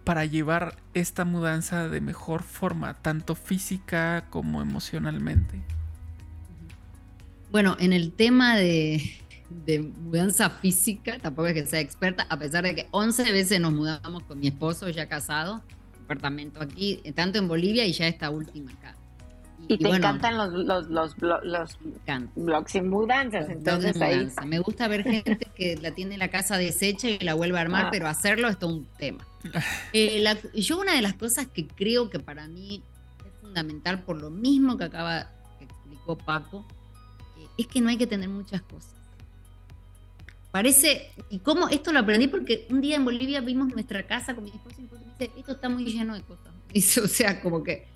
para 0.09 0.25
llevar 0.25 0.73
esta 0.95 1.23
mudanza 1.23 1.87
de 1.87 2.01
mejor 2.01 2.41
forma, 2.41 2.95
tanto 2.95 3.35
física 3.35 4.25
como 4.31 4.63
emocionalmente? 4.63 5.61
Bueno, 7.51 7.77
en 7.79 7.93
el 7.93 8.11
tema 8.13 8.57
de, 8.57 9.03
mudanza 10.01 10.49
física, 10.49 11.19
tampoco 11.19 11.49
es 11.49 11.53
que 11.53 11.67
sea 11.67 11.79
experta, 11.79 12.25
a 12.27 12.39
pesar 12.39 12.63
de 12.63 12.73
que 12.73 12.87
11 12.89 13.31
veces 13.31 13.61
nos 13.61 13.71
mudamos 13.71 14.23
con 14.23 14.39
mi 14.39 14.47
esposo 14.47 14.89
ya 14.89 15.07
casado, 15.07 15.61
apartamento 16.05 16.59
aquí, 16.59 17.03
tanto 17.13 17.37
en 17.37 17.47
Bolivia 17.47 17.85
y 17.85 17.91
ya 17.91 18.07
esta 18.07 18.31
última 18.31 18.71
acá. 18.71 18.95
Y, 19.67 19.77
te 19.77 19.89
encantan 19.89 20.37
los, 20.37 20.51
los, 20.51 20.89
los, 20.89 21.15
los 21.43 21.77
blogs 22.35 22.71
sin 22.71 22.89
mudanzas, 22.89 23.47
entonces 23.47 24.01
ahí... 24.01 24.27
Me 24.47 24.57
gusta 24.57 24.87
ver 24.87 25.03
gente 25.03 25.47
que 25.53 25.77
la 25.77 25.91
tiene 25.91 26.17
la 26.17 26.29
casa 26.29 26.57
deshecha 26.57 27.09
y 27.09 27.19
la 27.19 27.35
vuelve 27.35 27.59
a 27.59 27.61
armar, 27.61 27.85
ah. 27.85 27.89
pero 27.91 28.07
hacerlo 28.07 28.47
es 28.47 28.57
todo 28.57 28.73
un 28.73 28.87
tema. 28.97 29.28
Eh, 29.93 30.23
yo 30.55 30.79
una 30.79 30.93
de 30.95 31.01
las 31.01 31.13
cosas 31.13 31.47
que 31.47 31.67
creo 31.67 32.09
que 32.09 32.19
para 32.19 32.47
mí 32.47 32.83
es 33.25 33.41
fundamental, 33.41 34.03
por 34.03 34.21
lo 34.21 34.29
mismo 34.29 34.77
que 34.77 34.83
acaba, 34.83 35.31
que 35.57 35.65
explicó 35.65 36.17
Paco, 36.17 36.65
eh, 37.37 37.47
es 37.57 37.67
que 37.67 37.81
no 37.81 37.89
hay 37.89 37.97
que 37.97 38.07
tener 38.07 38.29
muchas 38.29 38.61
cosas. 38.61 38.93
Parece, 40.51 41.11
y 41.29 41.39
cómo 41.39 41.69
esto 41.69 41.93
lo 41.93 41.99
aprendí 41.99 42.27
porque 42.27 42.65
un 42.69 42.81
día 42.81 42.95
en 42.95 43.05
Bolivia 43.05 43.39
vimos 43.39 43.69
nuestra 43.69 44.05
casa 44.07 44.33
con 44.33 44.43
mi 44.43 44.49
esposo 44.49 44.75
y 44.79 44.83
me 44.83 45.11
dice, 45.11 45.31
esto 45.37 45.51
está 45.51 45.69
muy 45.69 45.85
lleno 45.85 46.15
de 46.15 46.21
cosas. 46.21 46.53
o 47.03 47.07
sea, 47.07 47.41
como 47.41 47.63
que 47.63 47.87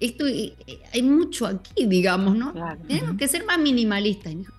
esto 0.00 0.26
eh, 0.26 0.54
eh, 0.66 0.82
hay 0.92 1.02
mucho 1.02 1.46
aquí, 1.46 1.86
digamos, 1.86 2.36
¿no? 2.36 2.54
Tenemos 2.88 3.16
que 3.16 3.28
ser 3.28 3.44
más 3.44 3.58
minimalistas. 3.58 4.32
Y 4.32 4.36
me 4.36 4.42
dijo, 4.42 4.54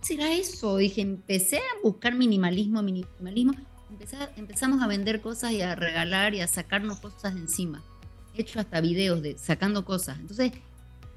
será 0.00 0.32
eso? 0.32 0.78
Dije, 0.78 1.02
empecé 1.02 1.58
a 1.58 1.82
buscar 1.82 2.14
minimalismo, 2.14 2.82
minimalismo. 2.82 3.52
Empezamos 4.36 4.82
a 4.82 4.86
vender 4.86 5.20
cosas 5.20 5.52
y 5.52 5.62
a 5.62 5.74
regalar 5.74 6.34
y 6.34 6.40
a 6.40 6.46
sacarnos 6.46 7.00
cosas 7.00 7.34
de 7.34 7.40
encima. 7.40 7.82
He 8.34 8.42
hecho 8.42 8.60
hasta 8.60 8.80
videos 8.80 9.22
de 9.22 9.36
sacando 9.38 9.84
cosas. 9.84 10.18
Entonces, 10.18 10.52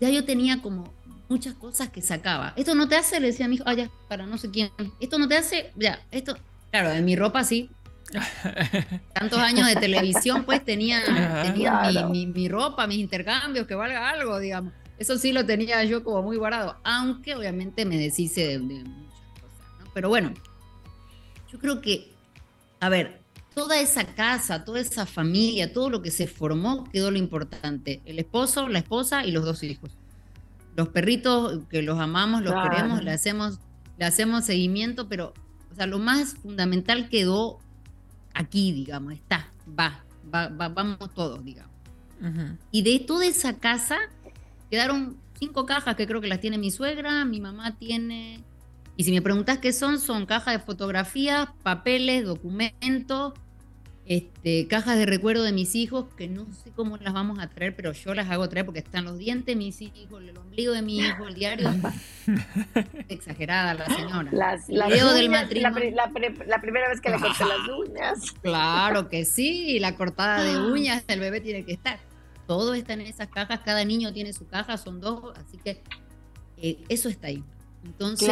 ya 0.01 0.09
yo 0.09 0.25
tenía 0.25 0.61
como 0.61 0.93
muchas 1.29 1.53
cosas 1.55 1.89
que 1.89 2.01
sacaba. 2.01 2.53
Esto 2.55 2.75
no 2.75 2.87
te 2.87 2.95
hace, 2.95 3.19
le 3.19 3.27
decía 3.27 3.45
a 3.45 3.49
mi 3.49 3.55
hijo, 3.55 3.63
ah, 3.67 3.73
ya, 3.73 3.89
para 4.07 4.25
no 4.25 4.37
sé 4.37 4.49
quién. 4.51 4.71
Esto 4.99 5.17
no 5.17 5.27
te 5.27 5.37
hace, 5.37 5.71
ya, 5.75 6.01
esto, 6.11 6.37
claro, 6.71 6.91
en 6.91 7.05
mi 7.05 7.15
ropa 7.15 7.43
sí, 7.43 7.69
Tantos 9.13 9.39
años 9.39 9.67
de 9.67 9.75
televisión, 9.75 10.43
pues 10.45 10.63
tenía, 10.63 11.01
mi, 11.55 12.47
ropa, 12.47 12.87
mis 12.87 12.99
intercambios, 12.99 13.67
que 13.67 13.75
valga 13.75 14.09
algo, 14.09 14.39
digamos. 14.39 14.73
Eso 14.97 15.17
sí 15.17 15.33
lo 15.33 15.45
tenía 15.45 15.83
yo 15.83 16.03
como 16.03 16.21
muy 16.21 16.37
guardado, 16.37 16.77
aunque 16.83 17.35
obviamente 17.35 17.85
me 17.85 17.97
deshice 17.97 18.47
de, 18.47 18.59
muchas 18.59 19.29
cosas. 19.41 19.89
Pero 19.93 20.09
bueno, 20.09 20.33
yo 21.51 21.59
creo 21.59 21.81
que, 21.81 22.14
a 22.85 22.89
ver, 22.89 23.21
toda 23.55 23.79
esa 23.79 24.05
casa, 24.05 24.63
toda 24.63 24.79
esa 24.79 25.05
familia, 25.07 25.73
todo 25.73 25.89
lo 25.89 26.01
que 26.01 26.11
se 26.11 26.27
formó, 26.27 26.83
quedó 26.91 27.09
lo 27.09 27.17
importante. 27.17 28.01
El 28.05 28.19
esposo, 28.19 28.67
la 28.67 28.79
esposa 28.79 29.25
y 29.25 29.31
los 29.31 29.43
dos 29.43 29.63
hijos. 29.63 29.97
Los 30.75 30.89
perritos 30.89 31.63
que 31.69 31.81
los 31.81 31.99
amamos, 31.99 32.43
los 32.43 32.53
queremos, 32.53 33.03
le 33.03 33.11
hacemos, 33.11 33.59
le 33.97 34.05
hacemos 34.05 34.45
seguimiento, 34.45 35.07
pero 35.07 35.33
o 35.71 35.75
sea, 35.75 35.87
lo 35.87 35.99
más 35.99 36.35
fundamental 36.35 37.09
quedó 37.09 37.59
aquí, 38.33 38.71
digamos, 38.71 39.13
está, 39.13 39.51
va, 39.67 40.03
va, 40.33 40.49
vamos 40.69 41.13
todos, 41.13 41.43
digamos. 41.43 41.71
Y 42.71 42.81
de 42.83 42.99
toda 42.99 43.25
esa 43.25 43.57
casa 43.57 43.97
quedaron 44.69 45.17
cinco 45.39 45.65
cajas 45.65 45.95
que 45.95 46.07
creo 46.07 46.21
que 46.21 46.27
las 46.27 46.39
tiene 46.39 46.57
mi 46.57 46.71
suegra, 46.71 47.25
mi 47.25 47.41
mamá 47.41 47.77
tiene... 47.77 48.43
Y 48.97 49.03
si 49.03 49.11
me 49.11 49.21
preguntas 49.21 49.57
qué 49.57 49.73
son, 49.73 49.99
son 49.99 50.25
cajas 50.25 50.53
de 50.53 50.59
fotografías, 50.59 51.49
papeles, 51.63 52.25
documentos, 52.25 53.33
este, 54.05 54.67
cajas 54.67 54.97
de 54.99 55.07
recuerdo 55.07 55.43
de 55.43 55.51
mis 55.51 55.73
hijos, 55.73 56.05
que 56.15 56.27
no 56.27 56.45
sé 56.53 56.71
cómo 56.71 56.95
las 56.97 57.11
vamos 57.11 57.39
a 57.39 57.49
traer, 57.49 57.75
pero 57.75 57.91
yo 57.91 58.13
las 58.13 58.29
hago 58.29 58.47
traer 58.47 58.65
porque 58.65 58.79
están 58.79 59.03
los 59.03 59.17
dientes 59.17 59.47
de 59.47 59.55
mis 59.55 59.81
hijos, 59.81 60.21
el 60.21 60.37
ombligo 60.37 60.73
de 60.73 60.83
mi 60.83 60.99
hijo, 60.99 61.27
el 61.27 61.33
diario. 61.33 61.69
Exagerada 63.09 63.73
la 63.73 63.87
señora. 63.87 64.29
Las, 64.31 64.67
del 64.67 65.29
matrimonio. 65.29 65.91
La, 65.95 66.11
la, 66.45 66.61
primera 66.61 66.87
vez 66.87 67.01
que 67.01 67.09
le 67.09 67.19
corté 67.19 67.45
las 67.45 67.67
uñas. 67.67 68.31
Claro 68.43 69.09
que 69.09 69.25
sí, 69.25 69.79
la 69.79 69.95
cortada 69.95 70.43
de 70.43 70.71
uñas 70.71 71.07
del 71.07 71.19
bebé 71.19 71.41
tiene 71.41 71.65
que 71.65 71.73
estar. 71.73 71.99
Todo 72.45 72.75
está 72.75 72.93
en 72.93 73.01
esas 73.01 73.27
cajas, 73.27 73.61
cada 73.61 73.83
niño 73.83 74.13
tiene 74.13 74.31
su 74.33 74.45
caja, 74.47 74.77
son 74.77 75.01
dos, 75.01 75.33
así 75.35 75.57
que 75.57 75.81
eh, 76.57 76.77
eso 76.89 77.09
está 77.09 77.27
ahí. 77.27 77.43
Entonces, 77.83 78.29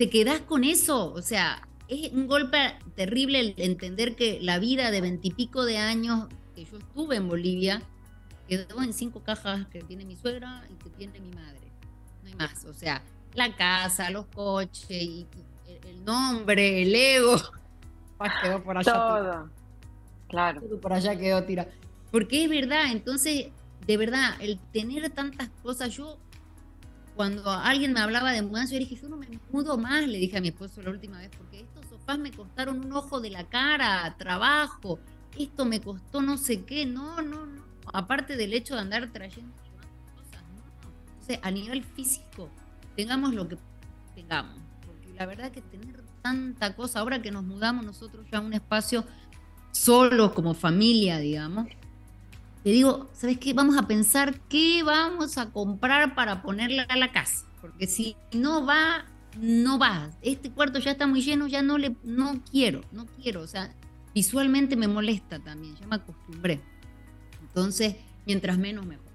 te 0.00 0.08
quedas 0.08 0.40
con 0.40 0.64
eso, 0.64 1.12
o 1.12 1.20
sea, 1.20 1.68
es 1.86 2.10
un 2.12 2.26
golpe 2.26 2.74
terrible 2.94 3.38
el 3.38 3.54
entender 3.58 4.16
que 4.16 4.38
la 4.40 4.58
vida 4.58 4.90
de 4.90 5.02
veintipico 5.02 5.66
de 5.66 5.76
años 5.76 6.26
que 6.54 6.64
yo 6.64 6.78
estuve 6.78 7.16
en 7.16 7.28
Bolivia 7.28 7.82
quedó 8.48 8.82
en 8.82 8.94
cinco 8.94 9.22
cajas 9.22 9.66
que 9.66 9.82
tiene 9.82 10.06
mi 10.06 10.16
suegra 10.16 10.64
y 10.70 10.82
que 10.82 10.88
tiene 10.88 11.20
mi 11.20 11.28
madre. 11.32 11.70
No 12.22 12.30
hay 12.30 12.34
más. 12.34 12.64
O 12.64 12.72
sea, 12.72 13.02
la 13.34 13.54
casa, 13.54 14.08
los 14.08 14.24
coches, 14.28 14.90
y, 14.90 15.26
el 15.68 16.02
nombre, 16.02 16.80
el 16.80 16.94
ego. 16.94 17.36
quedó 18.42 18.62
por 18.62 18.78
allá. 18.78 18.92
Todo. 18.94 19.50
Claro. 20.28 20.62
Todo 20.62 20.80
por 20.80 20.94
allá 20.94 21.14
quedó 21.14 21.44
tirado. 21.44 21.68
Porque 22.10 22.44
es 22.44 22.48
verdad, 22.48 22.90
entonces, 22.90 23.48
de 23.86 23.96
verdad, 23.98 24.34
el 24.40 24.58
tener 24.72 25.10
tantas 25.10 25.50
cosas, 25.62 25.94
yo 25.94 26.16
cuando 27.20 27.50
alguien 27.50 27.92
me 27.92 28.00
hablaba 28.00 28.32
de 28.32 28.40
mudanza, 28.40 28.72
yo 28.72 28.78
dije, 28.78 28.96
yo 28.96 29.06
no 29.10 29.18
me 29.18 29.26
mudo 29.52 29.76
más, 29.76 30.08
le 30.08 30.16
dije 30.16 30.38
a 30.38 30.40
mi 30.40 30.48
esposo 30.48 30.80
la 30.80 30.88
última 30.88 31.18
vez, 31.18 31.28
porque 31.36 31.60
estos 31.60 31.84
sofás 31.90 32.18
me 32.18 32.32
costaron 32.32 32.82
un 32.82 32.90
ojo 32.94 33.20
de 33.20 33.28
la 33.28 33.44
cara, 33.44 34.16
trabajo, 34.16 34.98
esto 35.38 35.66
me 35.66 35.82
costó 35.82 36.22
no 36.22 36.38
sé 36.38 36.62
qué, 36.64 36.86
no, 36.86 37.20
no, 37.20 37.44
no. 37.44 37.62
Aparte 37.92 38.38
del 38.38 38.54
hecho 38.54 38.74
de 38.74 38.80
andar 38.80 39.12
trayendo 39.12 39.52
cosas, 40.16 40.42
no. 40.54 40.88
O 41.20 41.26
sea, 41.26 41.38
a 41.42 41.50
nivel 41.50 41.84
físico, 41.84 42.48
tengamos 42.96 43.34
lo 43.34 43.46
que 43.46 43.58
tengamos, 44.14 44.58
porque 44.86 45.12
la 45.12 45.26
verdad 45.26 45.50
que 45.50 45.60
tener 45.60 46.02
tanta 46.22 46.74
cosa, 46.74 47.00
ahora 47.00 47.20
que 47.20 47.30
nos 47.30 47.44
mudamos 47.44 47.84
nosotros 47.84 48.24
ya 48.32 48.38
a 48.38 48.40
un 48.40 48.54
espacio 48.54 49.04
solo 49.72 50.32
como 50.32 50.54
familia, 50.54 51.18
digamos, 51.18 51.68
te 52.62 52.70
digo, 52.70 53.08
¿sabes 53.14 53.38
qué? 53.38 53.54
Vamos 53.54 53.76
a 53.78 53.86
pensar 53.86 54.38
qué 54.48 54.82
vamos 54.82 55.38
a 55.38 55.50
comprar 55.50 56.14
para 56.14 56.42
ponerle 56.42 56.84
a 56.88 56.96
la 56.96 57.10
casa. 57.12 57.46
porque 57.60 57.86
si 57.86 58.16
no 58.32 58.64
va, 58.66 59.06
no 59.38 59.78
va. 59.78 60.10
Este 60.22 60.50
cuarto 60.50 60.78
ya 60.78 60.92
está 60.92 61.06
muy 61.06 61.22
lleno, 61.22 61.46
ya 61.46 61.62
no 61.62 61.78
le, 61.78 61.96
no 62.02 62.42
quiero, 62.50 62.82
no 62.92 63.06
quiero. 63.06 63.40
O 63.42 63.46
sea, 63.46 63.74
visualmente 64.14 64.76
me 64.76 64.88
molesta 64.88 65.38
también, 65.38 65.76
ya 65.76 65.86
me 65.86 65.96
acostumbré. 65.96 66.60
Entonces, 67.42 67.96
mientras 68.26 68.58
menos 68.58 68.86
mejor. 68.86 69.10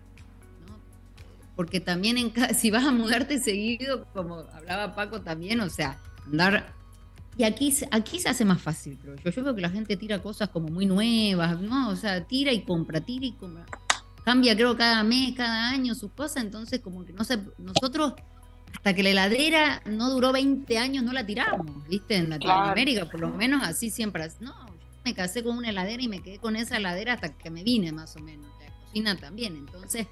Porque 1.56 1.80
también 1.80 2.18
en, 2.18 2.34
si 2.56 2.72
vas 2.72 2.86
a 2.86 2.92
mudarte 2.92 3.40
seguido, 3.40 4.06
como 4.14 4.40
hablaba 4.54 4.96
Paco 4.96 5.22
también, 5.22 5.60
o 5.62 5.70
sea, 5.70 6.00
andar... 6.26 6.74
Y 7.38 7.44
aquí, 7.44 7.74
aquí 7.92 8.20
se 8.20 8.30
hace 8.30 8.46
más 8.46 8.62
fácil, 8.62 8.98
creo 8.98 9.16
yo. 9.16 9.30
Yo 9.30 9.44
veo 9.44 9.56
que 9.56 9.62
la 9.62 9.70
gente 9.70 9.98
tira 9.98 10.22
cosas 10.22 10.50
como 10.50 10.70
muy 10.70 10.86
nuevas, 10.86 11.60
¿no? 11.60 11.90
O 11.90 11.96
sea, 11.96 12.26
tira 12.26 12.54
y 12.54 12.64
compra, 12.64 13.02
tira 13.02 13.26
y 13.26 13.34
compra. 13.34 13.66
Cambia, 14.24 14.56
creo, 14.56 14.76
cada 14.78 15.04
mes, 15.04 15.36
cada 15.36 15.70
año 15.70 15.94
sus 15.96 16.12
cosas, 16.12 16.44
entonces 16.44 16.80
como 16.80 17.06
que 17.06 17.14
no 17.14 17.24
sé, 17.24 17.40
nosotros 17.58 18.14
hasta 18.74 18.94
que 18.94 19.04
la 19.04 19.10
heladera 19.10 19.82
no 19.86 20.10
duró 20.10 20.32
20 20.32 20.78
años 20.78 21.04
no 21.04 21.14
la 21.14 21.26
tiramos, 21.26 21.88
¿viste? 21.88 22.16
En 22.16 22.30
Latinoamérica, 22.30 23.10
por 23.10 23.20
lo 23.20 23.30
menos 23.30 23.64
así 23.64 23.90
siempre. 23.90 24.28
No, 24.40 24.54
me 25.04 25.14
casé 25.14 25.44
con 25.44 25.58
una 25.58 25.70
heladera 25.70 26.02
y 26.02 26.08
me 26.08 26.22
quedé 26.22 26.40
con 26.40 26.56
esa 26.56 26.78
heladera 26.78 27.14
hasta 27.14 27.38
que 27.38 27.50
me 27.50 27.64
vine 27.64 27.92
más 27.92 28.16
o 28.16 28.20
menos. 28.20 28.48
La 28.60 28.72
cocina 28.86 29.16
también, 29.16 29.56
entonces 29.56 30.08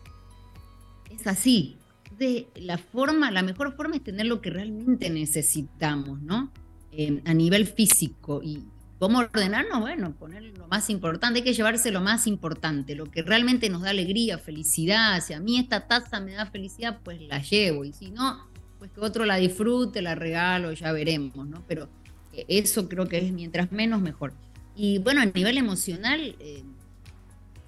es 1.10 1.28
así. 1.28 1.78
De 2.18 2.48
la 2.56 2.78
forma, 2.78 3.32
la 3.32 3.42
mejor 3.42 3.76
forma 3.76 3.96
es 3.96 4.04
tener 4.04 4.28
lo 4.28 4.42
que 4.42 4.50
realmente 4.50 5.10
necesitamos, 5.10 6.22
¿no? 6.22 6.52
Eh, 6.96 7.22
a 7.26 7.34
nivel 7.34 7.66
físico. 7.66 8.42
¿Y 8.44 8.64
cómo 9.00 9.20
ordenarnos? 9.20 9.80
Bueno, 9.80 10.14
poner 10.14 10.44
lo 10.44 10.68
más 10.68 10.90
importante, 10.90 11.40
hay 11.40 11.44
que 11.44 11.54
llevarse 11.54 11.92
lo 11.92 12.02
más 12.02 12.28
importante, 12.28 12.96
lo 12.96 13.06
que 13.10 13.24
realmente 13.24 13.70
nos 13.70 13.82
da 13.82 13.90
alegría, 13.90 14.38
felicidad. 14.38 15.22
Si 15.26 15.34
a 15.34 15.40
mí 15.40 15.58
esta 15.58 15.88
taza 15.88 16.20
me 16.20 16.34
da 16.34 16.46
felicidad, 16.46 17.00
pues 17.04 17.20
la 17.22 17.42
llevo. 17.42 17.84
Y 17.84 17.94
si 17.94 18.12
no, 18.12 18.48
pues 18.78 18.92
que 18.92 19.00
otro 19.02 19.26
la 19.26 19.38
disfrute, 19.38 20.02
la 20.02 20.14
regalo, 20.14 20.72
ya 20.74 20.92
veremos, 20.92 21.48
¿no? 21.48 21.64
Pero 21.68 21.90
eh, 22.34 22.46
eso 22.48 22.88
creo 22.88 23.08
que 23.08 23.18
es 23.18 23.32
mientras 23.32 23.72
menos 23.72 24.02
mejor. 24.02 24.34
Y 24.76 25.00
bueno, 25.00 25.22
a 25.22 25.26
nivel 25.26 25.58
emocional, 25.58 26.36
eh, 26.40 26.64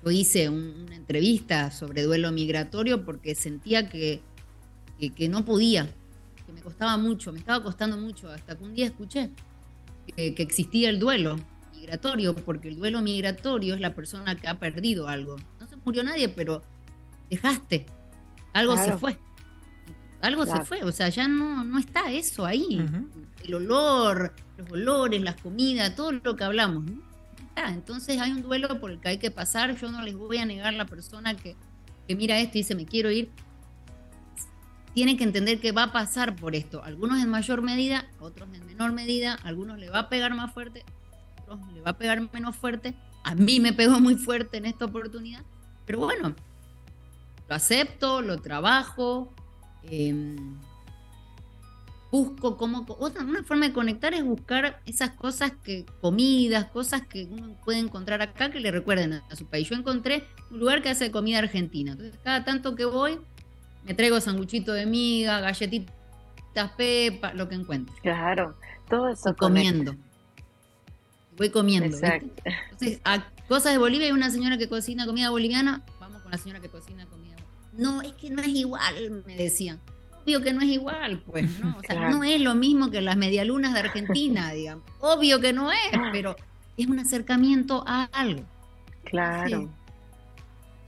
yo 0.04 0.12
hice 0.12 0.50
una 0.50 0.96
entrevista 0.96 1.72
sobre 1.72 2.04
duelo 2.04 2.32
migratorio 2.32 3.06
porque 3.06 3.34
sentía 3.34 3.90
que, 3.90 4.22
que, 5.16 5.30
no 5.30 5.46
podía, 5.46 5.90
que 6.46 6.54
me 6.54 6.62
costaba 6.62 6.98
mucho, 6.98 7.32
me 7.32 7.40
estaba 7.40 7.64
costando 7.64 7.98
mucho, 7.98 8.30
hasta 8.30 8.56
que 8.58 8.64
un 8.64 8.74
día 8.74 8.86
escuché 8.86 9.32
que, 10.16 10.36
existía 10.38 10.90
el 10.90 11.00
duelo 11.00 11.38
migratorio, 11.74 12.36
porque 12.36 12.70
el 12.70 12.78
duelo 12.78 13.02
migratorio 13.02 13.76
es 13.76 13.82
la 13.82 13.94
persona 13.94 14.36
que 14.36 14.48
ha 14.48 14.60
perdido 14.60 15.08
algo. 15.08 15.38
No 15.60 15.68
se 15.68 15.76
murió 15.78 16.04
nadie, 16.04 16.30
pero 16.30 16.62
dejaste, 17.30 17.86
algo 18.54 18.78
se 18.78 18.98
fue. 18.98 19.18
Algo 20.22 20.46
se 20.46 20.64
fue, 20.66 20.84
o 20.84 20.92
sea, 20.92 21.10
ya 21.10 21.28
no, 21.28 21.64
no 21.64 21.78
está 21.78 22.12
eso 22.12 22.46
ahí. 22.46 22.84
El 23.44 23.54
olor, 23.54 24.34
los 24.58 24.72
olores, 24.72 25.22
las 25.22 25.40
comidas, 25.40 25.96
todo 25.96 26.12
lo 26.12 26.36
que 26.36 26.44
hablamos. 26.44 26.86
Entonces 27.56 28.20
hay 28.20 28.32
un 28.32 28.42
duelo 28.42 28.80
por 28.80 28.92
el 28.92 29.00
que 29.00 29.10
hay 29.10 29.18
que 29.18 29.32
pasar. 29.32 29.76
Yo 29.78 29.92
no 29.92 30.02
les 30.02 30.16
voy 30.16 30.38
a 30.38 30.46
negar 30.46 30.74
a 30.74 30.78
la 30.78 30.86
persona 30.86 31.36
que, 31.36 31.56
mira 32.10 32.40
esto 32.40 32.58
y 32.58 32.62
dice 32.62 32.76
me 32.76 32.86
quiero 32.86 33.12
ir. 33.12 33.30
Tiene 34.96 35.16
que 35.16 35.24
entender 35.24 35.60
que 35.60 35.72
va 35.72 35.84
a 35.84 35.92
pasar 35.92 36.36
por 36.36 36.56
esto. 36.56 36.84
Algunos 36.84 37.22
en 37.22 37.30
mayor 37.30 37.62
medida, 37.62 38.06
otros 38.20 38.50
en 38.54 38.66
menor 38.66 38.94
medida. 38.94 39.38
algunos 39.44 39.78
le 39.78 39.92
va 39.92 40.00
a 40.00 40.10
pegar 40.10 40.34
más 40.34 40.52
fuerte, 40.52 40.84
otros 41.44 41.72
le 41.74 41.82
va 41.82 41.92
a 41.92 41.98
pegar 41.98 42.20
menos 42.34 42.56
fuerte. 42.56 42.96
A 43.24 43.36
mí 43.36 43.60
me 43.60 43.74
pegó 43.74 44.00
muy 44.00 44.16
fuerte 44.16 44.58
en 44.58 44.66
esta 44.66 44.86
oportunidad. 44.86 45.44
Pero 45.86 46.00
bueno, 46.00 46.34
lo 47.48 47.56
acepto, 47.56 48.22
lo 48.24 48.42
trabajo. 48.42 49.32
Eh, 49.84 50.36
busco 52.12 52.56
cómo, 52.56 52.86
otra 52.88 53.24
una 53.24 53.44
forma 53.44 53.68
de 53.68 53.74
conectar 53.74 54.14
es 54.14 54.24
buscar 54.24 54.82
esas 54.86 55.12
cosas 55.12 55.52
que, 55.64 55.86
comidas, 56.00 56.66
cosas 56.66 57.06
que 57.06 57.26
uno 57.26 57.58
puede 57.66 57.80
encontrar 57.80 58.22
acá 58.22 58.52
que 58.52 58.62
le 58.62 58.72
recuerden 58.72 59.14
a, 59.14 59.36
su 59.36 59.46
país. 59.46 59.70
Yo 59.70 59.76
encontré 59.76 60.26
un 60.50 60.60
lugar 60.60 60.82
que 60.82 60.90
hace 60.90 61.12
comida 61.12 61.40
argentina. 61.40 61.92
Entonces, 61.92 62.18
cada 62.24 62.46
tanto 62.46 62.76
que 62.76 62.86
voy, 62.86 63.20
me 63.86 63.94
traigo 63.94 64.20
sanguchito 64.20 64.74
de 64.74 64.86
miga, 64.86 65.40
galletitas 65.40 65.94
pepa, 66.78 67.34
lo 67.34 67.48
que 67.48 67.56
encuentre. 67.56 67.96
Claro, 68.02 68.58
todo 68.90 69.08
eso. 69.10 69.34
comiendo. 69.36 69.96
Voy 71.38 71.50
comiendo. 71.50 71.98
Entonces, 71.98 73.00
a 73.06 73.26
cosas 73.48 73.72
de 73.72 73.78
Bolivia 73.78 74.08
hay 74.08 74.14
una 74.14 74.30
señora 74.30 74.58
que 74.58 74.68
cocina 74.68 75.06
comida 75.06 75.30
boliviana, 75.30 75.84
vamos 76.00 76.22
con 76.22 76.32
la 76.32 76.38
señora 76.38 76.60
que 76.60 76.70
cocina 76.70 77.06
comida. 77.06 77.36
No, 77.74 78.02
es 78.02 78.14
que 78.14 78.30
no 78.30 78.42
es 78.42 78.50
igual, 78.50 79.24
me 79.26 79.36
decían 79.36 79.80
obvio 80.26 80.42
que 80.42 80.54
no 80.54 80.62
es 80.62 80.70
igual, 80.70 81.22
pues, 81.26 81.60
¿no? 81.60 81.78
O 81.78 81.82
sea, 81.82 82.10
no 82.10 82.24
es 82.24 82.42
lo 82.42 82.56
mismo 82.56 82.90
que 82.90 83.00
las 83.02 83.16
medialunas 83.16 83.74
de 83.74 83.80
Argentina, 83.82 84.52
digamos. 84.54 84.84
Obvio 85.00 85.40
que 85.40 85.54
no 85.54 85.72
es, 85.72 85.78
pero 86.12 86.36
es 86.78 86.88
un 86.88 87.00
acercamiento 87.00 87.84
a 87.86 88.06
algo. 88.06 88.44
Claro. 89.04 89.70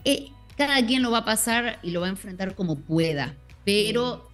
Eh, 0.04 0.32
cada 0.58 0.86
quien 0.86 1.04
lo 1.04 1.12
va 1.12 1.20
a 1.20 1.26
pasar 1.26 1.80
y 1.84 1.92
lo 1.92 2.02
va 2.02 2.08
a 2.08 2.10
enfrentar 2.10 2.56
como 2.56 2.78
pueda, 2.78 3.36
pero 3.64 4.28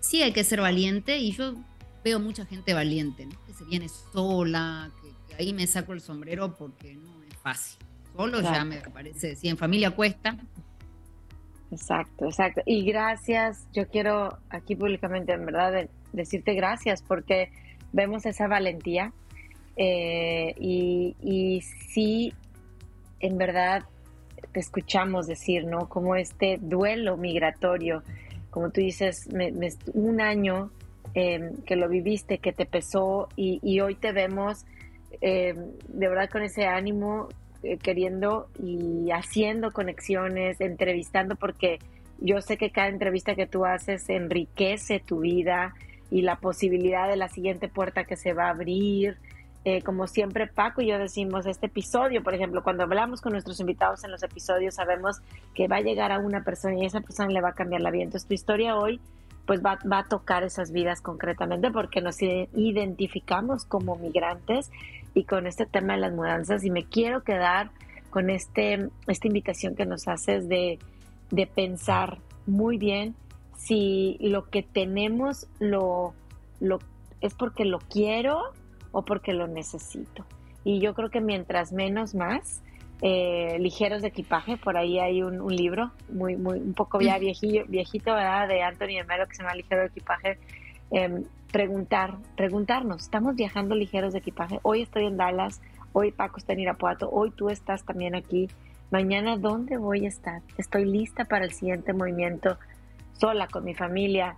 sí 0.00 0.22
hay 0.22 0.32
que 0.32 0.44
ser 0.44 0.60
valiente 0.60 1.18
y 1.18 1.32
yo 1.32 1.54
veo 2.04 2.20
mucha 2.20 2.44
gente 2.44 2.74
valiente, 2.74 3.26
¿no? 3.26 3.36
Que 3.46 3.52
se 3.52 3.64
viene 3.64 3.88
sola, 4.12 4.90
que, 5.00 5.34
ahí 5.36 5.52
me 5.52 5.66
saco 5.66 5.92
el 5.92 6.00
sombrero 6.00 6.56
porque 6.56 6.94
no 6.94 7.22
es 7.22 7.36
fácil. 7.36 7.78
Solo 8.16 8.40
ya 8.40 8.64
me 8.64 8.78
parece, 8.80 9.36
si 9.36 9.48
en 9.48 9.56
familia 9.56 9.92
cuesta, 9.92 10.36
Exacto, 11.70 12.24
exacto. 12.24 12.62
Y 12.64 12.84
gracias, 12.84 13.66
yo 13.72 13.86
quiero 13.88 14.38
aquí 14.48 14.74
públicamente, 14.74 15.32
en 15.32 15.44
verdad, 15.44 15.88
decirte 16.12 16.54
gracias 16.54 17.02
porque 17.02 17.50
vemos 17.92 18.24
esa 18.26 18.48
valentía 18.48 19.12
eh, 19.76 20.54
y, 20.58 21.14
y 21.22 21.60
sí, 21.60 22.32
en 23.20 23.36
verdad, 23.36 23.84
te 24.52 24.60
escuchamos 24.60 25.26
decir, 25.26 25.64
¿no? 25.64 25.88
Como 25.88 26.16
este 26.16 26.58
duelo 26.60 27.16
migratorio, 27.16 28.02
como 28.50 28.70
tú 28.70 28.80
dices, 28.80 29.28
un 29.94 30.20
año 30.20 30.70
em, 31.14 31.56
que 31.62 31.76
lo 31.76 31.88
viviste, 31.88 32.38
que 32.38 32.52
te 32.52 32.66
pesó 32.66 33.28
y, 33.36 33.80
hoy 33.80 33.94
te 33.94 34.12
vemos 34.12 34.64
em, 35.20 35.56
de 35.88 36.08
verdad 36.08 36.30
con 36.30 36.42
ese 36.42 36.66
ánimo 36.66 37.28
eh, 37.62 37.76
queriendo 37.76 38.48
y 38.62 39.10
haciendo 39.10 39.72
conexiones, 39.72 40.60
entrevistando, 40.60 41.34
porque 41.36 41.78
yo 42.20 42.40
sé 42.40 42.56
que 42.56 42.70
cada 42.70 42.88
entrevista 42.88 43.34
que 43.34 43.46
tú 43.46 43.64
haces 43.64 44.08
enriquece 44.08 45.00
tu 45.00 45.20
vida 45.20 45.74
y 46.10 46.22
la 46.22 46.36
posibilidad 46.36 47.08
de 47.08 47.16
la 47.16 47.28
siguiente 47.28 47.68
puerta 47.68 48.04
que 48.04 48.16
se 48.16 48.32
va 48.32 48.46
a 48.46 48.50
abrir. 48.50 49.18
Eh, 49.64 49.82
como 49.82 50.06
siempre 50.06 50.46
Paco 50.46 50.80
y 50.80 50.86
yo 50.86 50.98
decimos, 50.98 51.44
este 51.46 51.66
episodio, 51.66 52.22
por 52.22 52.34
ejemplo, 52.34 52.62
cuando 52.62 52.84
hablamos 52.84 53.20
con 53.20 53.32
nuestros 53.32 53.60
invitados 53.60 54.04
en 54.04 54.10
los 54.10 54.22
episodios, 54.22 54.76
sabemos 54.76 55.16
que 55.54 55.68
va 55.68 55.76
a 55.76 55.80
llegar 55.80 56.12
a 56.12 56.20
una 56.20 56.44
persona 56.44 56.76
y 56.76 56.86
esa 56.86 57.00
persona 57.00 57.28
le 57.30 57.40
va 57.40 57.50
a 57.50 57.54
cambiar 57.54 57.82
la 57.82 57.90
vida. 57.90 58.04
Entonces 58.04 58.28
tu 58.28 58.34
historia 58.34 58.76
hoy 58.76 59.00
pues 59.46 59.62
va, 59.64 59.78
va 59.90 60.00
a 60.00 60.04
tocar 60.04 60.42
esas 60.42 60.72
vidas 60.72 61.00
concretamente 61.00 61.70
porque 61.70 62.02
nos 62.02 62.20
identificamos 62.20 63.64
como 63.64 63.96
migrantes 63.96 64.70
y 65.14 65.24
con 65.24 65.46
este 65.46 65.64
tema 65.64 65.94
de 65.94 66.00
las 66.00 66.12
mudanzas 66.12 66.64
y 66.64 66.70
me 66.70 66.84
quiero 66.84 67.22
quedar 67.22 67.70
con 68.10 68.30
este, 68.30 68.90
esta 69.06 69.26
invitación 69.26 69.74
que 69.74 69.86
nos 69.86 70.06
haces 70.06 70.48
de, 70.48 70.78
de 71.30 71.46
pensar 71.46 72.18
muy 72.46 72.76
bien 72.76 73.14
si 73.56 74.18
lo 74.20 74.48
que 74.50 74.62
tenemos 74.62 75.46
lo, 75.58 76.14
lo 76.60 76.78
es 77.20 77.34
porque 77.34 77.64
lo 77.64 77.78
quiero 77.78 78.52
o 78.92 79.04
porque 79.04 79.32
lo 79.32 79.46
necesito. 79.46 80.24
Y 80.64 80.80
yo 80.80 80.94
creo 80.94 81.10
que 81.10 81.20
mientras 81.20 81.72
menos 81.72 82.14
más, 82.14 82.62
eh, 83.00 83.56
ligeros 83.60 84.02
de 84.02 84.08
equipaje, 84.08 84.56
por 84.56 84.76
ahí 84.76 84.98
hay 84.98 85.22
un, 85.22 85.40
un, 85.40 85.54
libro 85.54 85.92
muy, 86.08 86.36
muy, 86.36 86.58
un 86.58 86.74
poco 86.74 87.00
ya 87.00 87.18
viejillo, 87.18 87.64
viejito, 87.68 88.12
¿verdad? 88.12 88.48
De 88.48 88.62
Anthony 88.62 89.06
Melo 89.06 89.26
que 89.28 89.36
se 89.36 89.42
llama 89.42 89.54
Ligero 89.54 89.82
de 89.82 89.86
equipaje, 89.86 90.38
eh, 90.90 91.22
preguntar, 91.52 92.16
preguntarnos, 92.36 93.02
¿estamos 93.02 93.36
viajando 93.36 93.74
ligeros 93.74 94.12
de 94.12 94.18
equipaje? 94.18 94.58
Hoy 94.62 94.82
estoy 94.82 95.06
en 95.06 95.16
Dallas, 95.16 95.60
hoy 95.92 96.10
Paco 96.10 96.38
está 96.38 96.54
en 96.54 96.60
Irapuato, 96.60 97.08
hoy 97.10 97.30
tú 97.30 97.50
estás 97.50 97.84
también 97.84 98.14
aquí. 98.16 98.48
Mañana, 98.90 99.36
¿dónde 99.36 99.76
voy 99.76 100.06
a 100.06 100.08
estar? 100.08 100.42
Estoy 100.56 100.84
lista 100.84 101.24
para 101.24 101.44
el 101.44 101.52
siguiente 101.52 101.92
movimiento, 101.92 102.58
sola, 103.12 103.46
con 103.46 103.64
mi 103.64 103.74
familia. 103.74 104.36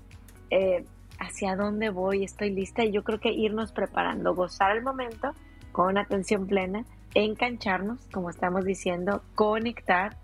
Eh, 0.51 0.85
¿Hacia 1.21 1.55
dónde 1.55 1.91
voy? 1.91 2.25
Estoy 2.25 2.51
lista 2.51 2.85
y 2.85 2.91
yo 2.91 3.05
creo 3.05 3.21
que 3.21 3.31
irnos 3.31 3.71
preparando, 3.71 4.35
gozar 4.35 4.77
el 4.77 4.83
momento 4.83 5.33
con 5.71 5.97
atención 5.97 6.49
plena, 6.49 6.85
engancharnos, 7.15 8.01
como 8.13 8.31
estamos 8.31 8.65
diciendo, 8.65 9.23
conectar, 9.37 10.17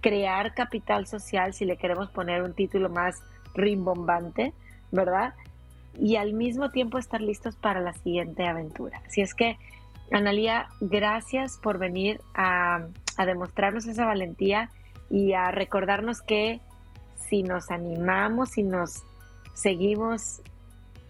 crear 0.00 0.54
capital 0.54 1.06
social, 1.06 1.52
si 1.52 1.66
le 1.66 1.76
queremos 1.76 2.08
poner 2.10 2.42
un 2.42 2.54
título 2.54 2.88
más 2.88 3.22
rimbombante, 3.54 4.54
¿verdad? 4.90 5.34
y 5.98 6.16
al 6.16 6.32
mismo 6.32 6.70
tiempo 6.70 6.98
estar 6.98 7.20
listos 7.20 7.56
para 7.56 7.80
la 7.80 7.92
siguiente 7.92 8.46
aventura. 8.46 9.02
Así 9.06 9.20
es 9.20 9.34
que, 9.34 9.58
Analía, 10.10 10.68
gracias 10.80 11.58
por 11.62 11.78
venir 11.78 12.20
a, 12.34 12.88
demostrarnos 13.24 13.86
esa 13.86 14.04
valentía 14.04 14.70
y 15.10 15.32
a 15.32 15.50
recordarnos 15.50 16.20
que 16.20 16.60
si 17.16 17.42
nos 17.42 17.70
animamos, 17.70 18.50
si 18.50 18.62
nos 18.62 19.02
seguimos 19.54 20.42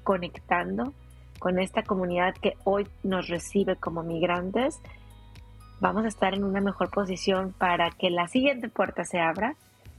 conectando 0.02 0.92
con 1.38 1.58
esta 1.58 1.82
comunidad 1.82 2.34
que 2.34 2.56
hoy 2.64 2.86
nos 3.02 3.28
recibe 3.28 3.76
como 3.76 4.02
migrantes, 4.02 4.78
vamos 5.80 6.04
a 6.04 6.08
estar 6.08 6.34
en 6.34 6.44
una 6.44 6.60
mejor 6.60 6.90
posición 6.90 7.52
para 7.52 7.90
que 7.90 8.10
la 8.10 8.28
siguiente 8.28 8.68
puerta 8.68 9.04
se 9.04 9.20
abra 9.20 9.56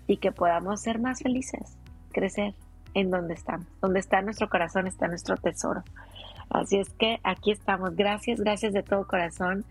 y 0.08 0.18
que 0.18 0.32
podamos 0.32 0.82
ser 0.82 1.00
más 1.00 1.22
felices, 1.22 1.78
crecer 2.12 2.54
en 2.94 3.12
donde 3.12 3.34
estamos. 3.34 3.68
Donde 3.82 4.00
está 4.00 4.22
nuestro 4.22 4.50
corazón 4.50 4.88
está 4.88 5.08
nuestro 5.08 5.38
tesoro. 5.38 5.84
Así 6.50 6.78
es 6.78 6.90
que 6.90 7.20
aquí 7.24 7.52
estamos. 7.52 7.96
Gracias, 7.96 8.40
gracias 8.40 8.74
de 8.74 8.84
todo 8.84 9.06
corazón, 9.06 9.66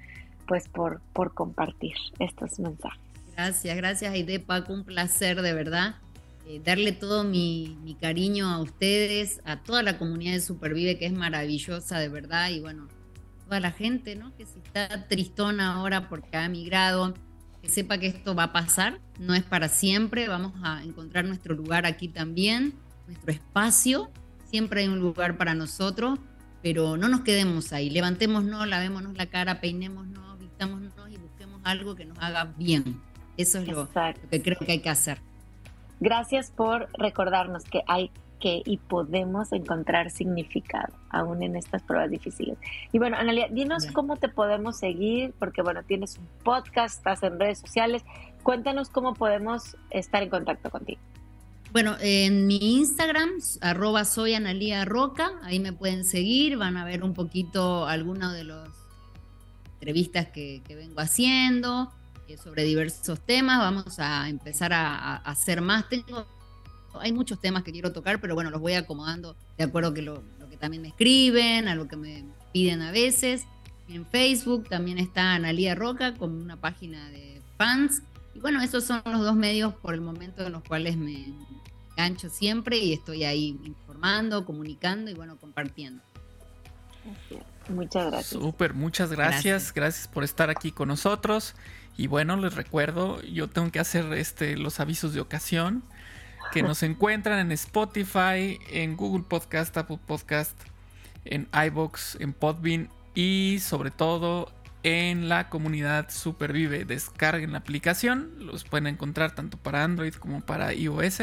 pues 0.47 0.68
por, 0.68 1.01
por 1.12 1.33
compartir 1.33 1.95
estos 2.18 2.59
mensajes. 2.59 3.01
Gracias, 3.35 3.77
gracias 3.77 4.12
Aide 4.12 4.39
Paco, 4.39 4.72
un 4.72 4.85
placer 4.85 5.43
de 5.43 5.55
verdad. 5.55 5.97
Eh, 6.47 6.61
darle 6.62 6.92
todo 6.92 7.24
mi, 7.24 7.78
mi, 7.82 7.95
cariño 7.95 8.51
a 8.51 8.61
ustedes, 8.61 9.40
a 9.45 9.62
toda 9.62 9.82
la 9.82 9.97
comunidad 9.97 10.34
de 10.34 10.40
Supervive, 10.40 10.99
que 10.99 11.07
es 11.07 11.12
maravillosa 11.12 11.99
de 11.99 12.09
verdad, 12.09 12.51
y 12.51 12.61
bueno, 12.61 12.86
toda 13.45 13.61
la 13.61 13.70
gente, 13.70 14.14
¿no? 14.14 14.36
Que 14.36 14.45
si 14.45 14.59
está 14.59 15.09
tristona 15.09 15.74
ahora 15.74 16.09
porque 16.09 16.36
ha 16.36 16.47
migrado, 16.51 17.14
que 17.62 17.70
sepa 17.70 17.97
que 17.97 18.09
esto 18.09 18.34
va 18.34 18.45
a 18.45 18.53
pasar, 18.53 19.01
no 19.18 19.34
es 19.34 19.42
para 19.42 19.68
siempre, 19.68 20.28
vamos 20.28 20.53
a 20.62 20.82
encontrar 20.84 21.24
nuestro 21.24 21.55
lugar 21.55 21.86
aquí 21.86 22.09
también, 22.09 22.74
nuestro 23.07 23.32
espacio, 23.32 24.11
siempre 24.51 24.82
hay 24.82 24.88
un 24.88 24.99
lugar 24.99 25.38
para 25.38 25.55
nosotros, 25.55 26.18
pero 26.62 26.99
no 26.99 27.09
nos 27.09 27.22
quedemos 27.22 27.72
ahí, 27.72 27.88
levantémonos, 27.88 28.68
lavémonos 28.68 29.16
la 29.16 29.26
cara, 29.26 29.61
peinémonos, 29.62 30.38
vistámonos 30.38 30.92
y 31.11 31.16
busquemos 31.16 31.61
algo 31.64 31.95
que 31.95 32.05
nos 32.05 32.18
haga 32.18 32.53
bien. 32.59 33.01
Eso 33.36 33.59
es 33.59 33.66
lo, 33.66 33.88
que 34.30 34.42
creo 34.42 34.59
que 34.59 34.72
hay 34.72 34.80
que 34.80 34.90
hacer. 34.90 35.20
Gracias 36.01 36.51
por 36.51 36.88
recordarnos 36.99 37.64
que 37.64 37.82
hay 37.86 38.11
que 38.40 38.62
y 38.66 38.76
podemos 38.76 39.53
encontrar 39.53 40.11
significado 40.11 40.92
aún 41.09 41.42
en 41.42 41.57
estas 41.57 41.82
pruebas 41.82 42.11
difíciles. 42.11 42.59
Y 42.92 42.99
bueno, 42.99 43.16
Analia, 43.16 43.49
dinos 43.49 43.86
cómo 43.86 44.16
te 44.16 44.28
podemos 44.28 44.76
seguir, 44.76 45.32
porque 45.38 45.62
bueno, 45.62 45.82
tienes 45.82 46.18
un 46.18 46.26
podcast, 46.42 46.99
estás 46.99 47.22
en 47.22 47.38
redes 47.38 47.61
sociales. 47.61 48.05
Cuéntanos 48.42 48.90
cómo 48.90 49.14
podemos 49.14 49.76
estar 49.90 50.22
en 50.22 50.28
contacto 50.28 50.68
contigo. 50.68 51.01
Bueno, 51.72 51.97
en 52.01 52.47
mi 52.47 52.59
Instagram, 52.76 53.30
arroba 53.61 54.05
soy 54.05 54.34
Analia 54.34 54.84
Roca, 54.84 55.32
ahí 55.42 55.59
me 55.59 55.72
pueden 55.72 56.05
seguir, 56.05 56.57
van 56.57 56.76
a 56.76 56.84
ver 56.84 57.03
un 57.03 57.14
poquito 57.14 57.86
algunas 57.86 58.32
de 58.32 58.45
las 58.45 58.68
entrevistas 59.74 60.28
que, 60.28 60.62
que 60.64 60.76
vengo 60.76 61.01
haciendo, 61.01 61.92
sobre 62.43 62.64
diversos 62.64 63.20
temas. 63.20 63.59
Vamos 63.59 63.99
a 63.99 64.29
empezar 64.29 64.72
a, 64.72 65.16
hacer 65.16 65.61
más. 65.61 65.89
Tengo, 65.89 66.27
hay 67.01 67.12
muchos 67.12 67.41
temas 67.41 67.62
que 67.62 67.72
quiero 67.72 67.93
tocar, 67.93 68.20
pero 68.20 68.35
bueno, 68.35 68.51
los 68.51 68.61
voy 68.61 68.75
acomodando 68.75 69.37
de 69.59 69.64
acuerdo 69.64 69.91
a 69.91 70.03
lo, 70.03 70.22
lo 70.39 70.49
que 70.49 70.57
también 70.57 70.83
me 70.83 70.89
escriben, 70.89 71.68
a 71.68 71.75
lo 71.75 71.89
que 71.89 71.97
me 71.97 72.25
piden 72.53 72.83
a 72.83 72.91
veces. 72.91 73.45
En 73.89 74.07
Facebook 74.07 74.68
también 74.68 74.99
está 74.99 75.35
Analía 75.35 75.75
Roca 75.75 76.14
con 76.14 76.41
una 76.41 76.57
página 76.57 77.11
de 77.11 77.41
fans. 77.59 78.03
Y 78.35 78.41
bueno, 78.41 78.62
esos 78.62 78.85
son 78.85 79.03
los 79.05 79.20
dos 79.20 79.37
medios 79.37 79.75
por 79.75 79.95
el 79.95 80.01
momento 80.01 80.47
en 80.47 80.53
los 80.53 80.64
cuales 80.64 80.97
me 80.97 81.33
gancho 81.97 82.29
siempre 82.29 82.79
y 82.79 82.93
estoy 82.93 83.25
ahí 83.25 83.59
informando, 83.64 84.45
comunicando 84.45 85.11
y 85.11 85.14
bueno, 85.14 85.37
compartiendo. 85.37 86.03
Muchas 87.68 88.11
gracias. 88.11 88.43
Súper, 88.43 88.75
muchas 88.75 89.11
gracias. 89.11 89.72
gracias. 89.72 90.09
por 90.09 90.25
estar 90.25 90.51
aquí 90.51 90.72
con 90.72 90.89
nosotros. 90.89 91.55
Y 91.97 92.09
bueno, 92.09 92.36
les 92.36 92.55
recuerdo, 92.55 93.22
yo 93.22 93.49
tengo 93.49 93.70
que 93.70 93.78
hacer 93.78 94.12
este, 94.14 94.57
los 94.57 94.80
avisos 94.80 95.14
de 95.14 95.20
ocasión 95.20 95.82
que 96.53 96.62
nos 96.62 96.82
encuentran 96.82 97.38
en 97.38 97.53
Spotify, 97.53 98.59
en 98.70 98.97
Google 98.97 99.24
Podcast, 99.28 99.76
Apple 99.76 100.01
Podcast, 100.05 100.59
en 101.24 101.49
iBox, 101.66 102.16
en 102.20 102.32
Podbean 102.32 102.88
y 103.14 103.59
sobre 103.61 103.90
todo 103.90 104.53
en 104.82 105.28
la 105.28 105.49
comunidad 105.49 106.11
Supervive. 106.11 106.84
Descarguen 106.84 107.53
la 107.53 107.59
aplicación, 107.59 108.32
los 108.38 108.64
pueden 108.64 108.88
encontrar 108.88 109.34
tanto 109.34 109.57
para 109.57 109.84
Android 109.84 110.14
como 110.14 110.40
para 110.40 110.74
iOS 110.74 111.22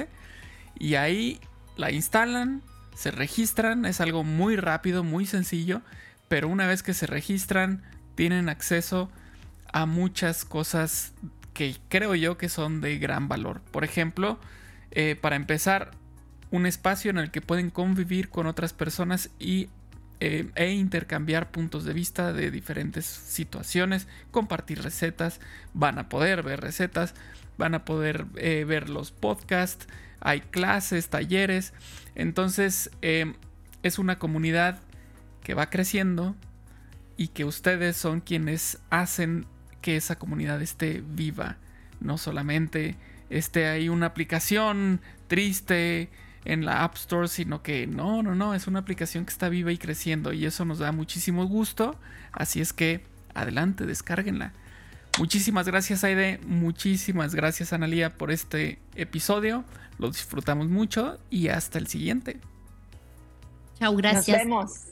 y 0.79 0.95
ahí 0.95 1.39
la 1.75 1.91
instalan, 1.91 2.61
se 2.95 3.11
registran, 3.11 3.85
es 3.85 4.01
algo 4.01 4.23
muy 4.23 4.55
rápido, 4.55 5.03
muy 5.03 5.25
sencillo, 5.25 5.81
pero 6.27 6.47
una 6.47 6.65
vez 6.65 6.81
que 6.81 6.93
se 6.93 7.07
registran 7.07 7.83
tienen 8.15 8.49
acceso 8.49 9.11
a 9.71 9.85
muchas 9.85 10.45
cosas 10.45 11.13
que 11.53 11.75
creo 11.89 12.15
yo 12.15 12.37
que 12.37 12.49
son 12.49 12.81
de 12.81 12.97
gran 12.97 13.27
valor. 13.27 13.61
Por 13.71 13.83
ejemplo, 13.83 14.39
eh, 14.91 15.15
para 15.19 15.35
empezar, 15.35 15.91
un 16.49 16.65
espacio 16.65 17.11
en 17.11 17.17
el 17.17 17.31
que 17.31 17.41
pueden 17.41 17.69
convivir 17.69 18.29
con 18.29 18.45
otras 18.45 18.73
personas 18.73 19.29
y, 19.39 19.69
eh, 20.19 20.49
e 20.55 20.71
intercambiar 20.71 21.51
puntos 21.51 21.85
de 21.85 21.93
vista 21.93 22.33
de 22.33 22.51
diferentes 22.51 23.05
situaciones, 23.05 24.07
compartir 24.31 24.81
recetas, 24.81 25.39
van 25.73 25.97
a 25.97 26.09
poder 26.09 26.43
ver 26.43 26.61
recetas, 26.61 27.15
van 27.57 27.73
a 27.73 27.85
poder 27.85 28.25
eh, 28.35 28.65
ver 28.67 28.89
los 28.89 29.11
podcasts, 29.11 29.87
hay 30.19 30.41
clases, 30.41 31.09
talleres, 31.09 31.73
entonces 32.15 32.91
es 33.01 33.97
una 33.97 34.19
comunidad 34.19 34.79
que 35.43 35.55
va 35.55 35.69
creciendo 35.69 36.35
y 37.17 37.29
que 37.29 37.45
ustedes 37.45 37.97
son 37.97 38.21
quienes 38.21 38.77
hacen 38.89 39.47
que 39.81 39.97
esa 39.97 40.17
comunidad 40.17 40.61
esté 40.61 41.03
viva. 41.05 41.57
No 41.99 42.17
solamente 42.17 42.95
esté 43.29 43.67
ahí 43.67 43.89
una 43.89 44.07
aplicación 44.07 45.01
triste 45.27 46.09
en 46.45 46.65
la 46.65 46.83
App 46.83 46.95
Store, 46.95 47.27
sino 47.27 47.61
que 47.61 47.87
no, 47.87 48.23
no, 48.23 48.35
no, 48.35 48.53
es 48.53 48.67
una 48.67 48.79
aplicación 48.79 49.25
que 49.25 49.31
está 49.31 49.49
viva 49.49 49.71
y 49.71 49.77
creciendo 49.77 50.33
y 50.33 50.45
eso 50.45 50.65
nos 50.65 50.79
da 50.79 50.91
muchísimo 50.91 51.45
gusto. 51.45 51.95
Así 52.31 52.61
es 52.61 52.73
que 52.73 53.01
adelante, 53.33 53.85
descárguenla. 53.85 54.53
Muchísimas 55.19 55.67
gracias 55.67 56.03
Aide, 56.03 56.39
muchísimas 56.45 57.35
gracias 57.35 57.73
Analia 57.73 58.17
por 58.17 58.31
este 58.31 58.79
episodio. 58.95 59.65
Lo 59.99 60.09
disfrutamos 60.09 60.67
mucho 60.67 61.19
y 61.29 61.49
hasta 61.49 61.77
el 61.77 61.87
siguiente. 61.87 62.39
Chao, 63.77 63.95
gracias. 63.95 64.37
Nos 64.37 64.45
vemos. 64.45 64.90